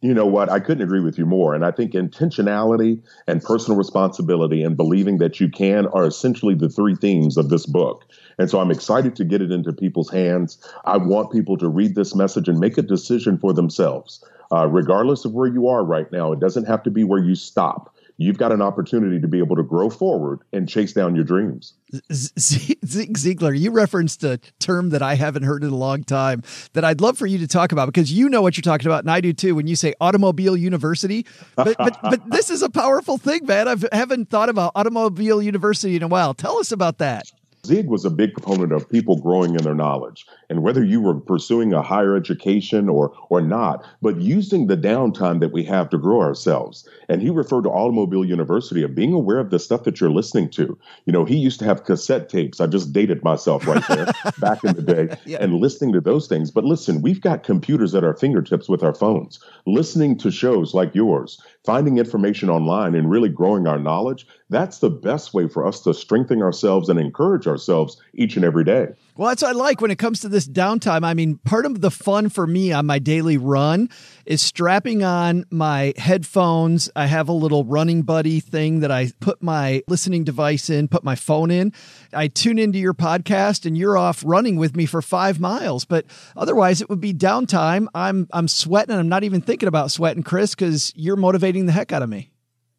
You 0.00 0.14
know 0.14 0.26
what? 0.26 0.48
I 0.48 0.60
couldn't 0.60 0.84
agree 0.84 1.00
with 1.00 1.18
you 1.18 1.26
more. 1.26 1.54
And 1.54 1.64
I 1.64 1.72
think 1.72 1.92
intentionality 1.92 3.02
and 3.26 3.42
personal 3.42 3.76
responsibility 3.76 4.62
and 4.62 4.76
believing 4.76 5.18
that 5.18 5.40
you 5.40 5.48
can 5.48 5.86
are 5.88 6.06
essentially 6.06 6.54
the 6.54 6.68
three 6.68 6.94
themes 6.94 7.36
of 7.36 7.48
this 7.48 7.66
book. 7.66 8.04
And 8.38 8.48
so 8.48 8.60
I'm 8.60 8.70
excited 8.70 9.16
to 9.16 9.24
get 9.24 9.42
it 9.42 9.50
into 9.50 9.72
people's 9.72 10.10
hands. 10.10 10.58
I 10.84 10.98
want 10.98 11.32
people 11.32 11.56
to 11.58 11.68
read 11.68 11.96
this 11.96 12.14
message 12.14 12.48
and 12.48 12.60
make 12.60 12.78
a 12.78 12.82
decision 12.82 13.38
for 13.38 13.52
themselves 13.52 14.24
uh, 14.52 14.66
regardless 14.66 15.24
of 15.24 15.32
where 15.32 15.46
you 15.48 15.68
are 15.68 15.84
right 15.84 16.10
now. 16.12 16.32
It 16.32 16.40
doesn't 16.40 16.64
have 16.64 16.82
to 16.84 16.90
be 16.90 17.04
where 17.04 17.22
you 17.22 17.34
stop. 17.34 17.94
you've 18.20 18.36
got 18.36 18.50
an 18.50 18.60
opportunity 18.60 19.20
to 19.20 19.28
be 19.28 19.38
able 19.38 19.54
to 19.54 19.62
grow 19.62 19.88
forward 19.88 20.40
and 20.52 20.68
chase 20.68 20.92
down 20.92 21.14
your 21.14 21.24
dreams. 21.24 21.74
Zig 22.12 23.16
Ziglar, 23.16 23.56
you 23.56 23.70
referenced 23.70 24.24
a 24.24 24.38
term 24.58 24.90
that 24.90 25.02
I 25.02 25.14
haven't 25.14 25.44
heard 25.44 25.62
in 25.62 25.70
a 25.70 25.76
long 25.76 26.02
time 26.02 26.42
that 26.72 26.84
I'd 26.84 27.00
love 27.00 27.16
for 27.16 27.26
you 27.26 27.38
to 27.38 27.46
talk 27.46 27.70
about 27.70 27.86
because 27.86 28.12
you 28.12 28.28
know 28.28 28.42
what 28.42 28.56
you're 28.56 28.62
talking 28.62 28.88
about, 28.88 29.04
and 29.04 29.10
I 29.10 29.20
do 29.20 29.32
too. 29.32 29.54
When 29.54 29.68
you 29.68 29.76
say 29.76 29.94
automobile 30.00 30.56
university, 30.56 31.26
but 31.54 31.76
but 31.78 31.96
but 32.02 32.28
this 32.30 32.50
is 32.50 32.62
a 32.62 32.68
powerful 32.68 33.18
thing, 33.18 33.46
man. 33.46 33.68
I 33.68 33.76
haven't 33.96 34.30
thought 34.30 34.48
about 34.48 34.72
automobile 34.74 35.40
university 35.40 35.94
in 35.94 36.02
a 36.02 36.08
while. 36.08 36.34
Tell 36.34 36.58
us 36.58 36.72
about 36.72 36.98
that. 36.98 37.30
Zig 37.66 37.86
was 37.86 38.04
a 38.04 38.10
big 38.10 38.32
proponent 38.32 38.72
of 38.72 38.88
people 38.88 39.16
growing 39.20 39.54
in 39.54 39.62
their 39.62 39.74
knowledge. 39.74 40.26
And 40.50 40.62
whether 40.62 40.82
you 40.82 41.00
were 41.00 41.14
pursuing 41.14 41.72
a 41.72 41.82
higher 41.82 42.16
education 42.16 42.88
or 42.88 43.12
or 43.28 43.40
not, 43.40 43.84
but 44.02 44.20
using 44.20 44.66
the 44.66 44.76
downtime 44.76 45.40
that 45.40 45.52
we 45.52 45.64
have 45.64 45.90
to 45.90 45.98
grow 45.98 46.20
ourselves. 46.20 46.88
And 47.08 47.20
he 47.20 47.30
referred 47.30 47.64
to 47.64 47.70
Automobile 47.70 48.24
University 48.24 48.82
of 48.82 48.94
being 48.94 49.12
aware 49.12 49.38
of 49.38 49.50
the 49.50 49.58
stuff 49.58 49.84
that 49.84 50.00
you're 50.00 50.10
listening 50.10 50.50
to. 50.50 50.78
You 51.04 51.12
know, 51.12 51.24
he 51.24 51.36
used 51.36 51.58
to 51.60 51.64
have 51.64 51.84
cassette 51.84 52.28
tapes. 52.28 52.60
I 52.60 52.66
just 52.66 52.92
dated 52.92 53.22
myself 53.22 53.66
right 53.66 53.82
there 53.88 54.06
back 54.38 54.64
in 54.64 54.74
the 54.74 54.82
day 54.82 55.16
yeah. 55.24 55.38
and 55.40 55.54
listening 55.54 55.92
to 55.92 56.00
those 56.00 56.28
things. 56.28 56.50
But 56.50 56.64
listen, 56.64 57.02
we've 57.02 57.20
got 57.20 57.42
computers 57.42 57.94
at 57.94 58.04
our 58.04 58.14
fingertips 58.14 58.68
with 58.68 58.82
our 58.82 58.94
phones. 58.94 59.40
Listening 59.66 60.16
to 60.18 60.30
shows 60.30 60.74
like 60.74 60.94
yours, 60.94 61.40
finding 61.64 61.98
information 61.98 62.50
online 62.50 62.94
and 62.94 63.10
really 63.10 63.28
growing 63.28 63.66
our 63.66 63.78
knowledge, 63.78 64.26
that's 64.50 64.78
the 64.78 64.90
best 64.90 65.34
way 65.34 65.48
for 65.48 65.66
us 65.66 65.80
to 65.80 65.92
strengthen 65.92 66.42
ourselves 66.42 66.88
and 66.88 66.98
encourage 66.98 67.46
ourselves 67.46 68.00
each 68.14 68.36
and 68.36 68.44
every 68.44 68.64
day. 68.64 68.88
Well, 69.16 69.28
that's 69.28 69.42
what 69.42 69.50
I 69.50 69.52
like 69.52 69.80
when 69.80 69.90
it 69.90 69.98
comes 69.98 70.20
to 70.20 70.28
this 70.28 70.37
downtime. 70.46 71.04
I 71.04 71.14
mean, 71.14 71.38
part 71.38 71.64
of 71.64 71.80
the 71.80 71.90
fun 71.90 72.28
for 72.28 72.46
me 72.46 72.70
on 72.70 72.84
my 72.84 72.98
daily 72.98 73.38
run 73.38 73.88
is 74.26 74.42
strapping 74.42 75.02
on 75.02 75.46
my 75.50 75.94
headphones. 75.96 76.90
I 76.94 77.06
have 77.06 77.28
a 77.28 77.32
little 77.32 77.64
running 77.64 78.02
buddy 78.02 78.40
thing 78.40 78.80
that 78.80 78.90
I 78.90 79.10
put 79.20 79.42
my 79.42 79.82
listening 79.88 80.24
device 80.24 80.68
in, 80.68 80.86
put 80.86 81.02
my 81.02 81.14
phone 81.14 81.50
in. 81.50 81.72
I 82.12 82.28
tune 82.28 82.58
into 82.58 82.78
your 82.78 82.94
podcast 82.94 83.64
and 83.64 83.76
you're 83.76 83.96
off 83.96 84.22
running 84.24 84.56
with 84.56 84.76
me 84.76 84.84
for 84.84 85.00
five 85.00 85.40
miles. 85.40 85.86
But 85.86 86.04
otherwise 86.36 86.82
it 86.82 86.90
would 86.90 87.00
be 87.00 87.14
downtime. 87.14 87.86
I'm 87.94 88.28
I'm 88.32 88.48
sweating 88.48 88.92
and 88.92 89.00
I'm 89.00 89.08
not 89.08 89.24
even 89.24 89.40
thinking 89.40 89.66
about 89.66 89.90
sweating, 89.90 90.22
Chris, 90.22 90.54
because 90.54 90.92
you're 90.94 91.16
motivating 91.16 91.64
the 91.64 91.72
heck 91.72 91.90
out 91.92 92.02
of 92.02 92.10
me. 92.10 92.30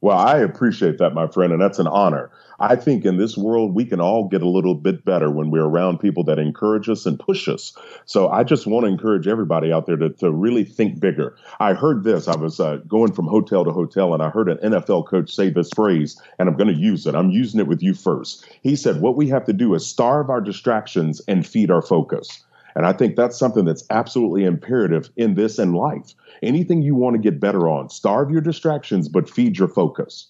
Well, 0.01 0.17
I 0.17 0.37
appreciate 0.37 0.97
that, 0.99 1.13
my 1.13 1.27
friend, 1.27 1.51
and 1.51 1.61
that's 1.61 1.79
an 1.79 1.87
honor. 1.87 2.31
I 2.59 2.75
think 2.75 3.05
in 3.05 3.17
this 3.17 3.37
world, 3.37 3.73
we 3.73 3.85
can 3.85 4.01
all 4.01 4.27
get 4.27 4.41
a 4.41 4.49
little 4.49 4.75
bit 4.75 5.05
better 5.05 5.31
when 5.31 5.49
we're 5.49 5.65
around 5.65 5.99
people 5.99 6.23
that 6.25 6.39
encourage 6.39 6.89
us 6.89 7.05
and 7.05 7.19
push 7.19 7.47
us. 7.47 7.73
So 8.05 8.29
I 8.29 8.43
just 8.43 8.67
want 8.67 8.85
to 8.85 8.91
encourage 8.91 9.27
everybody 9.27 9.71
out 9.71 9.85
there 9.85 9.97
to, 9.97 10.09
to 10.09 10.31
really 10.31 10.63
think 10.63 10.99
bigger. 10.99 11.35
I 11.59 11.73
heard 11.73 12.03
this. 12.03 12.27
I 12.27 12.35
was 12.35 12.59
uh, 12.59 12.77
going 12.87 13.13
from 13.13 13.27
hotel 13.27 13.63
to 13.63 13.71
hotel, 13.71 14.13
and 14.13 14.21
I 14.21 14.29
heard 14.29 14.49
an 14.49 14.71
NFL 14.71 15.07
coach 15.07 15.33
say 15.33 15.49
this 15.49 15.69
phrase, 15.75 16.21
and 16.37 16.49
I'm 16.49 16.57
going 16.57 16.73
to 16.73 16.79
use 16.79 17.05
it. 17.07 17.15
I'm 17.15 17.29
using 17.29 17.59
it 17.59 17.67
with 17.67 17.81
you 17.81 17.93
first. 17.93 18.45
He 18.61 18.75
said, 18.75 19.01
What 19.01 19.15
we 19.15 19.27
have 19.29 19.45
to 19.45 19.53
do 19.53 19.73
is 19.73 19.87
starve 19.87 20.29
our 20.29 20.41
distractions 20.41 21.21
and 21.27 21.47
feed 21.47 21.71
our 21.71 21.81
focus. 21.81 22.43
And 22.75 22.85
I 22.85 22.93
think 22.93 23.15
that's 23.15 23.37
something 23.37 23.65
that's 23.65 23.83
absolutely 23.89 24.43
imperative 24.43 25.09
in 25.17 25.35
this 25.35 25.59
and 25.59 25.75
life. 25.75 26.13
Anything 26.43 26.81
you 26.81 26.95
want 26.95 27.15
to 27.15 27.21
get 27.21 27.39
better 27.39 27.67
on, 27.67 27.89
starve 27.89 28.31
your 28.31 28.41
distractions, 28.41 29.09
but 29.09 29.29
feed 29.29 29.57
your 29.57 29.67
focus. 29.67 30.27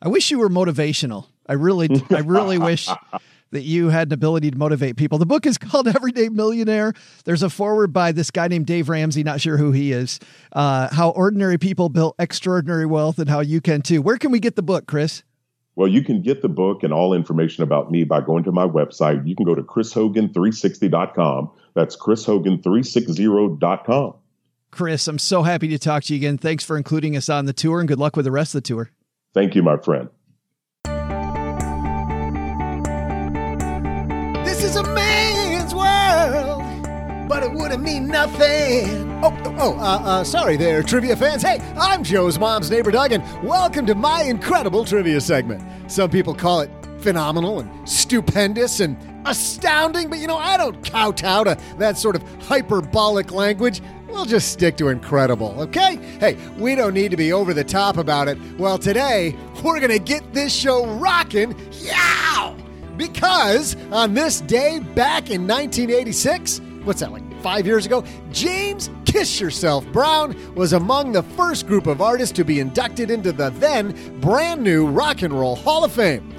I 0.00 0.08
wish 0.08 0.30
you 0.30 0.38
were 0.38 0.48
motivational. 0.48 1.26
I 1.48 1.54
really, 1.54 1.88
I 2.10 2.20
really 2.20 2.58
wish 2.58 2.88
that 3.50 3.62
you 3.62 3.88
had 3.88 4.08
an 4.08 4.14
ability 4.14 4.50
to 4.50 4.58
motivate 4.58 4.96
people. 4.96 5.18
The 5.18 5.26
book 5.26 5.46
is 5.46 5.58
called 5.58 5.88
Everyday 5.88 6.28
Millionaire. 6.28 6.92
There's 7.24 7.42
a 7.42 7.50
foreword 7.50 7.92
by 7.92 8.12
this 8.12 8.30
guy 8.30 8.46
named 8.48 8.66
Dave 8.66 8.88
Ramsey, 8.88 9.22
not 9.22 9.40
sure 9.40 9.56
who 9.56 9.72
he 9.72 9.92
is, 9.92 10.20
uh, 10.52 10.88
how 10.92 11.10
ordinary 11.10 11.58
people 11.58 11.88
built 11.88 12.14
extraordinary 12.18 12.86
wealth 12.86 13.18
and 13.18 13.28
how 13.28 13.40
you 13.40 13.60
can 13.60 13.82
too. 13.82 14.00
Where 14.02 14.18
can 14.18 14.30
we 14.30 14.38
get 14.40 14.54
the 14.56 14.62
book, 14.62 14.86
Chris? 14.86 15.22
Well, 15.76 15.88
you 15.88 16.02
can 16.02 16.22
get 16.22 16.42
the 16.42 16.48
book 16.48 16.82
and 16.82 16.92
all 16.92 17.14
information 17.14 17.62
about 17.62 17.92
me 17.92 18.02
by 18.02 18.20
going 18.20 18.42
to 18.44 18.52
my 18.52 18.66
website. 18.66 19.28
You 19.28 19.36
can 19.36 19.46
go 19.46 19.54
to 19.54 19.62
chrishogan360.com. 19.62 21.50
That's 21.74 21.96
chrishogan360.com. 21.96 24.14
Chris, 24.70 25.08
I'm 25.08 25.18
so 25.18 25.44
happy 25.44 25.68
to 25.68 25.78
talk 25.78 26.02
to 26.04 26.12
you 26.12 26.18
again. 26.18 26.36
Thanks 26.36 26.62
for 26.64 26.76
including 26.76 27.16
us 27.16 27.28
on 27.28 27.44
the 27.44 27.52
tour 27.52 27.78
and 27.78 27.86
good 27.86 28.00
luck 28.00 28.16
with 28.16 28.24
the 28.24 28.32
rest 28.32 28.56
of 28.56 28.64
the 28.64 28.66
tour. 28.66 28.90
Thank 29.34 29.54
you, 29.54 29.62
my 29.62 29.76
friend. 29.76 30.08
Man's 35.32 35.74
world, 35.74 37.28
but 37.28 37.42
it 37.42 37.52
wouldn't 37.52 37.82
mean 37.82 38.06
nothing. 38.06 39.08
Oh, 39.22 39.36
oh, 39.58 39.74
uh, 39.78 40.00
uh, 40.04 40.24
sorry 40.24 40.56
there, 40.56 40.82
trivia 40.82 41.16
fans. 41.16 41.42
Hey, 41.42 41.58
I'm 41.76 42.02
Joe's 42.02 42.38
mom's 42.38 42.70
neighbor, 42.70 42.90
Doug, 42.90 43.12
and 43.12 43.22
welcome 43.42 43.84
to 43.86 43.94
my 43.94 44.22
incredible 44.22 44.84
trivia 44.84 45.20
segment. 45.20 45.62
Some 45.90 46.10
people 46.10 46.34
call 46.34 46.60
it 46.60 46.70
phenomenal 47.00 47.60
and 47.60 47.88
stupendous 47.88 48.80
and 48.80 48.96
astounding, 49.26 50.08
but 50.08 50.18
you 50.18 50.26
know, 50.26 50.38
I 50.38 50.56
don't 50.56 50.82
kowtow 50.84 51.44
to 51.44 51.58
that 51.78 51.98
sort 51.98 52.16
of 52.16 52.22
hyperbolic 52.44 53.30
language. 53.30 53.82
We'll 54.08 54.24
just 54.24 54.52
stick 54.52 54.78
to 54.78 54.88
incredible, 54.88 55.54
okay? 55.60 55.96
Hey, 56.18 56.36
we 56.56 56.74
don't 56.74 56.94
need 56.94 57.10
to 57.10 57.16
be 57.16 57.32
over 57.32 57.52
the 57.52 57.64
top 57.64 57.98
about 57.98 58.26
it. 58.28 58.38
Well, 58.58 58.78
today, 58.78 59.36
we're 59.62 59.80
to 59.80 59.98
get 59.98 60.32
this 60.32 60.54
show 60.54 60.86
rocking. 60.86 61.54
Yeah! 61.72 62.56
Because 62.98 63.76
on 63.92 64.12
this 64.12 64.40
day 64.42 64.80
back 64.80 65.30
in 65.30 65.46
1986, 65.46 66.60
what's 66.82 67.00
that, 67.00 67.12
like 67.12 67.22
five 67.40 67.64
years 67.64 67.86
ago? 67.86 68.04
James 68.32 68.90
Kiss 69.04 69.40
Yourself 69.40 69.86
Brown 69.92 70.54
was 70.54 70.72
among 70.72 71.12
the 71.12 71.22
first 71.22 71.68
group 71.68 71.86
of 71.86 72.02
artists 72.02 72.34
to 72.36 72.44
be 72.44 72.58
inducted 72.58 73.10
into 73.10 73.30
the 73.32 73.50
then 73.50 74.20
brand 74.20 74.62
new 74.62 74.86
Rock 74.86 75.22
and 75.22 75.32
Roll 75.32 75.54
Hall 75.54 75.84
of 75.84 75.92
Fame. 75.92 76.34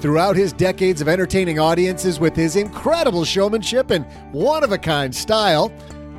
Throughout 0.00 0.34
his 0.34 0.52
decades 0.52 1.00
of 1.00 1.08
entertaining 1.08 1.58
audiences 1.58 2.18
with 2.18 2.34
his 2.34 2.56
incredible 2.56 3.24
showmanship 3.24 3.90
and 3.90 4.06
one 4.32 4.64
of 4.64 4.72
a 4.72 4.78
kind 4.78 5.14
style, 5.14 5.70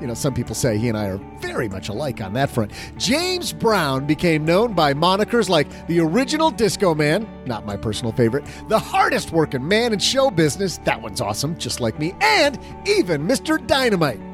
you 0.02 0.08
know, 0.08 0.14
some 0.14 0.34
people 0.34 0.56
say 0.56 0.78
he 0.78 0.90
and 0.90 0.98
I 0.98 1.08
are 1.08 1.18
very 1.40 1.68
much 1.70 1.90
alike 1.90 2.22
on 2.22 2.34
that 2.34 2.50
front. 2.50 2.72
James 2.98 3.54
Brown 3.54 4.06
became 4.06 4.46
known 4.46 4.74
by 4.74 4.94
monikers 4.94 5.50
like 5.50 5.88
the 5.88 6.00
original 6.00 6.52
Disco 6.52 6.96
Man, 6.96 7.28
not 7.46 7.66
my 7.66 7.78
personal 7.78 8.12
favorite, 8.12 8.46
the 8.68 8.80
hardest 8.80 9.32
working 9.32 9.68
man 9.68 9.94
in 9.94 10.00
show 10.00 10.30
business, 10.30 10.78
that 10.80 11.02
one's 11.02 11.22
awesome, 11.22 11.58
just 11.58 11.80
like 11.80 12.00
me, 12.00 12.14
and 12.22 12.60
even 12.86 13.28
Mr. 13.28 13.66
Dynamite. 13.66 14.29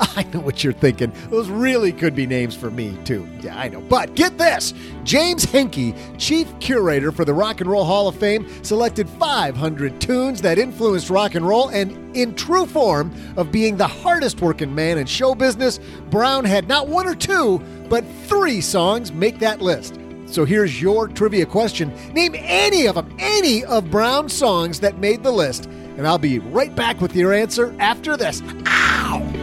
I 0.16 0.24
know 0.32 0.40
what 0.40 0.62
you're 0.62 0.72
thinking. 0.72 1.12
Those 1.28 1.48
really 1.48 1.92
could 1.92 2.14
be 2.14 2.26
names 2.26 2.54
for 2.54 2.70
me, 2.70 2.96
too. 3.04 3.28
Yeah, 3.40 3.58
I 3.58 3.68
know. 3.68 3.80
But 3.80 4.14
get 4.14 4.38
this 4.38 4.74
James 5.04 5.44
Henke, 5.44 5.94
chief 6.18 6.48
curator 6.60 7.10
for 7.10 7.24
the 7.24 7.34
Rock 7.34 7.60
and 7.60 7.70
Roll 7.70 7.84
Hall 7.84 8.08
of 8.08 8.16
Fame, 8.16 8.46
selected 8.62 9.08
500 9.08 10.00
tunes 10.00 10.42
that 10.42 10.58
influenced 10.58 11.10
rock 11.10 11.34
and 11.34 11.46
roll, 11.46 11.68
and 11.68 12.16
in 12.16 12.34
true 12.34 12.66
form 12.66 13.12
of 13.36 13.50
being 13.50 13.76
the 13.76 13.86
hardest 13.86 14.40
working 14.40 14.74
man 14.74 14.98
in 14.98 15.06
show 15.06 15.34
business, 15.34 15.78
Brown 16.10 16.44
had 16.44 16.68
not 16.68 16.88
one 16.88 17.06
or 17.06 17.14
two, 17.14 17.58
but 17.88 18.04
three 18.26 18.60
songs 18.60 19.12
make 19.12 19.38
that 19.40 19.60
list. 19.60 19.98
So 20.26 20.44
here's 20.44 20.80
your 20.80 21.08
trivia 21.08 21.46
question. 21.46 21.92
Name 22.12 22.34
any 22.36 22.86
of 22.86 22.96
them, 22.96 23.16
any 23.18 23.64
of 23.64 23.90
Brown's 23.90 24.34
songs 24.34 24.80
that 24.80 24.98
made 24.98 25.22
the 25.22 25.32
list, 25.32 25.66
and 25.66 26.06
I'll 26.06 26.18
be 26.18 26.38
right 26.38 26.74
back 26.74 27.00
with 27.00 27.16
your 27.16 27.32
answer 27.32 27.74
after 27.80 28.16
this. 28.16 28.42
Ow! 28.66 29.37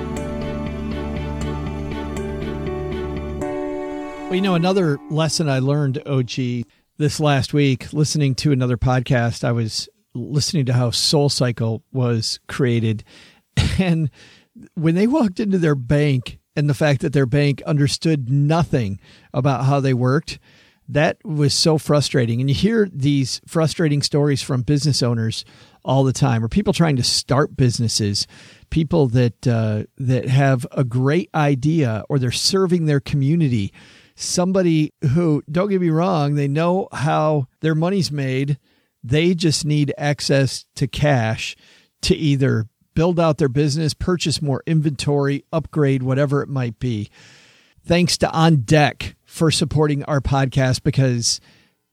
Well, 4.36 4.44
you 4.44 4.50
know, 4.50 4.56
another 4.56 5.00
lesson 5.10 5.48
I 5.48 5.60
learned, 5.60 6.06
OG, 6.06 6.66
this 6.98 7.22
last 7.22 7.54
week, 7.54 7.94
listening 7.94 8.36
to 8.36 8.52
another 8.52 8.76
podcast, 8.76 9.46
I 9.46 9.54
was 9.54 9.88
listening 10.14 10.66
to 10.66 10.74
how 10.74 10.92
Soul 10.92 11.30
Cycle 11.30 11.86
was 11.94 12.42
created. 12.50 13.06
And 13.80 14.10
when 14.74 14.96
they 14.96 15.08
walked 15.08 15.40
into 15.40 15.58
their 15.58 15.74
bank 15.74 16.40
and 16.54 16.70
the 16.70 16.74
fact 16.74 17.00
that 17.00 17.14
their 17.14 17.26
bank 17.26 17.62
understood 17.62 18.30
nothing 18.30 19.00
about 19.34 19.64
how 19.64 19.80
they 19.80 19.94
worked, 19.94 20.38
that 20.90 21.16
was 21.24 21.54
so 21.54 21.78
frustrating. 21.78 22.42
And 22.42 22.50
you 22.50 22.56
hear 22.56 22.90
these 22.92 23.40
frustrating 23.48 24.02
stories 24.02 24.42
from 24.42 24.64
business 24.64 25.02
owners 25.02 25.46
all 25.86 26.04
the 26.04 26.12
time, 26.12 26.44
or 26.44 26.50
people 26.50 26.74
trying 26.74 26.98
to 26.98 27.04
start 27.04 27.56
businesses, 27.56 28.28
people 28.70 29.08
that 29.08 29.48
uh, 29.48 29.84
that 29.98 30.28
have 30.28 30.68
a 30.74 30.84
great 30.84 31.30
idea, 31.34 32.04
or 32.10 32.20
they're 32.20 32.32
serving 32.34 32.86
their 32.86 33.00
community, 33.00 33.72
somebody 34.16 34.94
who, 35.14 35.44
don't 35.52 35.70
get 35.70 35.82
me 35.82 35.90
wrong, 35.90 36.36
they 36.36 36.48
know 36.48 36.88
how 36.92 37.48
their 37.62 37.76
money's 37.76 38.12
made. 38.12 38.58
They 39.04 39.36
just 39.36 39.66
need 39.66 39.94
access 39.98 40.66
to 40.76 40.88
cash 40.88 41.56
to 42.02 42.16
either 42.16 42.68
build 42.94 43.20
out 43.20 43.38
their 43.38 43.50
business, 43.50 43.94
purchase 43.94 44.42
more 44.42 44.64
inventory, 44.66 45.44
upgrade, 45.52 46.02
whatever 46.02 46.42
it 46.42 46.50
might 46.50 46.80
be. 46.80 47.10
Thanks 47.86 48.18
to 48.20 48.28
OnDeck 48.28 49.16
for 49.26 49.52
supporting 49.52 50.04
our 50.06 50.22
podcast 50.22 50.82
because 50.82 51.40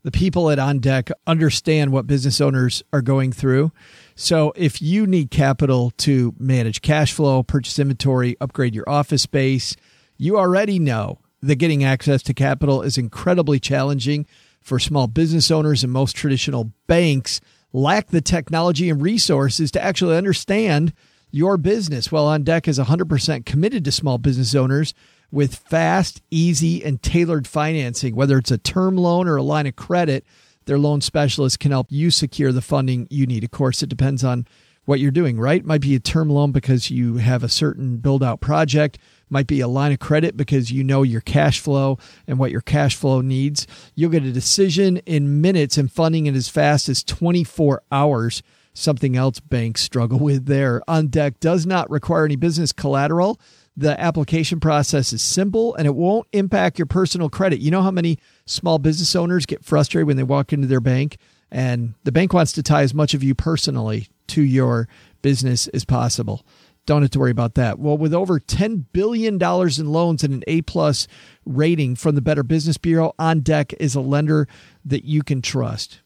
the 0.04 0.10
people 0.10 0.50
at 0.50 0.58
OnDeck 0.58 1.10
understand 1.26 1.92
what 1.92 2.06
business 2.06 2.40
owners 2.40 2.82
are 2.92 3.02
going 3.02 3.32
through. 3.32 3.72
So 4.14 4.52
if 4.56 4.80
you 4.80 5.06
need 5.06 5.30
capital 5.30 5.90
to 5.98 6.34
manage 6.38 6.82
cash 6.82 7.12
flow, 7.12 7.42
purchase 7.42 7.78
inventory, 7.78 8.36
upgrade 8.40 8.74
your 8.74 8.88
office 8.88 9.22
space, 9.22 9.76
you 10.16 10.38
already 10.38 10.78
know 10.78 11.18
that 11.42 11.56
getting 11.56 11.84
access 11.84 12.22
to 12.22 12.34
capital 12.34 12.82
is 12.82 12.96
incredibly 12.96 13.58
challenging 13.58 14.26
for 14.60 14.78
small 14.78 15.06
business 15.06 15.50
owners 15.50 15.82
and 15.82 15.92
most 15.92 16.14
traditional 16.14 16.72
banks 16.86 17.40
lack 17.72 18.08
the 18.08 18.20
technology 18.20 18.88
and 18.90 19.02
resources 19.02 19.70
to 19.72 19.82
actually 19.82 20.16
understand 20.16 20.92
your 21.30 21.56
business. 21.56 22.12
Well, 22.12 22.26
OnDeck 22.26 22.68
is 22.68 22.78
100% 22.78 23.46
committed 23.46 23.84
to 23.84 23.92
small 23.92 24.18
business 24.18 24.54
owners 24.54 24.94
with 25.30 25.54
fast, 25.54 26.22
easy, 26.30 26.84
and 26.84 27.02
tailored 27.02 27.46
financing, 27.46 28.14
whether 28.14 28.36
it's 28.36 28.50
a 28.50 28.58
term 28.58 28.96
loan 28.96 29.26
or 29.26 29.36
a 29.36 29.42
line 29.42 29.66
of 29.66 29.74
credit. 29.74 30.26
Their 30.66 30.78
loan 30.78 31.00
specialist 31.00 31.58
can 31.58 31.70
help 31.72 31.86
you 31.90 32.10
secure 32.10 32.52
the 32.52 32.60
funding 32.60 33.08
you 33.10 33.26
need. 33.26 33.42
Of 33.42 33.50
course, 33.50 33.82
it 33.82 33.88
depends 33.88 34.22
on 34.22 34.46
what 34.84 35.00
you're 35.00 35.10
doing, 35.10 35.40
right? 35.40 35.60
It 35.60 35.66
might 35.66 35.80
be 35.80 35.94
a 35.94 36.00
term 36.00 36.28
loan 36.28 36.52
because 36.52 36.90
you 36.90 37.16
have 37.16 37.42
a 37.42 37.48
certain 37.48 37.96
build 37.96 38.22
out 38.22 38.40
project, 38.40 38.98
might 39.32 39.46
be 39.46 39.60
a 39.60 39.68
line 39.68 39.92
of 39.92 39.98
credit 39.98 40.36
because 40.36 40.70
you 40.70 40.84
know 40.84 41.02
your 41.02 41.22
cash 41.22 41.58
flow 41.58 41.98
and 42.26 42.38
what 42.38 42.50
your 42.50 42.60
cash 42.60 42.94
flow 42.94 43.20
needs. 43.20 43.66
You'll 43.94 44.10
get 44.10 44.24
a 44.24 44.32
decision 44.32 44.98
in 44.98 45.40
minutes 45.40 45.76
and 45.76 45.90
funding 45.90 46.26
in 46.26 46.36
as 46.36 46.48
fast 46.48 46.88
as 46.88 47.02
24 47.02 47.82
hours. 47.90 48.42
Something 48.74 49.16
else 49.16 49.40
banks 49.40 49.80
struggle 49.80 50.18
with 50.20 50.46
there. 50.46 50.82
OnDeck 50.86 51.40
does 51.40 51.66
not 51.66 51.90
require 51.90 52.24
any 52.24 52.36
business 52.36 52.72
collateral. 52.72 53.40
The 53.74 53.98
application 53.98 54.60
process 54.60 55.14
is 55.14 55.22
simple 55.22 55.74
and 55.76 55.86
it 55.86 55.94
won't 55.94 56.28
impact 56.32 56.78
your 56.78 56.86
personal 56.86 57.30
credit. 57.30 57.60
You 57.60 57.70
know 57.70 57.82
how 57.82 57.90
many 57.90 58.18
small 58.44 58.78
business 58.78 59.16
owners 59.16 59.46
get 59.46 59.64
frustrated 59.64 60.06
when 60.06 60.18
they 60.18 60.22
walk 60.22 60.52
into 60.52 60.66
their 60.66 60.80
bank 60.80 61.16
and 61.50 61.94
the 62.04 62.12
bank 62.12 62.32
wants 62.32 62.52
to 62.52 62.62
tie 62.62 62.82
as 62.82 62.94
much 62.94 63.14
of 63.14 63.22
you 63.22 63.34
personally 63.34 64.08
to 64.28 64.42
your 64.42 64.88
business 65.20 65.68
as 65.68 65.84
possible. 65.84 66.44
Don't 66.84 67.02
have 67.02 67.10
to 67.12 67.20
worry 67.20 67.30
about 67.30 67.54
that. 67.54 67.78
Well, 67.78 67.96
with 67.96 68.12
over 68.12 68.40
$10 68.40 68.86
billion 68.92 69.34
in 69.40 69.92
loans 69.92 70.24
and 70.24 70.34
an 70.34 70.42
A 70.48 70.62
plus 70.62 71.06
rating 71.46 71.94
from 71.94 72.16
the 72.16 72.20
Better 72.20 72.42
Business 72.42 72.76
Bureau, 72.76 73.14
OnDeck 73.18 73.74
is 73.78 73.94
a 73.94 74.00
lender 74.00 74.48
that 74.84 75.04
you 75.04 75.22
can 75.22 75.42
trust. 75.42 76.00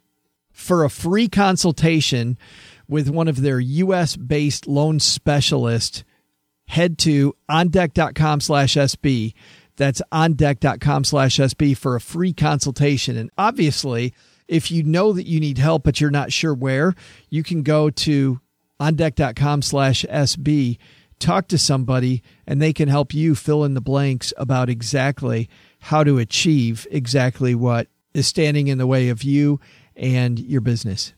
For 0.52 0.84
a 0.84 0.90
free 0.90 1.28
consultation 1.28 2.38
with 2.88 3.08
one 3.08 3.28
of 3.28 3.40
their 3.40 3.58
US 3.58 4.16
based 4.16 4.66
loan 4.66 5.00
specialists, 5.00 6.04
head 6.68 6.98
to 6.98 7.34
ondeck.com 7.50 8.40
slash 8.40 8.74
SB. 8.74 9.34
That's 9.76 10.02
ondeck.com 10.12 11.04
slash 11.04 11.36
SB 11.36 11.76
for 11.76 11.96
a 11.96 12.00
free 12.00 12.32
consultation. 12.32 13.16
And 13.16 13.30
obviously, 13.36 14.14
if 14.48 14.70
you 14.70 14.82
know 14.82 15.12
that 15.12 15.26
you 15.26 15.40
need 15.40 15.58
help, 15.58 15.84
but 15.84 16.00
you're 16.00 16.10
not 16.10 16.32
sure 16.32 16.54
where, 16.54 16.94
you 17.30 17.42
can 17.42 17.62
go 17.62 17.90
to 17.90 18.40
ondeck.com 18.80 19.62
slash 19.62 20.04
SB, 20.10 20.78
talk 21.18 21.48
to 21.48 21.58
somebody, 21.58 22.22
and 22.46 22.60
they 22.60 22.72
can 22.72 22.88
help 22.88 23.14
you 23.14 23.34
fill 23.34 23.64
in 23.64 23.74
the 23.74 23.80
blanks 23.80 24.32
about 24.36 24.68
exactly 24.68 25.48
how 25.80 26.04
to 26.04 26.18
achieve 26.18 26.86
exactly 26.90 27.54
what 27.54 27.88
is 28.14 28.26
standing 28.26 28.68
in 28.68 28.78
the 28.78 28.86
way 28.86 29.08
of 29.08 29.22
you 29.22 29.60
and 29.94 30.38
your 30.38 30.60
business. 30.60 31.12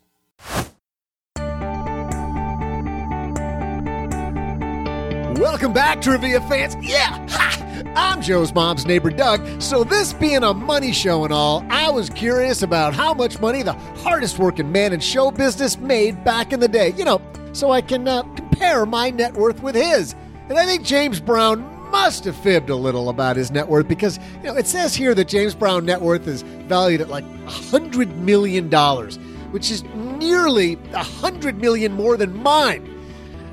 Welcome 5.38 5.72
back, 5.72 6.02
trivia 6.02 6.40
fans. 6.42 6.76
Yeah, 6.80 7.26
ha! 7.30 7.82
I'm 7.96 8.20
Joe's 8.20 8.52
mom's 8.52 8.86
neighbor, 8.86 9.10
Doug. 9.10 9.62
So, 9.62 9.84
this 9.84 10.12
being 10.12 10.42
a 10.42 10.52
money 10.52 10.92
show 10.92 11.24
and 11.24 11.32
all, 11.32 11.64
I 11.70 11.90
was 11.90 12.10
curious 12.10 12.62
about 12.62 12.94
how 12.94 13.14
much 13.14 13.40
money 13.40 13.62
the 13.62 13.72
hardest 13.72 14.38
working 14.38 14.70
man 14.72 14.92
in 14.92 15.00
show 15.00 15.30
business 15.30 15.78
made 15.78 16.24
back 16.24 16.52
in 16.52 16.60
the 16.60 16.68
day. 16.68 16.92
You 16.96 17.04
know, 17.04 17.22
so 17.52 17.70
I 17.70 17.80
can 17.80 18.06
uh, 18.06 18.22
compare 18.34 18.86
my 18.86 19.10
net 19.10 19.34
worth 19.34 19.62
with 19.62 19.74
his. 19.74 20.14
And 20.48 20.58
I 20.58 20.64
think 20.64 20.84
James 20.84 21.20
Brown 21.20 21.60
must 21.90 22.24
have 22.24 22.36
fibbed 22.36 22.70
a 22.70 22.76
little 22.76 23.08
about 23.08 23.36
his 23.36 23.50
net 23.50 23.68
worth 23.68 23.88
because, 23.88 24.18
you 24.38 24.44
know, 24.44 24.56
it 24.56 24.66
says 24.66 24.94
here 24.94 25.14
that 25.14 25.28
James 25.28 25.54
Brown 25.54 25.84
net 25.86 26.00
worth 26.00 26.26
is 26.26 26.42
valued 26.42 27.00
at 27.00 27.08
like 27.08 27.24
$100 27.46 28.14
million, 28.16 28.70
which 29.52 29.70
is 29.70 29.84
nearly 29.94 30.74
a 30.92 31.04
100 31.04 31.58
million 31.58 31.92
more 31.92 32.16
than 32.16 32.42
mine. 32.42 32.94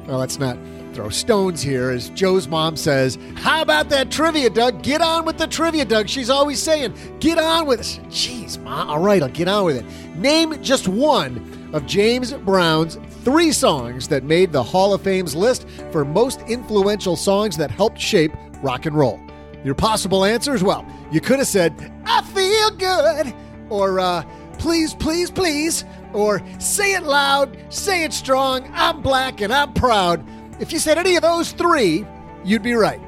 Well, 0.07 0.19
let's 0.19 0.39
not 0.39 0.57
throw 0.93 1.09
stones 1.09 1.61
here, 1.61 1.91
as 1.91 2.09
Joe's 2.11 2.47
mom 2.47 2.77
says. 2.77 3.17
How 3.35 3.61
about 3.61 3.89
that 3.89 4.09
trivia, 4.11 4.49
Doug? 4.49 4.81
Get 4.81 5.01
on 5.01 5.25
with 5.25 5.37
the 5.37 5.47
trivia, 5.47 5.83
Doug. 5.83 6.07
She's 6.07 6.29
always 6.29 6.61
saying, 6.61 6.95
get 7.19 7.37
on 7.37 7.65
with 7.65 7.81
it. 7.81 8.01
Jeez, 8.07 8.61
mom. 8.61 8.89
All 8.89 8.99
right, 8.99 9.21
I'll 9.21 9.29
get 9.29 9.49
on 9.49 9.65
with 9.65 9.77
it. 9.77 10.15
Name 10.15 10.61
just 10.63 10.87
one 10.87 11.69
of 11.73 11.85
James 11.85 12.31
Brown's 12.33 12.97
three 13.26 13.51
songs 13.51 14.07
that 14.07 14.23
made 14.23 14.51
the 14.51 14.61
Hall 14.63 14.93
of 14.93 15.01
Fame's 15.01 15.36
list 15.36 15.67
for 15.91 16.05
most 16.05 16.41
influential 16.41 17.15
songs 17.15 17.57
that 17.57 17.71
helped 17.71 17.99
shape 17.99 18.32
rock 18.61 18.86
and 18.86 18.95
roll. 18.95 19.19
Your 19.63 19.73
possible 19.73 20.23
answers? 20.23 20.63
Well, 20.63 20.86
you 21.11 21.19
could 21.19 21.39
have 21.39 21.47
said, 21.47 21.91
I 22.05 22.21
feel 22.21 22.69
good, 22.78 23.34
or 23.69 23.99
uh, 23.99 24.23
please, 24.59 24.93
please, 24.93 25.32
please, 25.32 25.84
or 26.13 26.39
say 26.59 26.93
it 26.93 27.03
loud, 27.03 27.57
say 27.73 28.03
it 28.03 28.13
strong, 28.13 28.69
I'm 28.73 29.01
black 29.01 29.41
and 29.41 29.51
I'm 29.51 29.73
proud. 29.73 30.23
If 30.61 30.71
you 30.71 30.78
said 30.78 30.99
any 30.99 31.15
of 31.15 31.23
those 31.23 31.51
three, 31.51 32.05
you'd 32.45 32.63
be 32.63 32.76
right. 32.76 33.01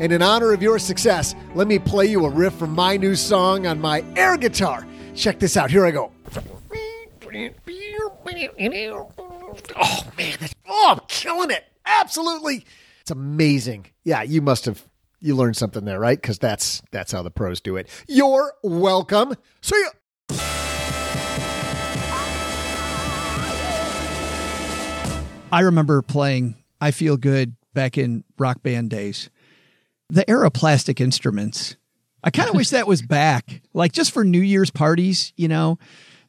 And 0.00 0.12
in 0.12 0.20
honor 0.20 0.52
of 0.52 0.62
your 0.62 0.78
success, 0.78 1.34
let 1.54 1.66
me 1.66 1.78
play 1.78 2.06
you 2.06 2.26
a 2.26 2.30
riff 2.30 2.54
from 2.54 2.74
my 2.74 2.98
new 2.98 3.16
song 3.16 3.66
on 3.66 3.80
my 3.80 4.04
air 4.16 4.36
guitar. 4.36 4.86
Check 5.14 5.38
this 5.38 5.56
out. 5.56 5.70
Here 5.70 5.86
I 5.86 5.92
go. 5.92 6.12
Oh 9.76 10.02
man, 10.16 10.36
that's, 10.40 10.54
oh, 10.68 10.94
I'm 10.96 11.00
killing 11.08 11.50
it. 11.50 11.64
Absolutely. 11.84 12.64
It's 13.00 13.10
amazing. 13.10 13.86
Yeah, 14.04 14.22
you 14.22 14.40
must 14.42 14.64
have 14.66 14.82
you 15.20 15.36
learned 15.36 15.56
something 15.56 15.84
there, 15.84 16.00
right? 16.00 16.20
Cuz 16.20 16.38
that's 16.38 16.82
that's 16.90 17.12
how 17.12 17.22
the 17.22 17.30
pros 17.30 17.60
do 17.60 17.76
it. 17.76 17.88
You're 18.08 18.54
welcome. 18.62 19.34
See 19.60 19.80
ya. 19.80 19.90
I 25.52 25.60
remember 25.60 26.00
playing 26.00 26.56
I 26.80 26.92
Feel 26.92 27.18
Good 27.18 27.54
back 27.74 27.98
in 27.98 28.24
rock 28.38 28.62
band 28.62 28.90
days. 28.90 29.28
The 30.08 30.28
era 30.28 30.50
plastic 30.50 31.00
instruments. 31.00 31.76
I 32.24 32.30
kind 32.30 32.48
of 32.48 32.54
wish 32.54 32.70
that 32.70 32.86
was 32.86 33.02
back, 33.02 33.62
like 33.74 33.92
just 33.92 34.12
for 34.12 34.24
New 34.24 34.40
Year's 34.40 34.70
parties, 34.70 35.32
you 35.36 35.48
know, 35.48 35.78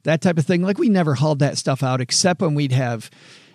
that 0.04 0.22
type 0.22 0.38
of 0.38 0.46
thing. 0.46 0.62
Like 0.62 0.78
we 0.78 0.90
never 0.90 1.16
hauled 1.16 1.40
that 1.40 1.58
stuff 1.58 1.84
out 1.84 2.02
except 2.02 2.42
when 2.42 2.56
we'd 2.56 2.72
have, 2.72 3.10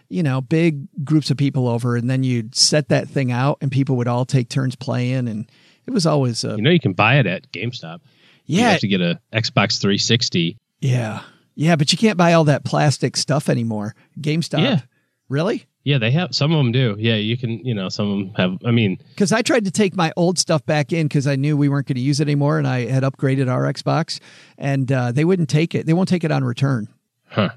you 0.09 0.23
know, 0.23 0.41
big 0.41 0.87
groups 1.05 1.31
of 1.31 1.37
people 1.37 1.69
over 1.69 1.97
and 1.97 2.09
then 2.09 2.23
you'd 2.23 2.55
set 2.55 2.89
that 2.89 3.09
thing 3.09 3.31
out 3.33 3.59
and 3.61 3.71
people 3.71 3.97
would 3.97 4.09
all 4.09 4.25
take 4.25 4.49
turns 4.49 4.75
playing. 4.77 5.29
And 5.29 5.51
it 5.87 5.91
was 5.91 6.07
always, 6.07 6.45
a, 6.45 6.57
You 6.57 6.63
know, 6.63 6.71
you 6.71 6.81
can 6.81 6.93
buy 6.95 7.19
it 7.19 7.27
at 7.27 7.51
GameStop. 7.53 8.01
You 8.47 8.61
yeah, 8.61 8.71
have 8.71 8.81
to 8.81 8.89
get 8.89 9.01
a 9.01 9.21
Xbox 9.33 9.79
360. 9.81 10.57
yeah, 10.81 11.23
yeah, 11.55 11.77
but 11.77 11.93
you 11.93 11.99
can't 11.99 12.17
buy 12.17 12.33
all 12.33 12.45
that 12.45 12.65
plastic 12.65 13.17
stuff 13.17 13.49
anymore. 13.49 13.95
GameStop. 14.21 14.61
Yeah. 14.63 14.81
Really? 15.29 15.67
Yeah, 15.89 15.97
they 15.99 16.11
have 16.11 16.35
some 16.35 16.53
of 16.53 16.59
them 16.59 16.71
do. 16.71 16.97
Yeah, 16.99 17.15
you 17.15 17.39
can. 17.39 17.65
You 17.65 17.73
know, 17.75 17.89
some 17.89 18.11
of 18.11 18.19
them 18.19 18.35
have. 18.35 18.59
I 18.67 18.73
mean, 18.73 18.99
because 19.09 19.33
I 19.33 19.41
tried 19.41 19.65
to 19.65 19.71
take 19.71 19.97
my 19.97 20.13
old 20.17 20.39
stuff 20.39 20.67
back 20.67 20.93
in 20.93 21.07
because 21.09 21.27
I 21.27 21.37
knew 21.37 21.57
we 21.57 21.69
weren't 21.71 21.87
going 21.87 21.97
to 21.97 22.03
use 22.03 22.21
it 22.21 22.25
anymore, 22.25 22.59
and 22.59 22.67
I 22.69 22.87
had 22.87 23.05
upgraded 23.05 23.51
our 23.51 23.63
Xbox, 23.73 24.21
and 24.59 24.91
uh, 24.93 25.13
they 25.13 25.25
wouldn't 25.25 25.49
take 25.49 25.75
it. 25.75 25.87
They 25.87 25.95
won't 25.95 26.09
take 26.11 26.25
it 26.25 26.31
on 26.31 26.45
return. 26.45 26.89
huh? 27.29 27.51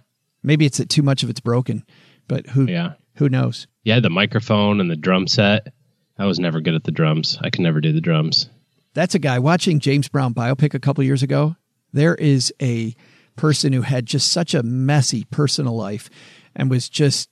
Maybe 0.44 0.66
it's 0.66 0.78
that 0.78 0.90
too 0.90 1.02
much 1.02 1.24
of 1.24 1.30
it's 1.30 1.42
broken, 1.42 1.84
but 2.30 2.48
who 2.48 2.68
Yeah, 2.68 2.94
who 3.16 3.28
knows? 3.28 3.68
yeah. 3.84 4.00
The 4.00 4.10
microphone 4.10 4.80
and 4.80 4.90
the 4.90 4.96
drum 4.96 5.28
set. 5.28 5.74
I 6.18 6.26
was 6.26 6.40
never 6.40 6.62
good 6.62 6.76
at 6.76 6.84
the 6.86 6.92
drums. 6.92 7.38
I 7.42 7.50
could 7.50 7.62
never 7.62 7.82
do 7.82 7.92
the 7.92 8.00
drums. 8.02 8.48
That's 8.94 9.16
a 9.16 9.20
guy 9.20 9.40
watching 9.40 9.80
James 9.80 10.08
Brown 10.08 10.34
biopic 10.34 10.74
a 10.74 10.80
couple 10.80 11.04
years 11.04 11.24
ago. 11.24 11.56
There 11.92 12.16
is 12.16 12.54
a 12.62 12.96
person 13.36 13.74
who 13.74 13.82
had 13.82 14.06
just 14.06 14.32
such 14.32 14.54
a 14.54 14.62
messy 14.64 15.26
personal 15.32 15.76
life 15.76 16.10
and 16.56 16.70
was 16.70 16.88
just 16.88 17.30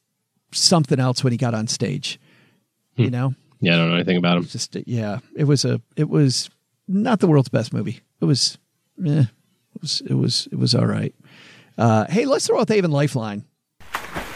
something 0.51 0.99
else 0.99 1.23
when 1.23 1.31
he 1.31 1.37
got 1.37 1.53
on 1.53 1.67
stage. 1.67 2.19
You 2.95 3.09
know, 3.09 3.33
Yeah, 3.61 3.75
I 3.75 3.77
don't 3.77 3.89
know 3.89 3.95
anything 3.95 4.17
about 4.17 4.37
him. 4.37 4.45
just 4.45 4.75
yeah, 4.85 5.19
it 5.35 5.45
was 5.45 5.63
a 5.63 5.79
it 5.95 6.09
was 6.09 6.49
not 6.87 7.19
the 7.19 7.27
world's 7.27 7.47
best 7.49 7.71
movie. 7.71 8.01
It 8.19 8.25
was, 8.25 8.57
eh, 9.05 9.21
it 9.75 9.81
was 9.81 10.01
it 10.01 10.13
was 10.15 10.47
it 10.51 10.57
was 10.59 10.75
all 10.75 10.85
right. 10.85 11.15
Uh, 11.77 12.05
hey, 12.09 12.25
let's 12.25 12.45
throw 12.47 12.59
out 12.59 12.67
the 12.67 12.73
Haven 12.73 12.91
Lifeline 12.91 13.45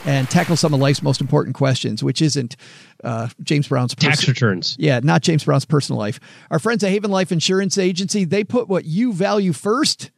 and 0.05 0.29
tackle 0.29 0.55
some 0.55 0.73
of 0.73 0.79
life's 0.79 1.01
most 1.01 1.19
important 1.19 1.55
questions, 1.55 2.01
which 2.03 2.21
isn't 2.21 2.55
uh, 3.03 3.27
James 3.41 3.67
Brown's 3.67 3.95
Tax 3.95 4.25
returns. 4.27 4.75
yeah, 4.79 4.99
not 5.03 5.21
James 5.21 5.43
Brown's 5.43 5.65
personal 5.65 5.99
life. 5.99 6.19
Our 6.49 6.59
friends 6.59 6.83
at 6.85 6.89
Haven 6.91 7.11
Life 7.11 7.31
Insurance 7.33 7.77
Agency, 7.77 8.23
they 8.23 8.43
put 8.45 8.69
what 8.69 8.85
you 8.85 9.11
value 9.13 9.51
first 9.51 10.11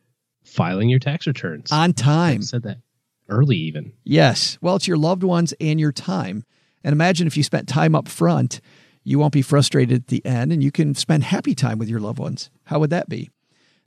Filing 0.44 0.90
your 0.90 1.00
tax 1.00 1.26
returns. 1.26 1.72
on 1.72 1.94
time. 1.94 2.38
I 2.38 2.42
said 2.42 2.64
that 2.64 2.78
early, 3.30 3.58
even. 3.58 3.94
Yes. 4.04 4.58
Well, 4.62 4.76
it's 4.76 4.88
your 4.88 4.98
loved 4.98 5.24
ones 5.24 5.54
and 5.60 5.80
your 5.80 5.92
time. 5.92 6.44
And 6.84 6.94
imagine 6.94 7.28
if 7.28 7.38
you 7.38 7.44
spent 7.44 7.68
time 7.68 7.96
up 7.96 8.08
front, 8.08 8.62
you 9.04 9.20
won't 9.20 9.34
be 9.34 9.42
frustrated 9.42 10.02
at 10.02 10.08
the 10.08 10.26
end 10.26 10.52
and 10.52 10.64
you 10.64 10.72
can 10.72 10.96
spend 10.96 11.24
happy 11.24 11.56
time 11.56 11.80
with 11.80 11.90
your 11.90 12.00
loved 12.00 12.20
ones. 12.20 12.50
How 12.66 12.80
would 12.80 12.90
that 12.90 13.10
be? 13.10 13.30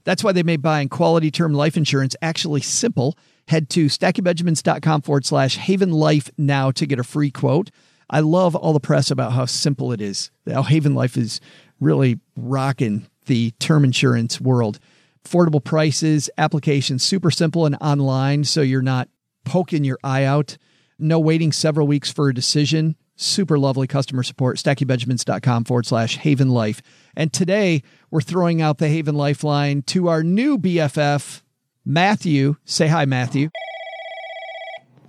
That's 0.05 0.25
why 0.25 0.33
they 0.33 0.43
made 0.43 0.63
buying 0.63 0.89
quality 0.89 1.31
term 1.31 1.53
life 1.53 1.77
insurance 1.77 2.17
actually 2.23 2.63
simple. 2.63 3.17
Head 3.49 3.69
to 3.71 3.87
stackingbenjamins.com 3.87 5.03
forward 5.03 5.27
slash 5.27 5.57
haven 5.57 5.91
life 5.91 6.31
now 6.39 6.71
to 6.73 6.87
get 6.87 6.99
a 6.99 7.05
free 7.05 7.31
quote. 7.31 7.71
I 8.11 8.21
love 8.21 8.57
all 8.57 8.73
the 8.73 8.81
press 8.81 9.11
about 9.11 9.33
how 9.33 9.45
simple 9.45 9.93
it 9.93 10.01
is, 10.01 10.31
how 10.51 10.63
Haven 10.63 10.95
Life 10.95 11.17
is 11.17 11.41
really 11.79 12.19
rocking 12.37 13.07
the 13.27 13.51
term 13.59 13.85
insurance 13.85 14.41
world. 14.41 14.79
affordable 15.27 15.63
prices, 15.63 16.31
application 16.39 16.99
super 16.99 17.31
simple 17.31 17.67
and 17.67 17.77
online, 17.83 18.45
so 18.45 18.63
you're 18.63 18.81
not 18.81 19.09
poking 19.45 19.85
your 19.85 19.99
eye 20.03 20.25
out. 20.25 20.57
No 20.99 21.21
waiting 21.21 21.53
several 21.53 21.87
weeks 21.87 22.11
for 22.11 22.29
a 22.29 22.35
decision. 22.35 22.97
Super 23.17 23.59
lovely 23.59 23.87
customer 23.87 24.23
support. 24.23 24.59
StackingBenjamins.com 24.59 25.65
forward 25.65 25.87
slash 25.87 26.17
Haven 26.19 26.51
Life. 26.51 26.83
And 27.17 27.33
today 27.33 27.83
we're 28.11 28.21
throwing 28.21 28.63
out 28.63 28.79
the 28.79 28.89
Haven 28.89 29.15
Lifeline 29.15 29.83
to 29.83 30.09
our 30.09 30.23
new 30.23 30.59
BFF, 30.59 31.43
Matthew. 31.85 32.57
Say 32.65 32.87
hi, 32.87 33.05
Matthew. 33.07 33.51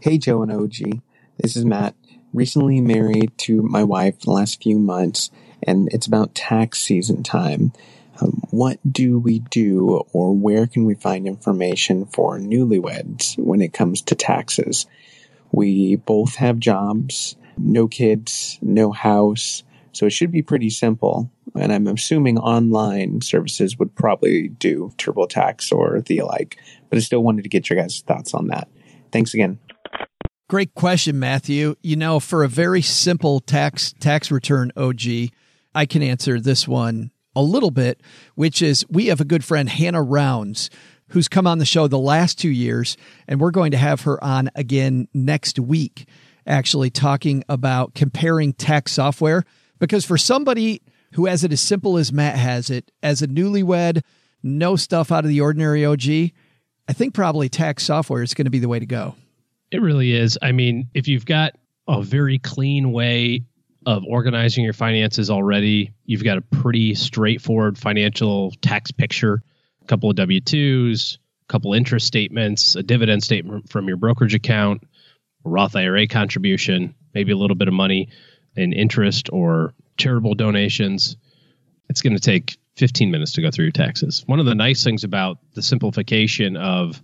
Hey, 0.01 0.17
Joe 0.17 0.41
and 0.43 0.51
OG. 0.51 1.01
This 1.37 1.55
is 1.55 1.65
Matt. 1.65 1.95
Recently 2.33 2.81
married 2.81 3.31
to 3.39 3.61
my 3.61 3.83
wife 3.83 4.19
the 4.21 4.31
last 4.31 4.61
few 4.61 4.79
months, 4.79 5.29
and 5.63 5.89
it's 5.91 6.07
about 6.07 6.35
tax 6.35 6.79
season 6.79 7.21
time. 7.23 7.73
Um, 8.21 8.41
what 8.49 8.79
do 8.91 9.19
we 9.19 9.39
do, 9.39 10.03
or 10.13 10.33
where 10.33 10.67
can 10.67 10.85
we 10.85 10.95
find 10.95 11.27
information 11.27 12.05
for 12.05 12.37
newlyweds 12.39 13.37
when 13.37 13.61
it 13.61 13.73
comes 13.73 14.01
to 14.03 14.15
taxes? 14.15 14.85
We 15.51 15.95
both 15.95 16.35
have 16.35 16.59
jobs, 16.59 17.35
no 17.57 17.87
kids, 17.87 18.59
no 18.61 18.91
house, 18.91 19.63
so 19.91 20.05
it 20.05 20.11
should 20.11 20.31
be 20.31 20.41
pretty 20.41 20.69
simple. 20.69 21.31
And 21.55 21.73
I'm 21.73 21.87
assuming 21.87 22.37
online 22.37 23.21
services 23.21 23.77
would 23.79 23.95
probably 23.95 24.49
do 24.49 24.93
TurboTax 24.97 25.71
or 25.71 26.01
the 26.01 26.21
like, 26.21 26.57
but 26.89 26.97
I 26.97 27.01
still 27.01 27.23
wanted 27.23 27.43
to 27.43 27.49
get 27.49 27.69
your 27.69 27.79
guys' 27.79 28.01
thoughts 28.01 28.33
on 28.33 28.47
that. 28.47 28.67
Thanks 29.11 29.33
again. 29.33 29.59
Great 30.47 30.73
question, 30.73 31.19
Matthew. 31.19 31.75
You 31.81 31.95
know, 31.95 32.19
for 32.19 32.43
a 32.43 32.47
very 32.47 32.81
simple 32.81 33.39
tax 33.39 33.93
tax 33.99 34.31
return 34.31 34.71
OG, 34.75 35.01
I 35.75 35.85
can 35.85 36.01
answer 36.01 36.39
this 36.39 36.67
one 36.67 37.11
a 37.39 37.41
little 37.41 37.71
bit, 37.71 38.01
which 38.35 38.61
is 38.61 38.85
we 38.89 39.07
have 39.07 39.21
a 39.21 39.25
good 39.25 39.45
friend 39.45 39.69
Hannah 39.69 40.03
Rounds 40.03 40.69
who's 41.09 41.27
come 41.27 41.47
on 41.47 41.57
the 41.57 41.65
show 41.65 41.87
the 41.87 41.97
last 41.97 42.37
2 42.39 42.49
years 42.49 42.97
and 43.27 43.39
we're 43.39 43.51
going 43.51 43.71
to 43.71 43.77
have 43.77 44.01
her 44.01 44.21
on 44.23 44.49
again 44.55 45.07
next 45.13 45.57
week 45.57 46.07
actually 46.45 46.89
talking 46.89 47.43
about 47.47 47.95
comparing 47.95 48.53
tax 48.53 48.91
software 48.91 49.43
because 49.79 50.05
for 50.05 50.17
somebody 50.17 50.81
who 51.13 51.25
has 51.25 51.43
it 51.43 51.51
as 51.51 51.61
simple 51.61 51.97
as 51.97 52.11
Matt 52.11 52.35
has 52.35 52.69
it 52.69 52.91
as 53.01 53.21
a 53.21 53.27
newlywed, 53.27 54.01
no 54.43 54.75
stuff 54.75 55.11
out 55.11 55.23
of 55.23 55.29
the 55.29 55.41
ordinary 55.41 55.85
OG, 55.85 56.31
I 56.87 56.93
think 56.93 57.13
probably 57.13 57.49
tax 57.49 57.83
software 57.83 58.21
is 58.21 58.33
going 58.33 58.45
to 58.45 58.51
be 58.51 58.59
the 58.59 58.67
way 58.67 58.79
to 58.79 58.85
go. 58.85 59.15
It 59.71 59.81
really 59.81 60.13
is. 60.13 60.37
I 60.41 60.51
mean, 60.51 60.89
if 60.93 61.07
you've 61.07 61.25
got 61.25 61.53
a 61.87 62.03
very 62.03 62.39
clean 62.39 62.91
way 62.91 63.45
of 63.85 64.03
organizing 64.05 64.63
your 64.63 64.73
finances 64.73 65.29
already, 65.29 65.93
you've 66.05 66.23
got 66.23 66.37
a 66.37 66.41
pretty 66.41 66.95
straightforward 66.95 67.77
financial 67.77 68.51
tax 68.61 68.91
picture, 68.91 69.41
a 69.81 69.85
couple 69.85 70.09
of 70.09 70.15
W 70.17 70.41
2s, 70.41 71.15
a 71.15 71.47
couple 71.47 71.73
interest 71.73 72.05
statements, 72.05 72.75
a 72.75 72.83
dividend 72.83 73.23
statement 73.23 73.69
from 73.69 73.87
your 73.87 73.97
brokerage 73.97 74.35
account, 74.35 74.83
a 75.45 75.49
Roth 75.49 75.75
IRA 75.75 76.07
contribution, 76.07 76.93
maybe 77.13 77.31
a 77.31 77.37
little 77.37 77.55
bit 77.55 77.67
of 77.67 77.73
money 77.73 78.09
in 78.55 78.73
interest 78.73 79.29
or 79.31 79.73
charitable 79.97 80.35
donations. 80.35 81.17
It's 81.89 82.01
going 82.01 82.15
to 82.15 82.21
take 82.21 82.57
15 82.75 83.11
minutes 83.11 83.33
to 83.33 83.41
go 83.41 83.51
through 83.51 83.65
your 83.65 83.71
taxes. 83.71 84.23
One 84.25 84.39
of 84.39 84.45
the 84.45 84.55
nice 84.55 84.83
things 84.83 85.03
about 85.03 85.39
the 85.53 85.61
simplification 85.61 86.55
of 86.57 87.01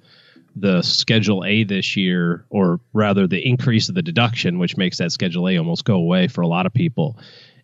the 0.55 0.81
Schedule 0.81 1.43
A 1.45 1.63
this 1.63 1.97
year, 1.97 2.45
or 2.49 2.79
rather 2.93 3.27
the 3.27 3.45
increase 3.45 3.89
of 3.89 3.95
the 3.95 4.01
deduction, 4.01 4.57
which 4.59 4.77
makes 4.77 4.97
that 4.99 5.11
Schedule 5.11 5.49
A 5.49 5.57
almost 5.57 5.83
go 5.85 5.95
away 5.95 6.27
for 6.27 6.41
a 6.41 6.47
lot 6.47 6.65
of 6.65 6.73
people. 6.73 7.17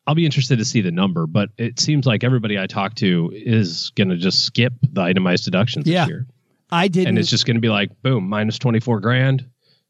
I'll 0.08 0.16
be 0.16 0.26
interested 0.26 0.58
to 0.60 0.66
see 0.66 0.82
the 0.82 0.92
number, 0.92 1.28
but 1.28 1.50
it 1.58 1.80
seems 1.80 2.06
like 2.06 2.24
everybody 2.24 2.58
I 2.60 2.68
talk 2.68 2.96
to 2.96 3.32
is 3.34 3.92
going 3.96 4.10
to 4.10 4.18
just 4.18 4.44
skip 4.46 4.74
the 4.82 5.02
itemized 5.02 5.46
deductions 5.46 5.88
Yeah. 5.88 6.02
this 6.06 6.10
year. 6.10 6.28
I 6.72 6.88
didn't 6.88 7.10
And 7.10 7.20
it's 7.20 7.30
just 7.30 7.46
going 7.46 7.56
to 7.56 7.62
be 7.62 7.70
like, 7.70 8.02
boom, 8.02 8.28
minus 8.28 8.58
24 8.58 9.00
grand. 9.02 9.46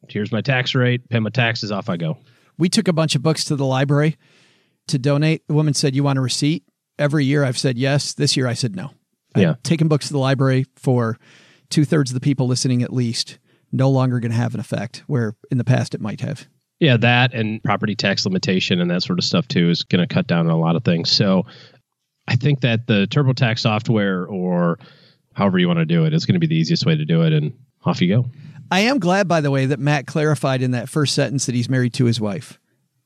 Here's 0.10 0.32
my 0.32 0.41
tax 0.41 0.76
rate, 0.76 1.08
pay 1.10 1.20
my 1.20 1.30
taxes, 1.30 1.72
off 1.72 1.89
I 1.89 1.97
go. 1.97 2.18
we 2.58 2.70
took 2.70 2.88
a 2.88 2.93
bunch 2.93 3.16
of 3.16 3.22
books 3.24 3.45
to 3.45 3.56
the 3.56 3.66
library 3.66 4.18
to 4.88 4.97
donate. 4.99 5.47
The 5.47 5.54
woman 5.54 5.74
said, 5.74 5.95
You 5.95 6.04
want 6.04 6.20
a 6.20 6.22
receipt? 6.22 6.64
Every 6.99 7.24
year 7.26 7.43
I've 7.43 7.58
said 7.58 7.78
yes. 7.78 8.14
This 8.14 8.36
year 8.36 8.47
I 8.47 8.54
said 8.54 8.76
no. 8.76 8.91
Yeah. 9.36 9.52
I've 9.52 9.64
taken 9.64 9.88
books 9.88 10.08
to 10.08 10.14
the 10.14 10.20
library 10.20 10.66
for 10.76 11.18
two 11.72 11.86
thirds 11.86 12.11
of 12.11 12.13
the 12.15 12.19
people 12.22 12.47
listening 12.47 12.84
at 12.84 12.93
least. 12.93 13.39
No 13.72 13.89
longer 13.89 14.19
going 14.19 14.32
to 14.32 14.38
have 14.38 14.53
an 14.53 14.59
effect 14.59 15.03
where 15.07 15.34
in 15.49 15.57
the 15.57 15.63
past 15.63 15.95
it 15.95 16.01
might 16.01 16.19
have. 16.22 16.45
Yeah, 16.80 16.97
that 16.97 17.34
and 17.34 17.63
property 17.63 17.95
tax 17.95 18.26
limitation 18.26 18.82
and 18.82 18.91
that 18.91 19.01
sort 19.03 19.17
of 19.17 19.24
stuff 19.24 19.47
too 19.47 19.69
is 19.69 19.84
going 19.84 20.05
to 20.05 20.13
cut 20.13 20.28
down 20.28 20.47
on 20.47 20.51
a 20.51 20.57
lot 20.57 20.76
of 20.76 20.84
things. 20.84 21.09
So 21.09 21.45
I 22.28 22.36
think 22.36 22.61
that 22.61 22.88
the 22.88 23.07
TurboTax 23.09 23.59
software 23.59 24.26
or 24.26 24.78
however 25.34 25.57
you 25.57 25.67
want 25.67 25.80
to 25.80 25.86
do 25.86 26.05
it 26.05 26.13
is 26.13 26.26
going 26.26 26.34
to 26.34 26.39
be 26.39 26.47
the 26.47 26.57
easiest 26.57 26.86
way 26.86 26.95
to 26.97 27.05
do 27.05 27.22
it. 27.22 27.32
And 27.34 27.53
off 27.86 28.01
you 28.01 28.09
go. 28.09 28.26
I 28.69 28.82
am 28.82 28.99
glad, 28.99 29.28
by 29.28 29.41
the 29.41 29.51
way, 29.51 29.65
that 29.67 29.80
Matt 29.80 30.05
clarified 30.05 30.61
in 30.61 30.72
that 30.72 30.89
first 30.89 31.13
sentence 31.15 31.45
that 31.45 31.55
he's 31.55 31.69
married 31.69 31.93
to 31.95 32.05
his 32.05 32.19
wife. 32.19 32.59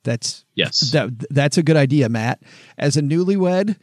That's 0.04 0.46
Yes. 0.56 0.92
that, 0.92 1.12
that's 1.30 1.58
a 1.58 1.64
good 1.64 1.78
idea, 1.78 2.10
Matt. 2.10 2.42
As 2.78 2.98
a 2.98 3.02
newlywed, 3.02 3.78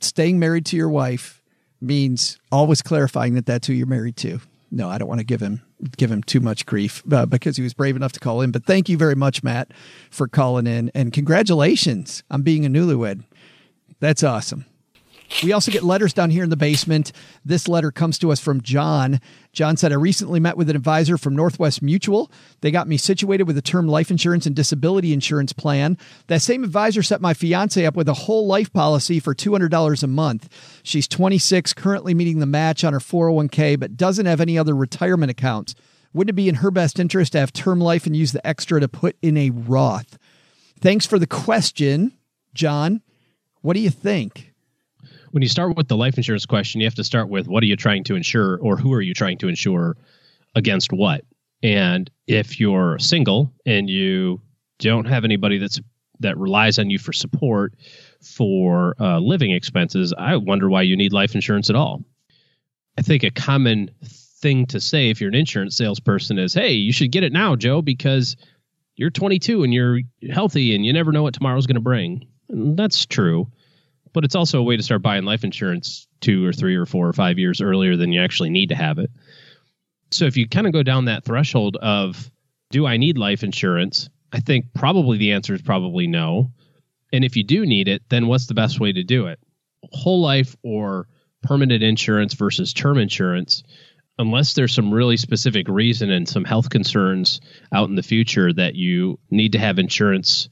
staying 0.00 0.38
married 0.38 0.66
to 0.66 0.76
your 0.76 0.88
wife 0.88 1.42
means 1.84 2.38
always 2.50 2.82
clarifying 2.82 3.34
that 3.34 3.46
that's 3.46 3.66
who 3.66 3.72
you're 3.72 3.86
married 3.86 4.16
to. 4.18 4.40
No, 4.70 4.88
I 4.88 4.98
don't 4.98 5.08
want 5.08 5.20
to 5.20 5.24
give 5.24 5.40
him 5.40 5.62
give 5.96 6.10
him 6.10 6.22
too 6.22 6.40
much 6.40 6.66
grief 6.66 7.02
uh, 7.12 7.26
because 7.26 7.56
he 7.56 7.62
was 7.62 7.74
brave 7.74 7.94
enough 7.96 8.12
to 8.12 8.20
call 8.20 8.40
in. 8.40 8.50
But 8.50 8.64
thank 8.64 8.88
you 8.88 8.96
very 8.96 9.14
much, 9.14 9.42
Matt, 9.42 9.70
for 10.10 10.26
calling 10.26 10.66
in, 10.66 10.90
and 10.94 11.12
congratulations 11.12 12.22
on 12.30 12.42
being 12.42 12.64
a 12.64 12.68
newlywed. 12.68 13.24
That's 14.00 14.22
awesome. 14.22 14.66
We 15.42 15.52
also 15.52 15.72
get 15.72 15.82
letters 15.82 16.12
down 16.12 16.30
here 16.30 16.44
in 16.44 16.50
the 16.50 16.56
basement. 16.56 17.12
This 17.44 17.66
letter 17.68 17.90
comes 17.90 18.18
to 18.18 18.30
us 18.30 18.40
from 18.40 18.60
John. 18.60 19.20
John 19.52 19.76
said, 19.76 19.92
I 19.92 19.96
recently 19.96 20.40
met 20.40 20.56
with 20.56 20.70
an 20.70 20.76
advisor 20.76 21.18
from 21.18 21.34
Northwestern 21.34 21.86
Mutual. 21.86 22.30
They 22.60 22.70
got 22.70 22.88
me 22.88 22.96
situated 22.96 23.44
with 23.44 23.58
a 23.58 23.62
term 23.62 23.88
life 23.88 24.10
insurance 24.10 24.46
and 24.46 24.54
disability 24.54 25.12
insurance 25.12 25.52
plan. 25.52 25.98
That 26.28 26.42
same 26.42 26.64
advisor 26.64 27.02
set 27.02 27.20
my 27.20 27.34
fiance 27.34 27.84
up 27.84 27.96
with 27.96 28.08
a 28.08 28.14
whole 28.14 28.46
life 28.46 28.72
policy 28.72 29.20
for 29.20 29.34
$200 29.34 30.02
a 30.02 30.06
month. 30.06 30.48
She's 30.82 31.08
26, 31.08 31.72
currently 31.74 32.14
meeting 32.14 32.38
the 32.38 32.46
match 32.46 32.84
on 32.84 32.92
her 32.92 33.00
401k, 33.00 33.78
but 33.78 33.96
doesn't 33.96 34.26
have 34.26 34.40
any 34.40 34.58
other 34.58 34.74
retirement 34.74 35.30
accounts. 35.30 35.74
Wouldn't 36.12 36.30
it 36.30 36.36
be 36.36 36.48
in 36.48 36.56
her 36.56 36.70
best 36.70 37.00
interest 37.00 37.32
to 37.32 37.40
have 37.40 37.52
term 37.52 37.80
life 37.80 38.06
and 38.06 38.14
use 38.14 38.32
the 38.32 38.46
extra 38.46 38.78
to 38.80 38.88
put 38.88 39.16
in 39.20 39.36
a 39.36 39.50
Roth? 39.50 40.16
Thanks 40.80 41.06
for 41.06 41.18
the 41.18 41.26
question, 41.26 42.12
John. 42.54 43.02
What 43.62 43.74
do 43.74 43.80
you 43.80 43.90
think? 43.90 44.53
When 45.34 45.42
you 45.42 45.48
start 45.48 45.76
with 45.76 45.88
the 45.88 45.96
life 45.96 46.16
insurance 46.16 46.46
question, 46.46 46.80
you 46.80 46.86
have 46.86 46.94
to 46.94 47.02
start 47.02 47.28
with 47.28 47.48
what 47.48 47.60
are 47.60 47.66
you 47.66 47.74
trying 47.74 48.04
to 48.04 48.14
insure 48.14 48.56
or 48.58 48.76
who 48.76 48.92
are 48.92 49.00
you 49.00 49.12
trying 49.12 49.36
to 49.36 49.48
insure 49.48 49.96
against 50.54 50.92
what? 50.92 51.22
And 51.60 52.08
if 52.28 52.60
you're 52.60 53.00
single 53.00 53.52
and 53.66 53.90
you 53.90 54.40
don't 54.78 55.06
have 55.06 55.24
anybody 55.24 55.58
that's 55.58 55.80
that 56.20 56.38
relies 56.38 56.78
on 56.78 56.88
you 56.88 57.00
for 57.00 57.12
support 57.12 57.74
for 58.22 58.94
uh, 59.00 59.18
living 59.18 59.50
expenses, 59.50 60.14
I 60.16 60.36
wonder 60.36 60.70
why 60.70 60.82
you 60.82 60.96
need 60.96 61.12
life 61.12 61.34
insurance 61.34 61.68
at 61.68 61.74
all. 61.74 62.04
I 62.96 63.02
think 63.02 63.24
a 63.24 63.30
common 63.32 63.90
thing 64.04 64.66
to 64.66 64.80
say 64.80 65.10
if 65.10 65.20
you're 65.20 65.30
an 65.30 65.34
insurance 65.34 65.76
salesperson 65.76 66.38
is, 66.38 66.54
"Hey, 66.54 66.74
you 66.74 66.92
should 66.92 67.10
get 67.10 67.24
it 67.24 67.32
now, 67.32 67.56
Joe, 67.56 67.82
because 67.82 68.36
you're 68.94 69.10
22 69.10 69.64
and 69.64 69.74
you're 69.74 69.98
healthy 70.30 70.76
and 70.76 70.86
you 70.86 70.92
never 70.92 71.10
know 71.10 71.24
what 71.24 71.34
tomorrow's 71.34 71.66
going 71.66 71.74
to 71.74 71.80
bring." 71.80 72.24
And 72.50 72.76
that's 72.76 73.04
true 73.04 73.48
but 74.14 74.24
it's 74.24 74.36
also 74.36 74.60
a 74.60 74.62
way 74.62 74.76
to 74.76 74.82
start 74.82 75.02
buying 75.02 75.24
life 75.24 75.44
insurance 75.44 76.06
two 76.20 76.46
or 76.46 76.52
three 76.52 76.76
or 76.76 76.86
four 76.86 77.06
or 77.06 77.12
five 77.12 77.38
years 77.38 77.60
earlier 77.60 77.96
than 77.96 78.12
you 78.12 78.22
actually 78.22 78.48
need 78.48 78.70
to 78.70 78.74
have 78.74 78.98
it. 78.98 79.10
So 80.10 80.24
if 80.24 80.36
you 80.38 80.48
kind 80.48 80.66
of 80.66 80.72
go 80.72 80.82
down 80.82 81.06
that 81.06 81.24
threshold 81.24 81.76
of 81.76 82.30
do 82.70 82.86
I 82.86 82.96
need 82.96 83.18
life 83.18 83.42
insurance? 83.42 84.08
I 84.32 84.40
think 84.40 84.72
probably 84.74 85.18
the 85.18 85.32
answer 85.32 85.54
is 85.54 85.62
probably 85.62 86.06
no. 86.06 86.52
And 87.12 87.24
if 87.24 87.36
you 87.36 87.44
do 87.44 87.66
need 87.66 87.88
it, 87.88 88.02
then 88.08 88.26
what's 88.26 88.46
the 88.46 88.54
best 88.54 88.80
way 88.80 88.92
to 88.92 89.04
do 89.04 89.26
it? 89.26 89.38
Whole 89.92 90.22
life 90.22 90.56
or 90.62 91.08
permanent 91.42 91.82
insurance 91.82 92.34
versus 92.34 92.72
term 92.72 92.98
insurance, 92.98 93.62
unless 94.18 94.54
there's 94.54 94.72
some 94.72 94.92
really 94.92 95.16
specific 95.16 95.68
reason 95.68 96.10
and 96.10 96.28
some 96.28 96.44
health 96.44 96.70
concerns 96.70 97.40
out 97.72 97.88
in 97.88 97.96
the 97.96 98.02
future 98.02 98.52
that 98.52 98.74
you 98.74 99.18
need 99.30 99.52
to 99.52 99.58
have 99.58 99.78
insurance 99.78 100.48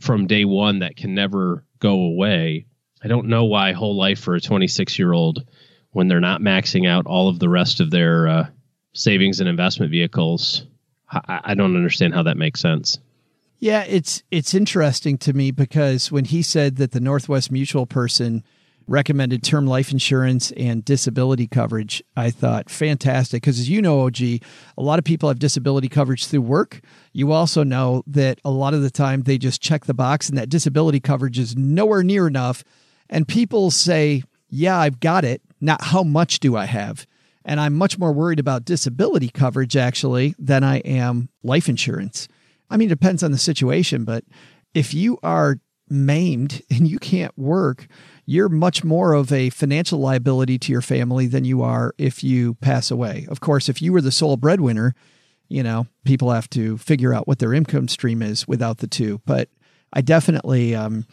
from 0.00 0.26
day 0.26 0.44
one 0.44 0.80
that 0.80 0.96
can 0.96 1.14
never 1.14 1.64
go 1.78 2.00
away. 2.00 2.66
I 3.02 3.08
don't 3.08 3.28
know 3.28 3.44
why 3.44 3.72
whole 3.72 3.96
life 3.96 4.20
for 4.20 4.34
a 4.34 4.40
26 4.40 4.98
year 4.98 5.12
old, 5.12 5.44
when 5.92 6.08
they're 6.08 6.20
not 6.20 6.40
maxing 6.40 6.88
out 6.88 7.06
all 7.06 7.28
of 7.28 7.38
the 7.38 7.48
rest 7.48 7.80
of 7.80 7.90
their 7.90 8.28
uh, 8.28 8.46
savings 8.94 9.40
and 9.40 9.48
investment 9.48 9.90
vehicles, 9.90 10.66
I, 11.10 11.40
I 11.44 11.54
don't 11.54 11.76
understand 11.76 12.14
how 12.14 12.24
that 12.24 12.36
makes 12.36 12.60
sense. 12.60 12.98
Yeah, 13.58 13.84
it's 13.84 14.22
it's 14.30 14.54
interesting 14.54 15.16
to 15.18 15.32
me 15.32 15.50
because 15.50 16.12
when 16.12 16.26
he 16.26 16.42
said 16.42 16.76
that 16.76 16.92
the 16.92 17.00
Northwestern 17.00 17.54
Mutual 17.54 17.86
person 17.86 18.44
recommended 18.88 19.42
term 19.42 19.66
life 19.66 19.90
insurance 19.90 20.52
and 20.52 20.84
disability 20.84 21.46
coverage, 21.46 22.02
I 22.16 22.30
thought 22.30 22.68
fantastic 22.68 23.42
because 23.42 23.58
as 23.58 23.68
you 23.68 23.80
know, 23.80 24.02
OG, 24.02 24.20
a 24.20 24.40
lot 24.76 24.98
of 24.98 25.04
people 25.04 25.28
have 25.28 25.38
disability 25.38 25.88
coverage 25.88 26.26
through 26.26 26.42
work. 26.42 26.80
You 27.12 27.32
also 27.32 27.64
know 27.64 28.02
that 28.06 28.40
a 28.44 28.50
lot 28.50 28.74
of 28.74 28.82
the 28.82 28.90
time 28.90 29.22
they 29.22 29.38
just 29.38 29.62
check 29.62 29.86
the 29.86 29.94
box 29.94 30.28
and 30.28 30.36
that 30.36 30.50
disability 30.50 31.00
coverage 31.00 31.38
is 31.38 31.56
nowhere 31.56 32.02
near 32.02 32.26
enough 32.26 32.62
and 33.08 33.26
people 33.28 33.70
say, 33.70 34.22
"Yeah, 34.48 34.78
I've 34.78 35.00
got 35.00 35.24
it." 35.24 35.42
Not 35.60 35.82
how 35.84 36.02
much 36.02 36.40
do 36.40 36.56
I 36.56 36.66
have? 36.66 37.06
And 37.44 37.60
I'm 37.60 37.74
much 37.74 37.98
more 37.98 38.12
worried 38.12 38.40
about 38.40 38.64
disability 38.64 39.28
coverage 39.28 39.76
actually 39.76 40.34
than 40.38 40.64
I 40.64 40.78
am 40.78 41.28
life 41.42 41.68
insurance. 41.68 42.28
I 42.68 42.76
mean, 42.76 42.88
it 42.88 42.90
depends 42.90 43.22
on 43.22 43.30
the 43.30 43.38
situation, 43.38 44.04
but 44.04 44.24
if 44.74 44.92
you 44.92 45.18
are 45.22 45.60
maimed 45.88 46.62
and 46.70 46.88
you 46.88 46.98
can't 46.98 47.36
work, 47.38 47.86
you're 48.26 48.48
much 48.48 48.82
more 48.82 49.12
of 49.12 49.32
a 49.32 49.50
financial 49.50 50.00
liability 50.00 50.58
to 50.58 50.72
your 50.72 50.82
family 50.82 51.26
than 51.26 51.44
you 51.44 51.62
are 51.62 51.94
if 51.96 52.24
you 52.24 52.54
pass 52.54 52.90
away. 52.90 53.26
Of 53.28 53.40
course, 53.40 53.68
if 53.68 53.80
you 53.80 53.92
were 53.92 54.00
the 54.00 54.10
sole 54.10 54.36
breadwinner, 54.36 54.94
you 55.48 55.62
know, 55.62 55.86
people 56.04 56.32
have 56.32 56.50
to 56.50 56.76
figure 56.78 57.14
out 57.14 57.28
what 57.28 57.38
their 57.38 57.54
income 57.54 57.86
stream 57.86 58.20
is 58.20 58.48
without 58.48 58.78
the 58.78 58.88
two. 58.88 59.20
But 59.24 59.48
I 59.92 60.00
definitely, 60.00 60.74
um, 60.74 61.06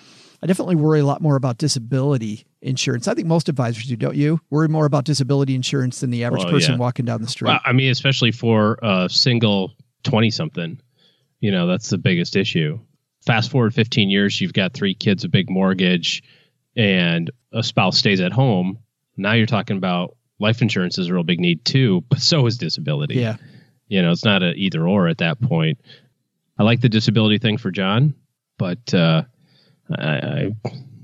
I 0.43 0.45
definitely 0.45 0.75
worry 0.75 0.99
a 0.99 1.05
lot 1.05 1.21
more 1.21 1.37
about 1.37 1.57
disability 1.57 2.45
insurance. 2.61 3.07
I 3.07 3.13
think 3.13 3.27
most 3.27 3.47
advisors 3.47 3.85
do, 3.85 3.95
don't 3.95 4.17
you? 4.17 4.41
Worry 4.49 4.67
more 4.67 4.85
about 4.85 5.05
disability 5.05 5.55
insurance 5.55 6.01
than 6.01 6.09
the 6.09 6.25
average 6.25 6.43
Well, 6.43 6.51
person 6.51 6.73
yeah. 6.73 6.79
walking 6.79 7.05
down 7.05 7.21
the 7.21 7.29
street. 7.29 7.47
Well, 7.47 7.61
I 7.63 7.71
mean, 7.71 7.89
especially 7.89 8.33
for 8.33 8.77
a 8.83 9.07
single 9.09 9.71
20 10.03 10.29
something, 10.31 10.81
you 11.39 11.49
know, 11.49 11.65
that's 11.65 11.89
the 11.89 11.97
biggest 11.97 12.35
issue. 12.35 12.77
Fast 13.25 13.51
forward 13.51 13.73
15 13.73 14.09
years, 14.09 14.41
you've 14.41 14.51
got 14.51 14.73
three 14.73 14.93
kids, 14.93 15.23
a 15.23 15.29
big 15.29 15.49
mortgage, 15.49 16.21
and 16.75 17.31
a 17.53 17.63
spouse 17.63 17.97
stays 17.97 18.19
at 18.19 18.33
home. 18.33 18.79
Now 19.15 19.31
you're 19.31 19.45
talking 19.45 19.77
about 19.77 20.17
life 20.39 20.61
insurance 20.61 20.97
is 20.97 21.07
a 21.07 21.13
real 21.13 21.23
big 21.23 21.39
need 21.39 21.63
too, 21.63 22.03
but 22.09 22.19
so 22.19 22.45
is 22.47 22.57
disability. 22.57 23.15
yeah. 23.15 23.37
You 23.87 24.01
know, 24.01 24.11
it's 24.11 24.25
not 24.25 24.43
an 24.43 24.55
either 24.57 24.85
or 24.85 25.07
at 25.07 25.19
that 25.19 25.39
point. 25.39 25.79
I 26.57 26.63
like 26.63 26.81
the 26.81 26.89
disability 26.89 27.37
thing 27.37 27.57
for 27.57 27.71
John, 27.71 28.13
but 28.57 28.93
uh, 28.93 29.23
I, 29.91 30.03
I, 30.03 30.51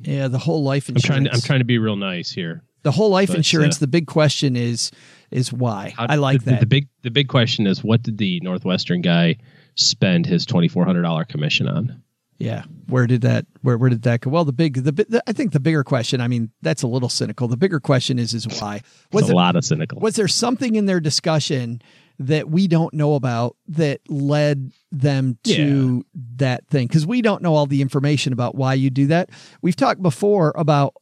Yeah. 0.02 0.28
The 0.28 0.38
whole 0.40 0.64
life 0.64 0.90
I'm 0.90 0.96
insurance. 0.96 1.06
trying. 1.08 1.24
To, 1.26 1.34
I'm 1.34 1.42
trying 1.42 1.60
to 1.60 1.66
be 1.66 1.78
real 1.78 1.96
nice 1.96 2.32
here. 2.32 2.64
the 2.84 2.92
whole 2.92 3.10
life 3.10 3.30
but, 3.30 3.38
insurance. 3.38 3.78
uh, 3.78 3.82
the 3.82 3.88
big 3.88 4.08
question 4.08 4.56
is, 4.56 4.92
is 5.32 5.52
why? 5.54 5.94
How- 5.98 6.08
I 6.10 6.16
like 6.16 6.44
the, 6.44 6.52
that. 6.52 6.60
The 6.62 6.66
big 6.66 6.88
the 7.04 7.12
big 7.12 7.28
question 7.28 7.68
is 7.68 7.84
what 7.84 8.02
did 8.04 8.18
the 8.18 8.40
Northwestern 8.42 9.02
guy 9.02 9.38
spend 9.76 10.26
his 10.26 10.46
twenty 10.46 10.68
four 10.68 10.86
hundred 10.86 11.04
dollar 11.04 11.26
commission 11.26 11.68
on? 11.68 12.02
Yeah. 12.38 12.64
Where 12.88 13.06
did 13.06 13.22
that 13.22 13.46
where 13.64 13.78
where 13.78 13.90
did 13.90 14.04
that 14.04 14.22
go? 14.22 14.30
Well, 14.30 14.46
the 14.46 14.54
big 14.54 14.76
the, 14.84 14.92
the 14.94 15.22
I 15.28 15.34
think 15.34 15.52
the 15.52 15.60
bigger 15.60 15.84
question, 15.84 16.22
I 16.22 16.28
mean, 16.30 16.52
that's 16.62 16.84
a 16.84 16.88
little 16.88 17.10
cynical. 17.10 17.48
The 17.50 17.58
bigger 17.58 17.80
question 17.82 18.18
is 18.18 18.34
is 18.34 18.48
why. 18.48 18.82
Was 19.12 19.24
It's 19.24 19.24
a 19.24 19.28
there, 19.28 19.36
lot 19.36 19.56
of 19.58 19.66
cynical. 19.66 20.00
was 20.00 20.16
there 20.16 20.28
something 20.30 20.76
in 20.76 20.86
their 20.86 21.02
discussion 21.02 21.82
that 22.20 22.50
we 22.50 22.68
don't 22.68 22.94
know 22.94 23.16
about 23.16 23.56
that 23.68 24.02
led 24.10 24.72
them 24.92 25.38
to 25.44 26.06
that 26.36 26.68
thing? 26.68 26.88
Cuz 26.88 27.06
we 27.06 27.22
don't 27.22 27.42
know 27.42 27.56
all 27.56 27.66
the 27.66 27.82
information 27.82 28.34
about 28.34 28.56
why 28.56 28.74
you 28.74 28.90
do 28.90 29.08
that. 29.08 29.30
We've 29.62 29.76
talked 29.76 30.02
before 30.02 30.54
about 30.56 30.94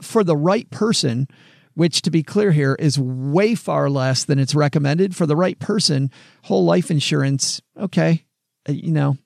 for 0.00 0.22
the 0.22 0.36
right 0.36 0.70
person, 0.70 1.26
which 1.74 2.02
to 2.02 2.10
be 2.10 2.22
clear 2.22 2.52
here 2.52 2.76
is 2.78 2.98
way 2.98 3.54
far 3.54 3.88
less 3.90 4.24
than 4.24 4.38
it's 4.38 4.54
recommended 4.54 5.16
for 5.16 5.26
the 5.26 5.36
right 5.36 5.58
person, 5.58 6.10
whole 6.42 6.64
life 6.64 6.90
insurance, 6.90 7.60
okay, 7.76 8.24
uh, 8.68 8.72
you 8.72 8.92
know, 8.92 9.16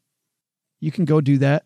you 0.81 0.93
can 0.93 1.05
go 1.05 1.21
do 1.21 1.39
that. 1.39 1.65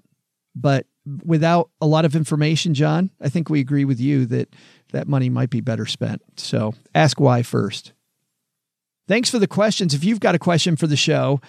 But 0.54 0.86
without 1.24 1.70
a 1.80 1.86
lot 1.86 2.04
of 2.04 2.16
information, 2.16 2.74
John, 2.74 3.10
I 3.20 3.28
think 3.28 3.48
we 3.48 3.60
agree 3.60 3.84
with 3.84 4.00
you 4.00 4.26
that 4.26 4.54
that 4.92 5.08
money 5.08 5.28
might 5.28 5.50
be 5.50 5.60
better 5.60 5.86
spent. 5.86 6.22
So 6.36 6.74
ask 6.94 7.20
why 7.20 7.42
first. 7.42 7.92
Thanks 9.08 9.30
for 9.30 9.38
the 9.38 9.48
questions. 9.48 9.94
If 9.94 10.04
you've 10.04 10.20
got 10.20 10.34
a 10.34 10.38
question 10.38 10.76
for 10.76 10.86
the 10.86 10.96
show, 10.96 11.40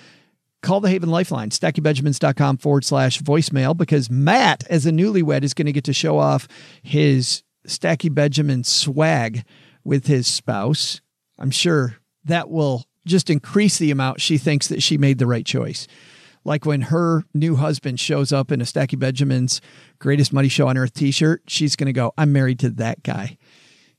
call 0.63 0.79
the 0.79 0.89
Haven 0.89 1.09
Lifeline, 1.09 1.49
stackingbenjamins.com 1.49 2.57
forward 2.57 2.85
slash 2.85 3.21
voicemail, 3.21 3.75
because 3.75 4.09
Matt, 4.09 4.63
as 4.69 4.85
a 4.85 4.91
newlywed, 4.91 5.43
is 5.43 5.53
going 5.53 5.65
to 5.65 5.73
get 5.73 5.83
to 5.83 5.93
show 5.93 6.17
off 6.17 6.47
his 6.81 7.43
Stacking 7.65 8.13
Benjamin 8.13 8.63
swag 8.63 9.43
with 9.83 10.07
his 10.07 10.25
spouse. 10.25 11.01
I'm 11.37 11.51
sure 11.51 11.97
that 12.23 12.49
will 12.49 12.85
just 13.05 13.29
increase 13.29 13.77
the 13.77 13.91
amount 13.91 14.21
she 14.21 14.37
thinks 14.37 14.67
that 14.69 14.81
she 14.81 14.97
made 14.97 15.19
the 15.19 15.27
right 15.27 15.45
choice. 15.45 15.85
Like 16.45 16.65
when 16.65 16.81
her 16.83 17.25
new 17.33 17.57
husband 17.57 17.99
shows 17.99 18.31
up 18.31 18.51
in 18.51 18.61
a 18.61 18.65
Stacking 18.65 18.99
Benjamin's 18.99 19.59
greatest 19.99 20.31
money 20.31 20.47
show 20.47 20.69
on 20.69 20.77
earth 20.77 20.93
t 20.93 21.11
shirt, 21.11 21.43
she's 21.47 21.75
going 21.75 21.87
to 21.87 21.93
go, 21.93 22.13
I'm 22.17 22.31
married 22.31 22.59
to 22.59 22.69
that 22.71 23.03
guy. 23.03 23.37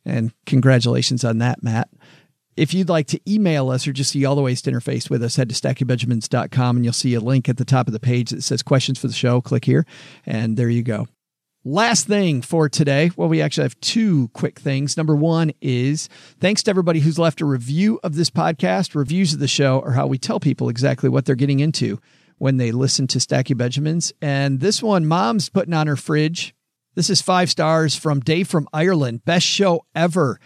And 0.06 0.32
congratulations 0.46 1.24
on 1.24 1.38
that, 1.38 1.62
Matt. 1.62 1.90
If 2.56 2.74
you'd 2.74 2.88
like 2.88 3.06
to 3.08 3.20
email 3.30 3.70
us 3.70 3.86
or 3.86 3.92
just 3.92 4.10
see 4.10 4.24
all 4.24 4.34
the 4.34 4.42
ways 4.42 4.60
to 4.62 4.70
interface 4.70 5.08
with 5.08 5.22
us, 5.22 5.36
head 5.36 5.48
to 5.48 5.54
stackingbenjamins.com 5.54 6.76
and 6.76 6.84
you'll 6.84 6.92
see 6.92 7.14
a 7.14 7.20
link 7.20 7.48
at 7.48 7.56
the 7.56 7.64
top 7.64 7.86
of 7.86 7.92
the 7.92 8.00
page 8.00 8.30
that 8.30 8.42
says 8.42 8.62
questions 8.62 8.98
for 8.98 9.06
the 9.06 9.12
show. 9.12 9.40
Click 9.40 9.64
here, 9.64 9.86
and 10.26 10.56
there 10.56 10.68
you 10.68 10.82
go. 10.82 11.06
Last 11.64 12.06
thing 12.06 12.40
for 12.40 12.70
today. 12.70 13.10
Well, 13.16 13.28
we 13.28 13.42
actually 13.42 13.64
have 13.64 13.78
two 13.80 14.28
quick 14.28 14.58
things. 14.58 14.96
Number 14.96 15.14
one 15.14 15.52
is 15.60 16.08
thanks 16.40 16.62
to 16.62 16.70
everybody 16.70 17.00
who's 17.00 17.18
left 17.18 17.42
a 17.42 17.44
review 17.44 18.00
of 18.02 18.14
this 18.14 18.30
podcast. 18.30 18.94
Reviews 18.94 19.34
of 19.34 19.40
the 19.40 19.48
show 19.48 19.80
are 19.82 19.92
how 19.92 20.06
we 20.06 20.16
tell 20.16 20.40
people 20.40 20.70
exactly 20.70 21.10
what 21.10 21.26
they're 21.26 21.34
getting 21.34 21.60
into 21.60 22.00
when 22.38 22.56
they 22.56 22.72
listen 22.72 23.06
to 23.08 23.20
Stacking 23.20 23.58
Benjamins. 23.58 24.10
And 24.22 24.60
this 24.60 24.82
one, 24.82 25.04
mom's 25.04 25.50
putting 25.50 25.74
on 25.74 25.86
her 25.86 25.96
fridge. 25.96 26.54
This 26.94 27.10
is 27.10 27.20
five 27.20 27.50
stars 27.50 27.94
from 27.94 28.20
Dave 28.20 28.48
from 28.48 28.66
Ireland. 28.72 29.26
Best 29.26 29.46
show 29.46 29.84
ever. 29.94 30.40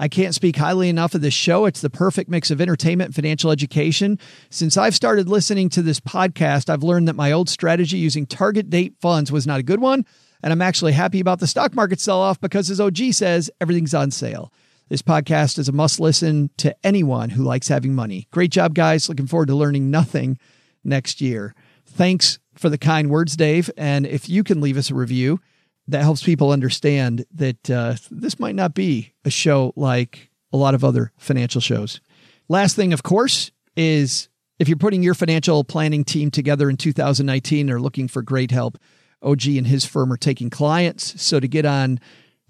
I 0.00 0.06
can't 0.06 0.34
speak 0.34 0.56
highly 0.56 0.88
enough 0.88 1.16
of 1.16 1.22
this 1.22 1.34
show. 1.34 1.66
It's 1.66 1.80
the 1.80 1.90
perfect 1.90 2.30
mix 2.30 2.52
of 2.52 2.60
entertainment 2.60 3.08
and 3.08 3.14
financial 3.16 3.50
education. 3.50 4.20
Since 4.48 4.76
I've 4.76 4.94
started 4.94 5.28
listening 5.28 5.68
to 5.70 5.82
this 5.82 5.98
podcast, 5.98 6.70
I've 6.70 6.84
learned 6.84 7.08
that 7.08 7.16
my 7.16 7.32
old 7.32 7.48
strategy 7.48 7.98
using 7.98 8.24
target 8.24 8.70
date 8.70 8.94
funds 9.00 9.32
was 9.32 9.44
not 9.44 9.58
a 9.58 9.64
good 9.64 9.80
one. 9.80 10.06
And 10.40 10.52
I'm 10.52 10.62
actually 10.62 10.92
happy 10.92 11.18
about 11.18 11.40
the 11.40 11.48
stock 11.48 11.74
market 11.74 12.00
sell 12.00 12.20
off 12.20 12.40
because, 12.40 12.70
as 12.70 12.80
OG 12.80 13.12
says, 13.12 13.50
everything's 13.60 13.92
on 13.92 14.12
sale. 14.12 14.52
This 14.88 15.02
podcast 15.02 15.58
is 15.58 15.68
a 15.68 15.72
must 15.72 15.98
listen 15.98 16.50
to 16.58 16.76
anyone 16.84 17.30
who 17.30 17.42
likes 17.42 17.66
having 17.66 17.92
money. 17.92 18.28
Great 18.30 18.52
job, 18.52 18.74
guys. 18.74 19.08
Looking 19.08 19.26
forward 19.26 19.48
to 19.48 19.56
learning 19.56 19.90
nothing 19.90 20.38
next 20.84 21.20
year. 21.20 21.56
Thanks 21.84 22.38
for 22.54 22.70
the 22.70 22.78
kind 22.78 23.10
words, 23.10 23.36
Dave. 23.36 23.68
And 23.76 24.06
if 24.06 24.28
you 24.28 24.44
can 24.44 24.60
leave 24.60 24.76
us 24.76 24.90
a 24.90 24.94
review, 24.94 25.40
that 25.88 26.02
helps 26.02 26.22
people 26.22 26.52
understand 26.52 27.24
that 27.34 27.70
uh, 27.70 27.96
this 28.10 28.38
might 28.38 28.54
not 28.54 28.74
be 28.74 29.14
a 29.24 29.30
show 29.30 29.72
like 29.74 30.30
a 30.52 30.56
lot 30.56 30.74
of 30.74 30.84
other 30.84 31.12
financial 31.16 31.60
shows. 31.60 32.00
Last 32.48 32.76
thing, 32.76 32.92
of 32.92 33.02
course, 33.02 33.50
is 33.76 34.28
if 34.58 34.68
you're 34.68 34.76
putting 34.76 35.02
your 35.02 35.14
financial 35.14 35.64
planning 35.64 36.04
team 36.04 36.30
together 36.30 36.68
in 36.68 36.76
2019 36.76 37.70
or 37.70 37.80
looking 37.80 38.08
for 38.08 38.22
great 38.22 38.50
help, 38.50 38.78
OG 39.22 39.46
and 39.46 39.66
his 39.66 39.84
firm 39.84 40.12
are 40.12 40.16
taking 40.16 40.50
clients. 40.50 41.20
So 41.20 41.40
to 41.40 41.48
get 41.48 41.64
on 41.64 42.00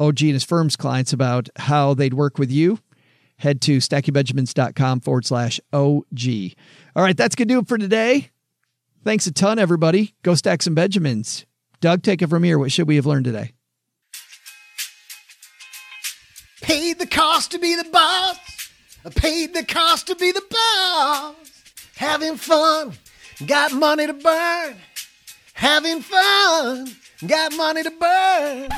OG 0.01 0.23
and 0.23 0.33
his 0.33 0.45
firm's 0.45 0.77
clients 0.77 1.13
about 1.13 1.49
how 1.57 1.95
they'd 1.95 2.15
work 2.15 2.39
with 2.39 2.51
you, 2.51 2.79
head 3.37 3.61
to 3.63 3.79
stackingbenjamins.com 3.79 5.01
forward 5.01 5.27
slash 5.27 5.61
OG. 5.73 6.55
All 6.97 7.03
right, 7.03 7.17
that's 7.17 7.35
going 7.35 7.49
to 7.49 7.55
do 7.55 7.61
it 7.61 7.69
for 7.69 7.79
today. 7.79 8.31
Thanks 9.05 9.27
a 9.27 9.33
ton, 9.33 9.59
everybody. 9.59 10.15
Go 10.23 10.35
stack 10.35 10.63
some 10.63 10.75
Benjamins. 10.75 11.47
Doug, 11.81 12.03
take 12.03 12.23
it 12.23 12.29
from 12.29 12.43
here. 12.43 12.59
What 12.59 12.73
should 12.73 12.89
we 12.89 12.97
have 12.97 13.07
learned 13.07 13.25
today? 13.25 13.53
Paid 16.61 16.99
the 16.99 17.07
cost 17.07 17.53
to 17.53 17.59
be 17.59 17.77
the 17.77 17.89
boss. 17.91 18.39
I 19.05 19.11
paid 19.11 19.55
the 19.55 19.65
cost 19.65 20.09
to 20.09 20.17
be 20.17 20.33
the 20.33 20.43
boss. 20.51 21.35
Having 21.97 22.37
fun, 22.37 22.93
got 23.47 23.73
money 23.73 24.07
to 24.07 24.13
burn. 24.13 24.77
Having 25.55 26.03
fun, 26.03 26.89
got 27.27 27.57
money 27.57 27.83
to 27.83 27.91
burn. 27.91 28.69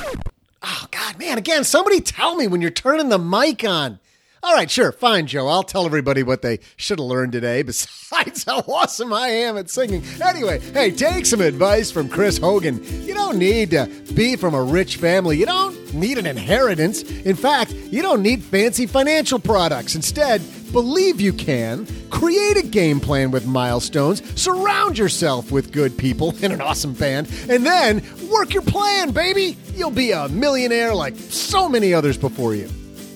Oh, 0.63 0.87
God, 0.91 1.19
man, 1.19 1.39
again, 1.39 1.65
somebody 1.65 2.01
tell 2.01 2.37
me 2.37 2.47
when 2.47 2.61
you're 2.61 2.71
turning 2.71 3.09
the 3.09 3.19
mic 3.19 3.65
on. 3.65 3.99
All 4.43 4.55
right, 4.55 4.71
sure, 4.71 4.91
fine, 4.91 5.27
Joe. 5.27 5.49
I'll 5.49 5.63
tell 5.63 5.85
everybody 5.85 6.23
what 6.23 6.41
they 6.41 6.61
should 6.77 6.99
have 6.99 7.07
learned 7.07 7.33
today, 7.33 7.63
besides 7.71 8.45
how 8.45 8.61
awesome 8.61 9.13
I 9.13 9.29
am 9.29 9.59
at 9.59 9.69
singing. 9.69 10.03
Anyway, 10.23 10.61
hey, 10.61 10.93
take 10.93 11.27
some 11.27 11.43
advice 11.43 11.91
from 11.91 12.09
Chris 12.09 12.39
Hogan. 12.39 12.83
You 13.07 13.13
don't 13.13 13.39
need 13.39 13.71
to 13.73 13.87
be 14.15 14.37
from 14.37 14.55
a 14.55 14.63
rich 14.63 14.97
family, 14.97 15.37
you 15.37 15.45
don't 15.45 15.93
need 15.93 16.17
an 16.17 16.27
inheritance. 16.27 17.03
In 17.03 17.37
fact, 17.37 17.73
you 17.75 18.01
don't 18.01 18.23
need 18.23 18.43
fancy 18.43 18.87
financial 18.87 19.39
products. 19.39 19.95
Instead, 19.95 20.41
believe 20.73 21.21
you 21.21 21.35
can, 21.35 21.87
create 22.09 22.57
a 22.57 22.63
game 22.63 22.99
plan 22.99 23.31
with 23.31 23.47
milestones, 23.47 24.23
surround 24.41 24.97
yourself 24.97 25.53
with 25.53 25.71
good 25.71 25.99
people 25.99 26.35
and 26.43 26.55
an 26.55 26.63
awesome 26.63 26.95
band, 26.95 27.29
and 27.51 27.67
then 27.67 28.03
work 28.31 28.55
your 28.55 28.63
plan, 28.63 29.11
baby. 29.11 29.59
You'll 29.75 29.91
be 29.91 30.13
a 30.13 30.29
millionaire 30.29 30.95
like 30.95 31.15
so 31.17 31.69
many 31.69 31.93
others 31.93 32.17
before 32.17 32.55
you. 32.55 32.71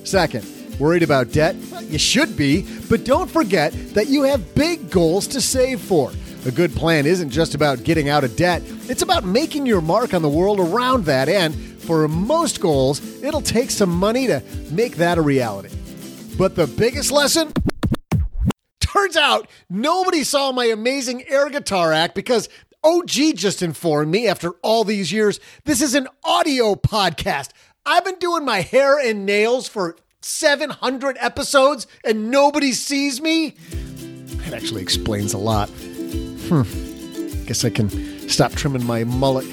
Second, 0.04 0.44
Worried 0.78 1.02
about 1.02 1.32
debt? 1.32 1.54
You 1.82 1.98
should 1.98 2.36
be, 2.36 2.66
but 2.88 3.04
don't 3.04 3.30
forget 3.30 3.72
that 3.94 4.08
you 4.08 4.22
have 4.22 4.54
big 4.54 4.90
goals 4.90 5.26
to 5.28 5.40
save 5.40 5.80
for. 5.80 6.10
A 6.46 6.50
good 6.50 6.74
plan 6.74 7.06
isn't 7.06 7.30
just 7.30 7.54
about 7.54 7.84
getting 7.84 8.08
out 8.08 8.24
of 8.24 8.36
debt, 8.36 8.62
it's 8.88 9.02
about 9.02 9.24
making 9.24 9.66
your 9.66 9.80
mark 9.80 10.12
on 10.12 10.22
the 10.22 10.28
world 10.28 10.60
around 10.60 11.04
that, 11.04 11.28
and 11.28 11.54
for 11.54 12.08
most 12.08 12.60
goals, 12.60 13.00
it'll 13.22 13.40
take 13.40 13.70
some 13.70 13.90
money 13.90 14.26
to 14.26 14.42
make 14.70 14.96
that 14.96 15.16
a 15.18 15.22
reality. 15.22 15.70
But 16.36 16.56
the 16.56 16.66
biggest 16.66 17.12
lesson? 17.12 17.52
Turns 18.80 19.16
out 19.16 19.48
nobody 19.70 20.24
saw 20.24 20.52
my 20.52 20.66
amazing 20.66 21.24
air 21.28 21.50
guitar 21.50 21.92
act 21.92 22.14
because 22.14 22.48
OG 22.82 23.08
just 23.36 23.62
informed 23.62 24.10
me 24.10 24.28
after 24.28 24.50
all 24.62 24.84
these 24.84 25.12
years 25.12 25.40
this 25.64 25.80
is 25.80 25.94
an 25.94 26.08
audio 26.24 26.74
podcast. 26.74 27.50
I've 27.86 28.04
been 28.04 28.18
doing 28.18 28.44
my 28.44 28.60
hair 28.60 28.98
and 28.98 29.26
nails 29.26 29.68
for 29.68 29.96
700 30.24 31.16
episodes 31.20 31.86
and 32.04 32.30
nobody 32.30 32.72
sees 32.72 33.20
me? 33.20 33.54
That 34.38 34.54
actually 34.54 34.82
explains 34.82 35.32
a 35.32 35.38
lot. 35.38 35.68
Hmm. 36.48 36.62
Guess 37.46 37.64
I 37.64 37.70
can 37.70 37.90
stop 38.28 38.52
trimming 38.52 38.84
my 38.84 39.04
mullet. 39.04 39.46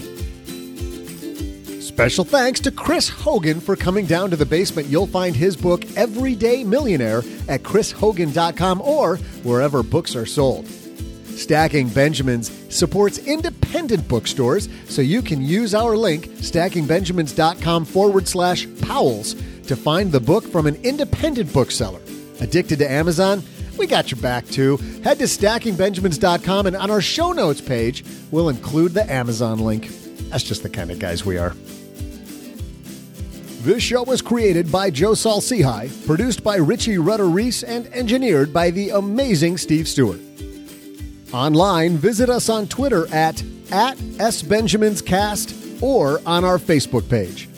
Special 1.82 2.24
thanks 2.24 2.60
to 2.62 2.72
Chris 2.72 3.10
Hogan 3.10 3.60
for 3.60 3.76
coming 3.76 4.06
down 4.06 4.30
to 4.32 4.36
the 4.36 4.46
basement. 4.46 4.88
You'll 4.88 5.08
find 5.08 5.36
his 5.36 5.56
book, 5.58 5.86
Everyday 5.98 6.64
Millionaire, 6.64 7.20
at 7.48 7.64
chrishogan.com 7.64 8.82
or 8.82 9.18
wherever 9.44 9.84
books 9.84 10.16
are 10.16 10.26
sold. 10.26 10.68
Stacking 10.68 11.90
Benjamins 11.90 12.52
supports 12.74 13.18
independent 13.20 14.08
bookstores, 14.08 14.70
so 14.88 15.02
you 15.02 15.22
can 15.22 15.42
use 15.42 15.74
our 15.76 15.98
link, 15.98 16.28
stackingbenjamins.com 16.28 17.86
forward 17.86 18.28
slash 18.28 18.68
Powell's, 18.82 19.36
to 19.72 19.78
find 19.78 20.12
the 20.12 20.20
book 20.20 20.44
from 20.44 20.68
an 20.68 20.76
independent 20.84 21.54
bookseller. 21.54 22.02
Addicted 22.42 22.80
to 22.80 22.92
Amazon? 22.92 23.42
We 23.78 23.88
got 23.88 24.12
your 24.12 24.20
back 24.20 24.46
too. 24.46 24.76
Head 25.02 25.18
to 25.20 25.26
stackingbenjamins.com 25.26 26.68
and 26.68 26.76
on 26.76 26.92
our 26.92 27.00
show 27.00 27.32
notes 27.32 27.62
page, 27.62 28.04
we'll 28.32 28.50
include 28.50 28.94
the 28.94 29.10
Amazon 29.10 29.60
link. 29.60 29.88
That's 30.30 30.44
just 30.44 30.62
the 30.62 30.70
kind 30.70 30.92
of 30.92 31.00
guys 31.00 31.26
we 31.26 31.38
are. 31.38 31.56
This 33.62 33.82
show 33.82 34.04
was 34.04 34.22
created 34.22 34.70
by 34.72 34.90
Joe 34.90 35.14
Saul-Sehy, 35.14 36.06
produced 36.06 36.44
by 36.44 36.58
Richie 36.58 36.98
Rudder 36.98 37.30
Reese, 37.30 37.64
and 37.64 37.88
engineered 37.94 38.52
by 38.52 38.72
the 38.72 38.90
amazing 38.90 39.58
Steve 39.58 39.88
Stewart. 39.88 40.20
Online, 41.32 41.96
visit 41.96 42.30
us 42.30 42.50
on 42.50 42.68
Twitter 42.68 43.06
at, 43.14 43.42
at 43.72 43.96
SBenjaminsCast 43.98 45.82
or 45.82 46.20
on 46.26 46.44
our 46.44 46.58
Facebook 46.58 47.08
page. 47.10 47.51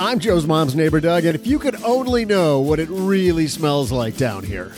I'm 0.00 0.18
Joe's 0.18 0.46
mom's 0.46 0.74
neighbor, 0.74 0.98
Doug, 0.98 1.26
and 1.26 1.34
if 1.34 1.46
you 1.46 1.58
could 1.58 1.82
only 1.82 2.24
know 2.24 2.60
what 2.60 2.78
it 2.80 2.88
really 2.88 3.46
smells 3.46 3.92
like 3.92 4.16
down 4.16 4.42
here. 4.42 4.72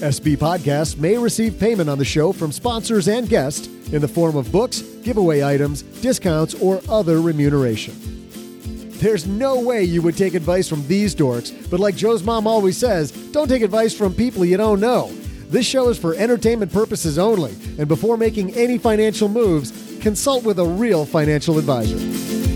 SB 0.00 0.38
Podcasts 0.38 0.96
may 0.96 1.18
receive 1.18 1.60
payment 1.60 1.90
on 1.90 1.98
the 1.98 2.04
show 2.06 2.32
from 2.32 2.50
sponsors 2.50 3.08
and 3.08 3.28
guests 3.28 3.66
in 3.92 4.00
the 4.00 4.08
form 4.08 4.36
of 4.36 4.50
books, 4.50 4.80
giveaway 5.02 5.42
items, 5.42 5.82
discounts, 5.82 6.54
or 6.54 6.80
other 6.88 7.20
remuneration. 7.20 7.94
There's 9.00 9.26
no 9.26 9.60
way 9.60 9.84
you 9.84 10.00
would 10.00 10.16
take 10.16 10.32
advice 10.32 10.66
from 10.66 10.86
these 10.88 11.14
dorks, 11.14 11.68
but 11.68 11.78
like 11.78 11.94
Joe's 11.94 12.22
mom 12.22 12.46
always 12.46 12.78
says, 12.78 13.12
don't 13.32 13.48
take 13.48 13.60
advice 13.60 13.94
from 13.94 14.14
people 14.14 14.46
you 14.46 14.56
don't 14.56 14.80
know. 14.80 15.12
This 15.50 15.66
show 15.66 15.90
is 15.90 15.98
for 15.98 16.14
entertainment 16.14 16.72
purposes 16.72 17.18
only, 17.18 17.52
and 17.78 17.86
before 17.86 18.16
making 18.16 18.54
any 18.54 18.78
financial 18.78 19.28
moves, 19.28 19.98
consult 20.00 20.42
with 20.42 20.58
a 20.58 20.64
real 20.64 21.04
financial 21.04 21.58
advisor. 21.58 22.49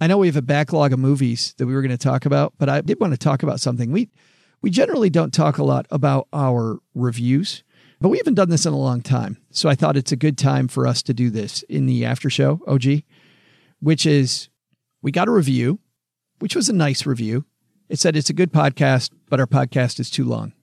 I 0.00 0.06
know 0.06 0.18
we 0.18 0.26
have 0.26 0.36
a 0.36 0.42
backlog 0.42 0.92
of 0.92 0.98
movies 0.98 1.54
that 1.58 1.66
we 1.66 1.74
were 1.74 1.80
going 1.82 1.90
to 1.90 1.96
talk 1.98 2.26
about, 2.26 2.52
but 2.58 2.68
I 2.68 2.80
did 2.80 3.00
want 3.00 3.12
to 3.12 3.18
talk 3.18 3.42
about 3.42 3.60
something. 3.60 3.92
We 3.92 4.10
we 4.60 4.70
generally 4.70 5.10
don't 5.10 5.32
talk 5.32 5.58
a 5.58 5.64
lot 5.64 5.86
about 5.90 6.26
our 6.32 6.78
reviews, 6.94 7.62
but 8.00 8.08
we 8.08 8.16
haven't 8.18 8.34
done 8.34 8.48
this 8.48 8.64
in 8.66 8.72
a 8.72 8.78
long 8.78 9.02
time. 9.02 9.36
So 9.50 9.68
I 9.68 9.74
thought 9.74 9.96
it's 9.96 10.12
a 10.12 10.16
good 10.16 10.38
time 10.38 10.68
for 10.68 10.86
us 10.86 11.02
to 11.02 11.14
do 11.14 11.28
this 11.30 11.62
in 11.64 11.84
the 11.86 12.04
after 12.04 12.30
show, 12.30 12.60
OG, 12.66 13.02
which 13.80 14.06
is 14.06 14.48
we 15.02 15.12
got 15.12 15.28
a 15.28 15.32
review, 15.32 15.80
which 16.38 16.56
was 16.56 16.68
a 16.70 16.72
nice 16.72 17.04
review. 17.04 17.44
It 17.90 17.98
said 17.98 18.16
it's 18.16 18.30
a 18.30 18.34
good 18.34 18.52
podcast, 18.52 19.10
but 19.28 19.38
our 19.38 19.46
podcast 19.46 20.00
is 20.00 20.08
too 20.10 20.24
long. 20.24 20.54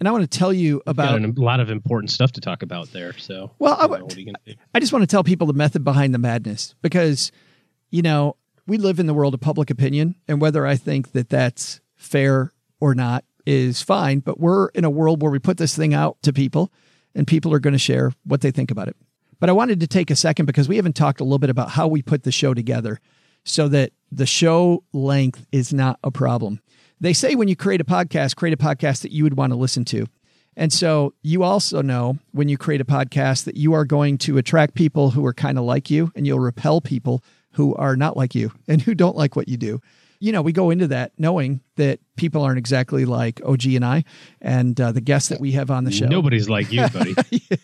And 0.00 0.08
I 0.08 0.12
want 0.12 0.28
to 0.30 0.38
tell 0.38 0.52
you 0.52 0.82
about 0.86 1.20
Got 1.20 1.38
a 1.38 1.40
lot 1.40 1.60
of 1.60 1.70
important 1.70 2.10
stuff 2.10 2.32
to 2.32 2.40
talk 2.40 2.62
about 2.62 2.92
there. 2.92 3.16
So, 3.18 3.52
Well, 3.60 3.74
I 3.74 3.82
you 3.82 3.82
know, 3.82 3.88
would- 3.92 4.02
what 4.02 4.16
are 4.16 4.20
you 4.20 4.26
gonna 4.26 4.38
do? 4.44 4.54
I 4.74 4.80
just 4.80 4.92
want 4.92 5.04
to 5.04 5.06
tell 5.06 5.22
people 5.24 5.46
the 5.46 5.52
method 5.54 5.84
behind 5.84 6.12
the 6.12 6.18
madness 6.18 6.74
because, 6.82 7.30
you 7.90 8.02
know, 8.02 8.36
we 8.68 8.76
live 8.76 9.00
in 9.00 9.06
the 9.06 9.14
world 9.14 9.34
of 9.34 9.40
public 9.40 9.70
opinion, 9.70 10.14
and 10.28 10.40
whether 10.40 10.66
I 10.66 10.76
think 10.76 11.12
that 11.12 11.30
that's 11.30 11.80
fair 11.96 12.52
or 12.80 12.94
not 12.94 13.24
is 13.46 13.82
fine. 13.82 14.20
But 14.20 14.38
we're 14.38 14.68
in 14.68 14.84
a 14.84 14.90
world 14.90 15.22
where 15.22 15.32
we 15.32 15.38
put 15.38 15.56
this 15.56 15.74
thing 15.74 15.94
out 15.94 16.18
to 16.22 16.32
people, 16.32 16.70
and 17.14 17.26
people 17.26 17.52
are 17.54 17.58
going 17.58 17.72
to 17.72 17.78
share 17.78 18.12
what 18.24 18.42
they 18.42 18.50
think 18.50 18.70
about 18.70 18.88
it. 18.88 18.96
But 19.40 19.48
I 19.48 19.54
wanted 19.54 19.80
to 19.80 19.86
take 19.86 20.10
a 20.10 20.16
second 20.16 20.46
because 20.46 20.68
we 20.68 20.76
haven't 20.76 20.96
talked 20.96 21.20
a 21.20 21.24
little 21.24 21.38
bit 21.38 21.50
about 21.50 21.70
how 21.70 21.88
we 21.88 22.02
put 22.02 22.24
the 22.24 22.32
show 22.32 22.54
together 22.54 23.00
so 23.44 23.68
that 23.68 23.92
the 24.12 24.26
show 24.26 24.84
length 24.92 25.46
is 25.50 25.72
not 25.72 25.98
a 26.04 26.10
problem. 26.10 26.60
They 27.00 27.12
say 27.12 27.36
when 27.36 27.48
you 27.48 27.56
create 27.56 27.80
a 27.80 27.84
podcast, 27.84 28.36
create 28.36 28.52
a 28.52 28.62
podcast 28.62 29.02
that 29.02 29.12
you 29.12 29.24
would 29.24 29.36
want 29.36 29.52
to 29.52 29.56
listen 29.56 29.84
to. 29.86 30.06
And 30.56 30.72
so 30.72 31.14
you 31.22 31.44
also 31.44 31.82
know 31.82 32.18
when 32.32 32.48
you 32.48 32.58
create 32.58 32.80
a 32.80 32.84
podcast 32.84 33.44
that 33.44 33.56
you 33.56 33.74
are 33.74 33.84
going 33.84 34.18
to 34.18 34.38
attract 34.38 34.74
people 34.74 35.10
who 35.10 35.24
are 35.24 35.32
kind 35.32 35.56
of 35.56 35.64
like 35.64 35.88
you 35.88 36.10
and 36.16 36.26
you'll 36.26 36.40
repel 36.40 36.80
people 36.80 37.22
who 37.58 37.74
are 37.74 37.96
not 37.96 38.16
like 38.16 38.36
you 38.36 38.52
and 38.68 38.80
who 38.80 38.94
don't 38.94 39.16
like 39.16 39.34
what 39.36 39.48
you 39.48 39.56
do. 39.56 39.82
You 40.20 40.32
know, 40.32 40.42
we 40.42 40.52
go 40.52 40.70
into 40.70 40.88
that 40.88 41.12
knowing 41.16 41.60
that 41.76 42.00
people 42.16 42.42
aren't 42.42 42.58
exactly 42.58 43.04
like 43.04 43.40
OG 43.44 43.66
and 43.66 43.84
I 43.84 44.04
and 44.40 44.80
uh, 44.80 44.90
the 44.90 45.00
guests 45.00 45.28
that 45.28 45.38
we 45.38 45.52
have 45.52 45.70
on 45.70 45.84
the 45.84 45.92
show. 45.92 46.06
Nobody's 46.06 46.48
like 46.48 46.72
you, 46.72 46.88
buddy. 46.88 47.14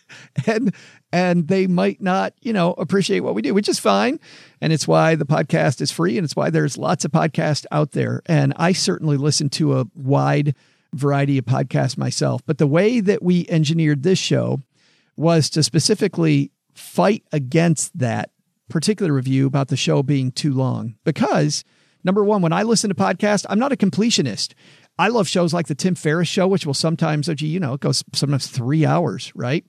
and 0.46 0.72
and 1.12 1.48
they 1.48 1.66
might 1.66 2.00
not, 2.00 2.32
you 2.42 2.52
know, 2.52 2.72
appreciate 2.74 3.20
what 3.20 3.34
we 3.34 3.42
do, 3.42 3.54
which 3.54 3.68
is 3.68 3.80
fine. 3.80 4.20
And 4.60 4.72
it's 4.72 4.86
why 4.86 5.16
the 5.16 5.26
podcast 5.26 5.80
is 5.80 5.90
free 5.90 6.16
and 6.16 6.24
it's 6.24 6.36
why 6.36 6.50
there's 6.50 6.78
lots 6.78 7.04
of 7.04 7.10
podcasts 7.10 7.66
out 7.72 7.90
there. 7.90 8.22
And 8.26 8.52
I 8.56 8.72
certainly 8.72 9.16
listen 9.16 9.48
to 9.50 9.80
a 9.80 9.86
wide 9.96 10.54
variety 10.92 11.38
of 11.38 11.44
podcasts 11.44 11.98
myself. 11.98 12.40
But 12.46 12.58
the 12.58 12.68
way 12.68 13.00
that 13.00 13.20
we 13.20 13.46
engineered 13.48 14.04
this 14.04 14.18
show 14.20 14.60
was 15.16 15.50
to 15.50 15.64
specifically 15.64 16.52
fight 16.72 17.24
against 17.32 17.96
that 17.98 18.30
particular 18.68 19.12
review 19.12 19.46
about 19.46 19.68
the 19.68 19.76
show 19.76 20.02
being 20.02 20.32
too 20.32 20.52
long. 20.52 20.96
Because 21.04 21.64
number 22.02 22.24
one, 22.24 22.42
when 22.42 22.52
I 22.52 22.62
listen 22.62 22.88
to 22.88 22.94
podcasts, 22.94 23.46
I'm 23.48 23.58
not 23.58 23.72
a 23.72 23.76
completionist. 23.76 24.54
I 24.98 25.08
love 25.08 25.28
shows 25.28 25.52
like 25.52 25.66
the 25.66 25.74
Tim 25.74 25.94
Ferriss 25.94 26.28
show, 26.28 26.46
which 26.46 26.66
will 26.66 26.74
sometimes, 26.74 27.28
oh, 27.28 27.34
gee, 27.34 27.48
you 27.48 27.60
know, 27.60 27.74
it 27.74 27.80
goes 27.80 28.04
sometimes 28.12 28.46
three 28.46 28.86
hours, 28.86 29.32
right? 29.34 29.64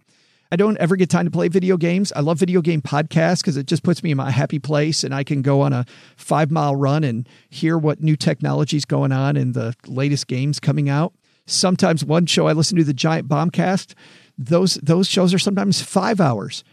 I 0.51 0.55
don't 0.55 0.77
ever 0.77 0.95
get 0.95 1.09
time 1.09 1.25
to 1.25 1.31
play 1.31 1.47
video 1.47 1.75
games. 1.75 2.13
I 2.15 2.19
love 2.19 2.37
video 2.37 2.61
game 2.61 2.81
podcasts 2.81 3.39
because 3.39 3.57
it 3.57 3.65
just 3.65 3.83
puts 3.83 4.03
me 4.03 4.11
in 4.11 4.17
my 4.17 4.29
happy 4.29 4.59
place 4.59 5.03
and 5.03 5.13
I 5.13 5.23
can 5.23 5.41
go 5.41 5.61
on 5.61 5.73
a 5.73 5.85
five 6.15 6.51
mile 6.51 6.75
run 6.75 7.03
and 7.03 7.27
hear 7.49 7.77
what 7.77 8.01
new 8.01 8.15
technology's 8.15 8.85
going 8.85 9.11
on 9.11 9.35
and 9.35 9.53
the 9.53 9.73
latest 9.87 10.27
games 10.27 10.59
coming 10.59 10.87
out. 10.87 11.13
Sometimes 11.47 12.05
one 12.05 12.25
show 12.27 12.47
I 12.47 12.53
listen 12.53 12.77
to, 12.77 12.83
the 12.83 12.93
Giant 12.93 13.27
Bombcast, 13.27 13.95
those 14.37 14.75
those 14.75 15.07
shows 15.07 15.33
are 15.33 15.39
sometimes 15.39 15.81
five 15.81 16.21
hours. 16.21 16.63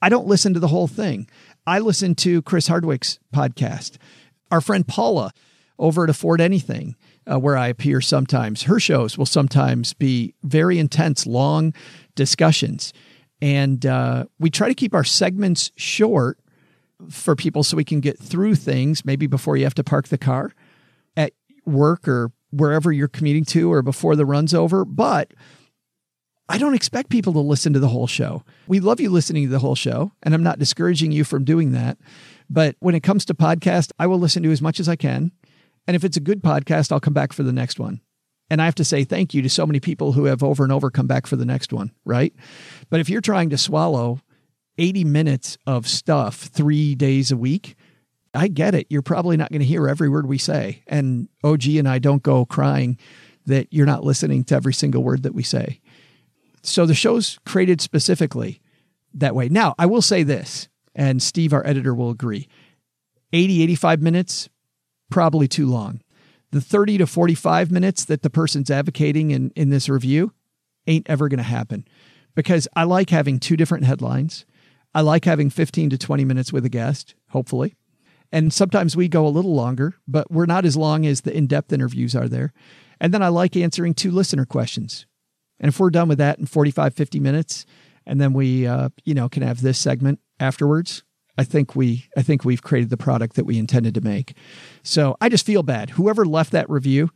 I 0.00 0.08
don't 0.08 0.26
listen 0.26 0.54
to 0.54 0.60
the 0.60 0.68
whole 0.68 0.86
thing. 0.86 1.28
I 1.66 1.80
listen 1.80 2.14
to 2.16 2.42
Chris 2.42 2.68
Hardwick's 2.68 3.18
podcast. 3.34 3.96
Our 4.50 4.60
friend 4.60 4.86
Paula 4.86 5.32
over 5.78 6.04
at 6.04 6.10
Afford 6.10 6.40
Anything, 6.40 6.96
uh, 7.30 7.38
where 7.38 7.56
I 7.56 7.68
appear 7.68 8.00
sometimes, 8.00 8.62
her 8.62 8.80
shows 8.80 9.18
will 9.18 9.26
sometimes 9.26 9.94
be 9.94 10.34
very 10.42 10.78
intense, 10.78 11.26
long 11.26 11.72
discussions. 12.14 12.92
And 13.40 13.84
uh, 13.86 14.24
we 14.38 14.50
try 14.50 14.68
to 14.68 14.74
keep 14.74 14.94
our 14.94 15.04
segments 15.04 15.70
short 15.76 16.38
for 17.10 17.36
people 17.36 17.62
so 17.62 17.76
we 17.76 17.84
can 17.84 18.00
get 18.00 18.18
through 18.18 18.56
things 18.56 19.04
maybe 19.04 19.26
before 19.26 19.56
you 19.56 19.64
have 19.64 19.74
to 19.74 19.84
park 19.84 20.08
the 20.08 20.18
car 20.18 20.52
at 21.16 21.32
work 21.64 22.08
or 22.08 22.32
wherever 22.50 22.90
you're 22.90 23.08
commuting 23.08 23.44
to 23.44 23.72
or 23.72 23.82
before 23.82 24.16
the 24.16 24.26
run's 24.26 24.54
over. 24.54 24.84
But 24.84 25.32
I 26.48 26.56
don't 26.56 26.74
expect 26.74 27.10
people 27.10 27.34
to 27.34 27.40
listen 27.40 27.74
to 27.74 27.78
the 27.78 27.88
whole 27.88 28.06
show. 28.06 28.42
We 28.66 28.80
love 28.80 29.00
you 29.00 29.10
listening 29.10 29.44
to 29.44 29.50
the 29.50 29.58
whole 29.58 29.74
show, 29.74 30.12
and 30.22 30.34
I'm 30.34 30.42
not 30.42 30.58
discouraging 30.58 31.12
you 31.12 31.24
from 31.24 31.44
doing 31.44 31.72
that. 31.72 31.98
But 32.48 32.76
when 32.80 32.94
it 32.94 33.02
comes 33.02 33.26
to 33.26 33.34
podcast, 33.34 33.92
I 33.98 34.06
will 34.06 34.18
listen 34.18 34.42
to 34.44 34.50
as 34.50 34.62
much 34.62 34.80
as 34.80 34.88
I 34.88 34.96
can. 34.96 35.32
And 35.86 35.94
if 35.94 36.04
it's 36.04 36.16
a 36.16 36.20
good 36.20 36.42
podcast, 36.42 36.90
I'll 36.90 37.00
come 37.00 37.12
back 37.12 37.32
for 37.32 37.42
the 37.42 37.52
next 37.52 37.78
one. 37.78 38.00
And 38.50 38.62
I 38.62 38.64
have 38.64 38.74
to 38.76 38.84
say 38.84 39.04
thank 39.04 39.34
you 39.34 39.42
to 39.42 39.50
so 39.50 39.66
many 39.66 39.78
people 39.78 40.12
who 40.12 40.24
have 40.24 40.42
over 40.42 40.62
and 40.62 40.72
over 40.72 40.90
come 40.90 41.06
back 41.06 41.26
for 41.26 41.36
the 41.36 41.44
next 41.44 41.72
one, 41.72 41.92
right? 42.06 42.34
But 42.88 43.00
if 43.00 43.10
you're 43.10 43.20
trying 43.20 43.50
to 43.50 43.58
swallow 43.58 44.20
80 44.78 45.04
minutes 45.04 45.58
of 45.66 45.86
stuff 45.86 46.36
three 46.36 46.94
days 46.94 47.30
a 47.30 47.36
week, 47.36 47.76
I 48.32 48.48
get 48.48 48.74
it. 48.74 48.86
You're 48.88 49.02
probably 49.02 49.36
not 49.36 49.50
going 49.50 49.60
to 49.60 49.66
hear 49.66 49.86
every 49.86 50.08
word 50.08 50.26
we 50.26 50.38
say. 50.38 50.82
And 50.86 51.28
OG 51.44 51.66
and 51.68 51.88
I 51.88 51.98
don't 51.98 52.22
go 52.22 52.46
crying 52.46 52.98
that 53.46 53.68
you're 53.70 53.86
not 53.86 54.04
listening 54.04 54.44
to 54.44 54.54
every 54.54 54.74
single 54.74 55.02
word 55.02 55.24
that 55.24 55.34
we 55.34 55.42
say. 55.42 55.80
So 56.68 56.86
the 56.86 56.94
show's 56.94 57.38
created 57.44 57.80
specifically 57.80 58.60
that 59.14 59.34
way. 59.34 59.48
Now, 59.48 59.74
I 59.78 59.86
will 59.86 60.02
say 60.02 60.22
this, 60.22 60.68
and 60.94 61.22
Steve, 61.22 61.52
our 61.52 61.66
editor, 61.66 61.94
will 61.94 62.10
agree 62.10 62.48
80, 63.32 63.62
85 63.62 64.02
minutes, 64.02 64.48
probably 65.10 65.48
too 65.48 65.66
long. 65.66 66.00
The 66.50 66.60
30 66.60 66.98
to 66.98 67.06
45 67.06 67.70
minutes 67.70 68.04
that 68.06 68.22
the 68.22 68.30
person's 68.30 68.70
advocating 68.70 69.30
in, 69.30 69.50
in 69.54 69.68
this 69.68 69.88
review 69.88 70.32
ain't 70.86 71.08
ever 71.08 71.28
going 71.28 71.38
to 71.38 71.44
happen 71.44 71.86
because 72.34 72.66
I 72.74 72.84
like 72.84 73.10
having 73.10 73.38
two 73.38 73.56
different 73.56 73.84
headlines. 73.84 74.46
I 74.94 75.02
like 75.02 75.24
having 75.24 75.50
15 75.50 75.90
to 75.90 75.98
20 75.98 76.24
minutes 76.24 76.52
with 76.52 76.64
a 76.64 76.70
guest, 76.70 77.14
hopefully. 77.30 77.76
And 78.32 78.52
sometimes 78.52 78.96
we 78.96 79.08
go 79.08 79.26
a 79.26 79.28
little 79.28 79.54
longer, 79.54 79.94
but 80.06 80.30
we're 80.30 80.46
not 80.46 80.64
as 80.64 80.76
long 80.76 81.04
as 81.04 81.22
the 81.22 81.36
in 81.36 81.46
depth 81.46 81.72
interviews 81.72 82.14
are 82.14 82.28
there. 82.28 82.52
And 83.00 83.12
then 83.12 83.22
I 83.22 83.28
like 83.28 83.56
answering 83.56 83.94
two 83.94 84.10
listener 84.10 84.44
questions. 84.44 85.06
And 85.60 85.68
if 85.68 85.80
we're 85.80 85.90
done 85.90 86.08
with 86.08 86.18
that 86.18 86.38
in 86.38 86.46
45, 86.46 86.94
50 86.94 87.20
minutes, 87.20 87.66
and 88.06 88.20
then 88.20 88.32
we, 88.32 88.66
uh, 88.66 88.88
you 89.04 89.14
know, 89.14 89.28
can 89.28 89.42
have 89.42 89.60
this 89.60 89.78
segment 89.78 90.20
afterwards, 90.40 91.02
I 91.36 91.44
think 91.44 91.76
we, 91.76 92.08
I 92.16 92.22
think 92.22 92.44
we've 92.44 92.62
created 92.62 92.90
the 92.90 92.96
product 92.96 93.36
that 93.36 93.44
we 93.44 93.58
intended 93.58 93.94
to 93.94 94.00
make. 94.00 94.34
So 94.82 95.16
I 95.20 95.28
just 95.28 95.46
feel 95.46 95.62
bad. 95.62 95.90
Whoever 95.90 96.24
left 96.24 96.52
that 96.52 96.68
review, 96.68 97.10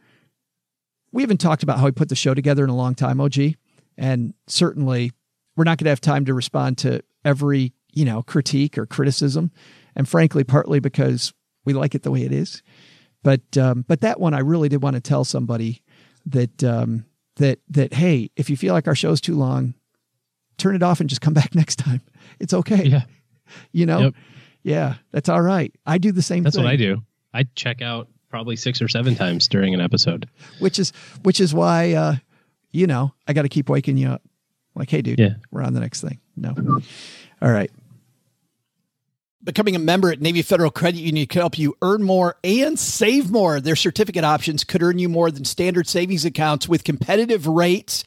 we 1.11 1.23
haven't 1.23 1.41
talked 1.41 1.63
about 1.63 1.79
how 1.79 1.87
we 1.87 1.93
put 1.93 2.09
the 2.09 2.15
show 2.15 2.35
together 2.35 2.65
in 2.65 2.71
a 2.71 2.77
long 2.77 2.95
time, 2.95 3.21
OG. 3.21 3.55
And 3.99 4.35
certainly 4.47 5.13
we're 5.57 5.65
not 5.65 5.79
going 5.79 5.87
to 5.87 5.91
have 5.91 6.01
time 6.01 6.25
to 6.27 6.35
respond 6.35 6.79
to 6.79 7.03
every, 7.25 7.73
you 7.93 8.05
know, 8.05 8.23
critique 8.23 8.79
or 8.79 8.87
criticism. 8.87 9.51
And 9.97 10.09
frankly, 10.09 10.45
partly 10.45 10.81
because 10.81 11.33
we 11.65 11.73
like 11.73 11.95
it 11.95 12.03
the 12.03 12.11
way 12.11 12.23
it 12.23 12.33
is. 12.33 12.63
But 13.23 13.57
um, 13.57 13.85
but 13.87 14.01
that 14.01 14.19
one 14.19 14.35
I 14.35 14.41
really 14.41 14.69
did 14.69 14.83
want 14.83 14.95
to 14.95 15.01
tell 15.01 15.25
somebody 15.25 15.83
that 16.27 16.65
um, 16.65 17.05
that 17.37 17.59
that 17.71 17.95
hey, 17.95 18.31
if 18.37 18.51
you 18.51 18.57
feel 18.57 18.75
like 18.75 18.87
our 18.89 18.95
show's 18.95 19.21
too 19.21 19.35
long, 19.37 19.75
turn 20.59 20.75
it 20.75 20.83
off 20.83 21.01
and 21.01 21.09
just 21.09 21.21
come 21.23 21.35
back 21.41 21.55
next 21.55 21.77
time. 21.77 22.01
It's 22.41 22.55
okay. 22.55 22.85
Yeah. 22.85 23.03
You 23.73 23.87
know? 23.87 23.99
Yep. 24.01 24.15
Yeah, 24.65 24.95
that's 25.11 25.29
all 25.29 25.43
right. 25.43 25.75
I 25.85 25.99
do 25.99 26.13
the 26.13 26.23
same 26.23 26.45
That's 26.45 26.55
thing. 26.57 26.65
what 26.65 26.73
I 26.73 26.77
do. 26.77 27.03
I 27.35 27.45
check 27.57 27.83
out 27.83 28.09
probably 28.31 28.55
six 28.57 28.81
or 28.81 28.87
seven 28.89 29.15
times 29.17 29.49
during 29.49 29.75
an 29.75 29.81
episode. 29.81 30.29
Which 30.61 30.79
is 30.79 30.93
which 31.23 31.41
is 31.41 31.53
why 31.53 31.93
uh, 31.95 32.15
you 32.71 32.87
know, 32.87 33.13
I 33.27 33.33
got 33.33 33.43
to 33.43 33.49
keep 33.49 33.69
waking 33.69 33.97
you 33.97 34.09
up. 34.09 34.23
Like, 34.75 34.89
hey 34.89 35.03
dude, 35.03 35.19
Yeah. 35.19 35.35
we're 35.51 35.63
on 35.63 35.73
the 35.75 35.81
next 35.81 36.01
thing. 36.01 36.19
No. 36.37 36.55
All 37.43 37.51
right. 37.51 37.71
Becoming 39.45 39.75
a 39.75 39.81
member 39.81 40.13
at 40.13 40.21
Navy 40.21 40.41
Federal 40.41 40.71
Credit 40.71 41.01
Union 41.01 41.27
can 41.27 41.41
help 41.41 41.59
you 41.59 41.77
earn 41.83 42.05
more 42.05 42.37
and 42.45 42.79
save 42.79 43.29
more. 43.29 43.61
Their 43.61 43.75
certificate 43.75 44.23
options 44.23 44.63
could 44.63 44.85
earn 44.85 45.01
you 45.01 45.09
more 45.09 45.33
than 45.33 45.45
standard 45.45 45.89
savings 45.89 46.25
accounts 46.25 46.69
with 46.69 46.85
competitive 46.85 47.49
rates. 47.49 48.05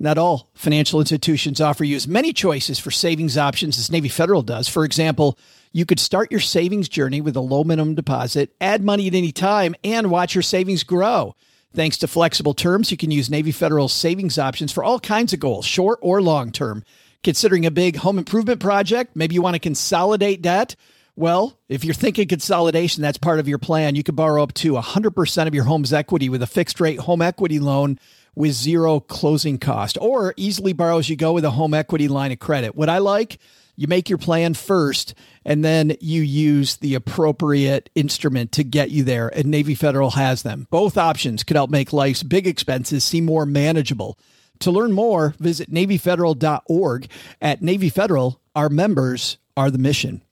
Not 0.00 0.16
all 0.16 0.48
financial 0.54 0.98
institutions 0.98 1.60
offer 1.60 1.84
you 1.84 1.94
as 1.94 2.08
many 2.08 2.32
choices 2.32 2.78
for 2.78 2.90
savings 2.90 3.36
options 3.36 3.76
as 3.76 3.92
Navy 3.92 4.08
Federal 4.08 4.40
does. 4.40 4.66
For 4.66 4.82
example, 4.82 5.38
you 5.72 5.84
could 5.84 6.00
start 6.00 6.30
your 6.30 6.40
savings 6.40 6.88
journey 6.88 7.20
with 7.20 7.36
a 7.36 7.40
low 7.40 7.64
minimum 7.64 7.94
deposit, 7.94 8.54
add 8.58 8.82
money 8.82 9.08
at 9.08 9.14
any 9.14 9.30
time, 9.30 9.74
and 9.84 10.10
watch 10.10 10.34
your 10.34 10.40
savings 10.40 10.84
grow. 10.84 11.34
Thanks 11.74 11.98
to 11.98 12.08
flexible 12.08 12.54
terms, 12.54 12.90
you 12.90 12.96
can 12.96 13.10
use 13.10 13.28
Navy 13.28 13.52
Federal's 13.52 13.92
savings 13.92 14.38
options 14.38 14.72
for 14.72 14.82
all 14.82 14.98
kinds 14.98 15.34
of 15.34 15.40
goals, 15.40 15.66
short 15.66 15.98
or 16.00 16.22
long 16.22 16.50
term. 16.50 16.82
Considering 17.24 17.66
a 17.66 17.70
big 17.70 17.96
home 17.96 18.18
improvement 18.18 18.60
project, 18.60 19.16
maybe 19.16 19.34
you 19.34 19.42
want 19.42 19.54
to 19.54 19.60
consolidate 19.60 20.40
debt. 20.42 20.76
Well, 21.16 21.58
if 21.68 21.84
you're 21.84 21.94
thinking 21.94 22.28
consolidation, 22.28 23.02
that's 23.02 23.18
part 23.18 23.40
of 23.40 23.48
your 23.48 23.58
plan. 23.58 23.96
You 23.96 24.04
could 24.04 24.14
borrow 24.14 24.42
up 24.42 24.54
to 24.54 24.74
100% 24.74 25.46
of 25.48 25.54
your 25.54 25.64
home's 25.64 25.92
equity 25.92 26.28
with 26.28 26.42
a 26.42 26.46
fixed 26.46 26.80
rate 26.80 27.00
home 27.00 27.22
equity 27.22 27.58
loan 27.58 27.98
with 28.36 28.52
zero 28.52 29.00
closing 29.00 29.58
cost, 29.58 29.98
or 30.00 30.32
easily 30.36 30.72
borrow 30.72 30.98
as 30.98 31.08
you 31.08 31.16
go 31.16 31.32
with 31.32 31.44
a 31.44 31.50
home 31.50 31.74
equity 31.74 32.06
line 32.06 32.30
of 32.30 32.38
credit. 32.38 32.76
What 32.76 32.88
I 32.88 32.98
like, 32.98 33.40
you 33.74 33.88
make 33.88 34.08
your 34.08 34.18
plan 34.18 34.54
first 34.54 35.14
and 35.44 35.64
then 35.64 35.96
you 36.00 36.22
use 36.22 36.76
the 36.76 36.94
appropriate 36.94 37.90
instrument 37.94 38.52
to 38.52 38.64
get 38.64 38.90
you 38.90 39.02
there. 39.02 39.28
And 39.28 39.46
Navy 39.46 39.74
Federal 39.74 40.10
has 40.10 40.42
them. 40.42 40.68
Both 40.70 40.96
options 40.96 41.42
could 41.42 41.56
help 41.56 41.70
make 41.70 41.92
life's 41.92 42.22
big 42.22 42.46
expenses 42.46 43.02
seem 43.04 43.24
more 43.24 43.46
manageable. 43.46 44.18
To 44.60 44.70
learn 44.70 44.92
more, 44.92 45.34
visit 45.38 45.70
NavyFederal.org. 45.70 47.08
At 47.40 47.62
Navy 47.62 47.88
Federal, 47.88 48.40
our 48.56 48.68
members 48.68 49.38
are 49.56 49.70
the 49.70 49.78
mission. 49.78 50.22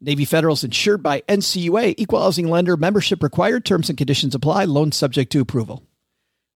Navy 0.00 0.24
Federal 0.24 0.54
is 0.54 0.64
insured 0.64 1.02
by 1.02 1.20
NCUA, 1.22 1.94
Equal 1.98 2.22
Housing 2.22 2.48
Lender, 2.48 2.76
membership 2.76 3.22
required, 3.22 3.64
terms 3.64 3.90
and 3.90 3.98
conditions 3.98 4.34
apply, 4.34 4.64
loan 4.64 4.92
subject 4.92 5.30
to 5.32 5.40
approval. 5.40 5.82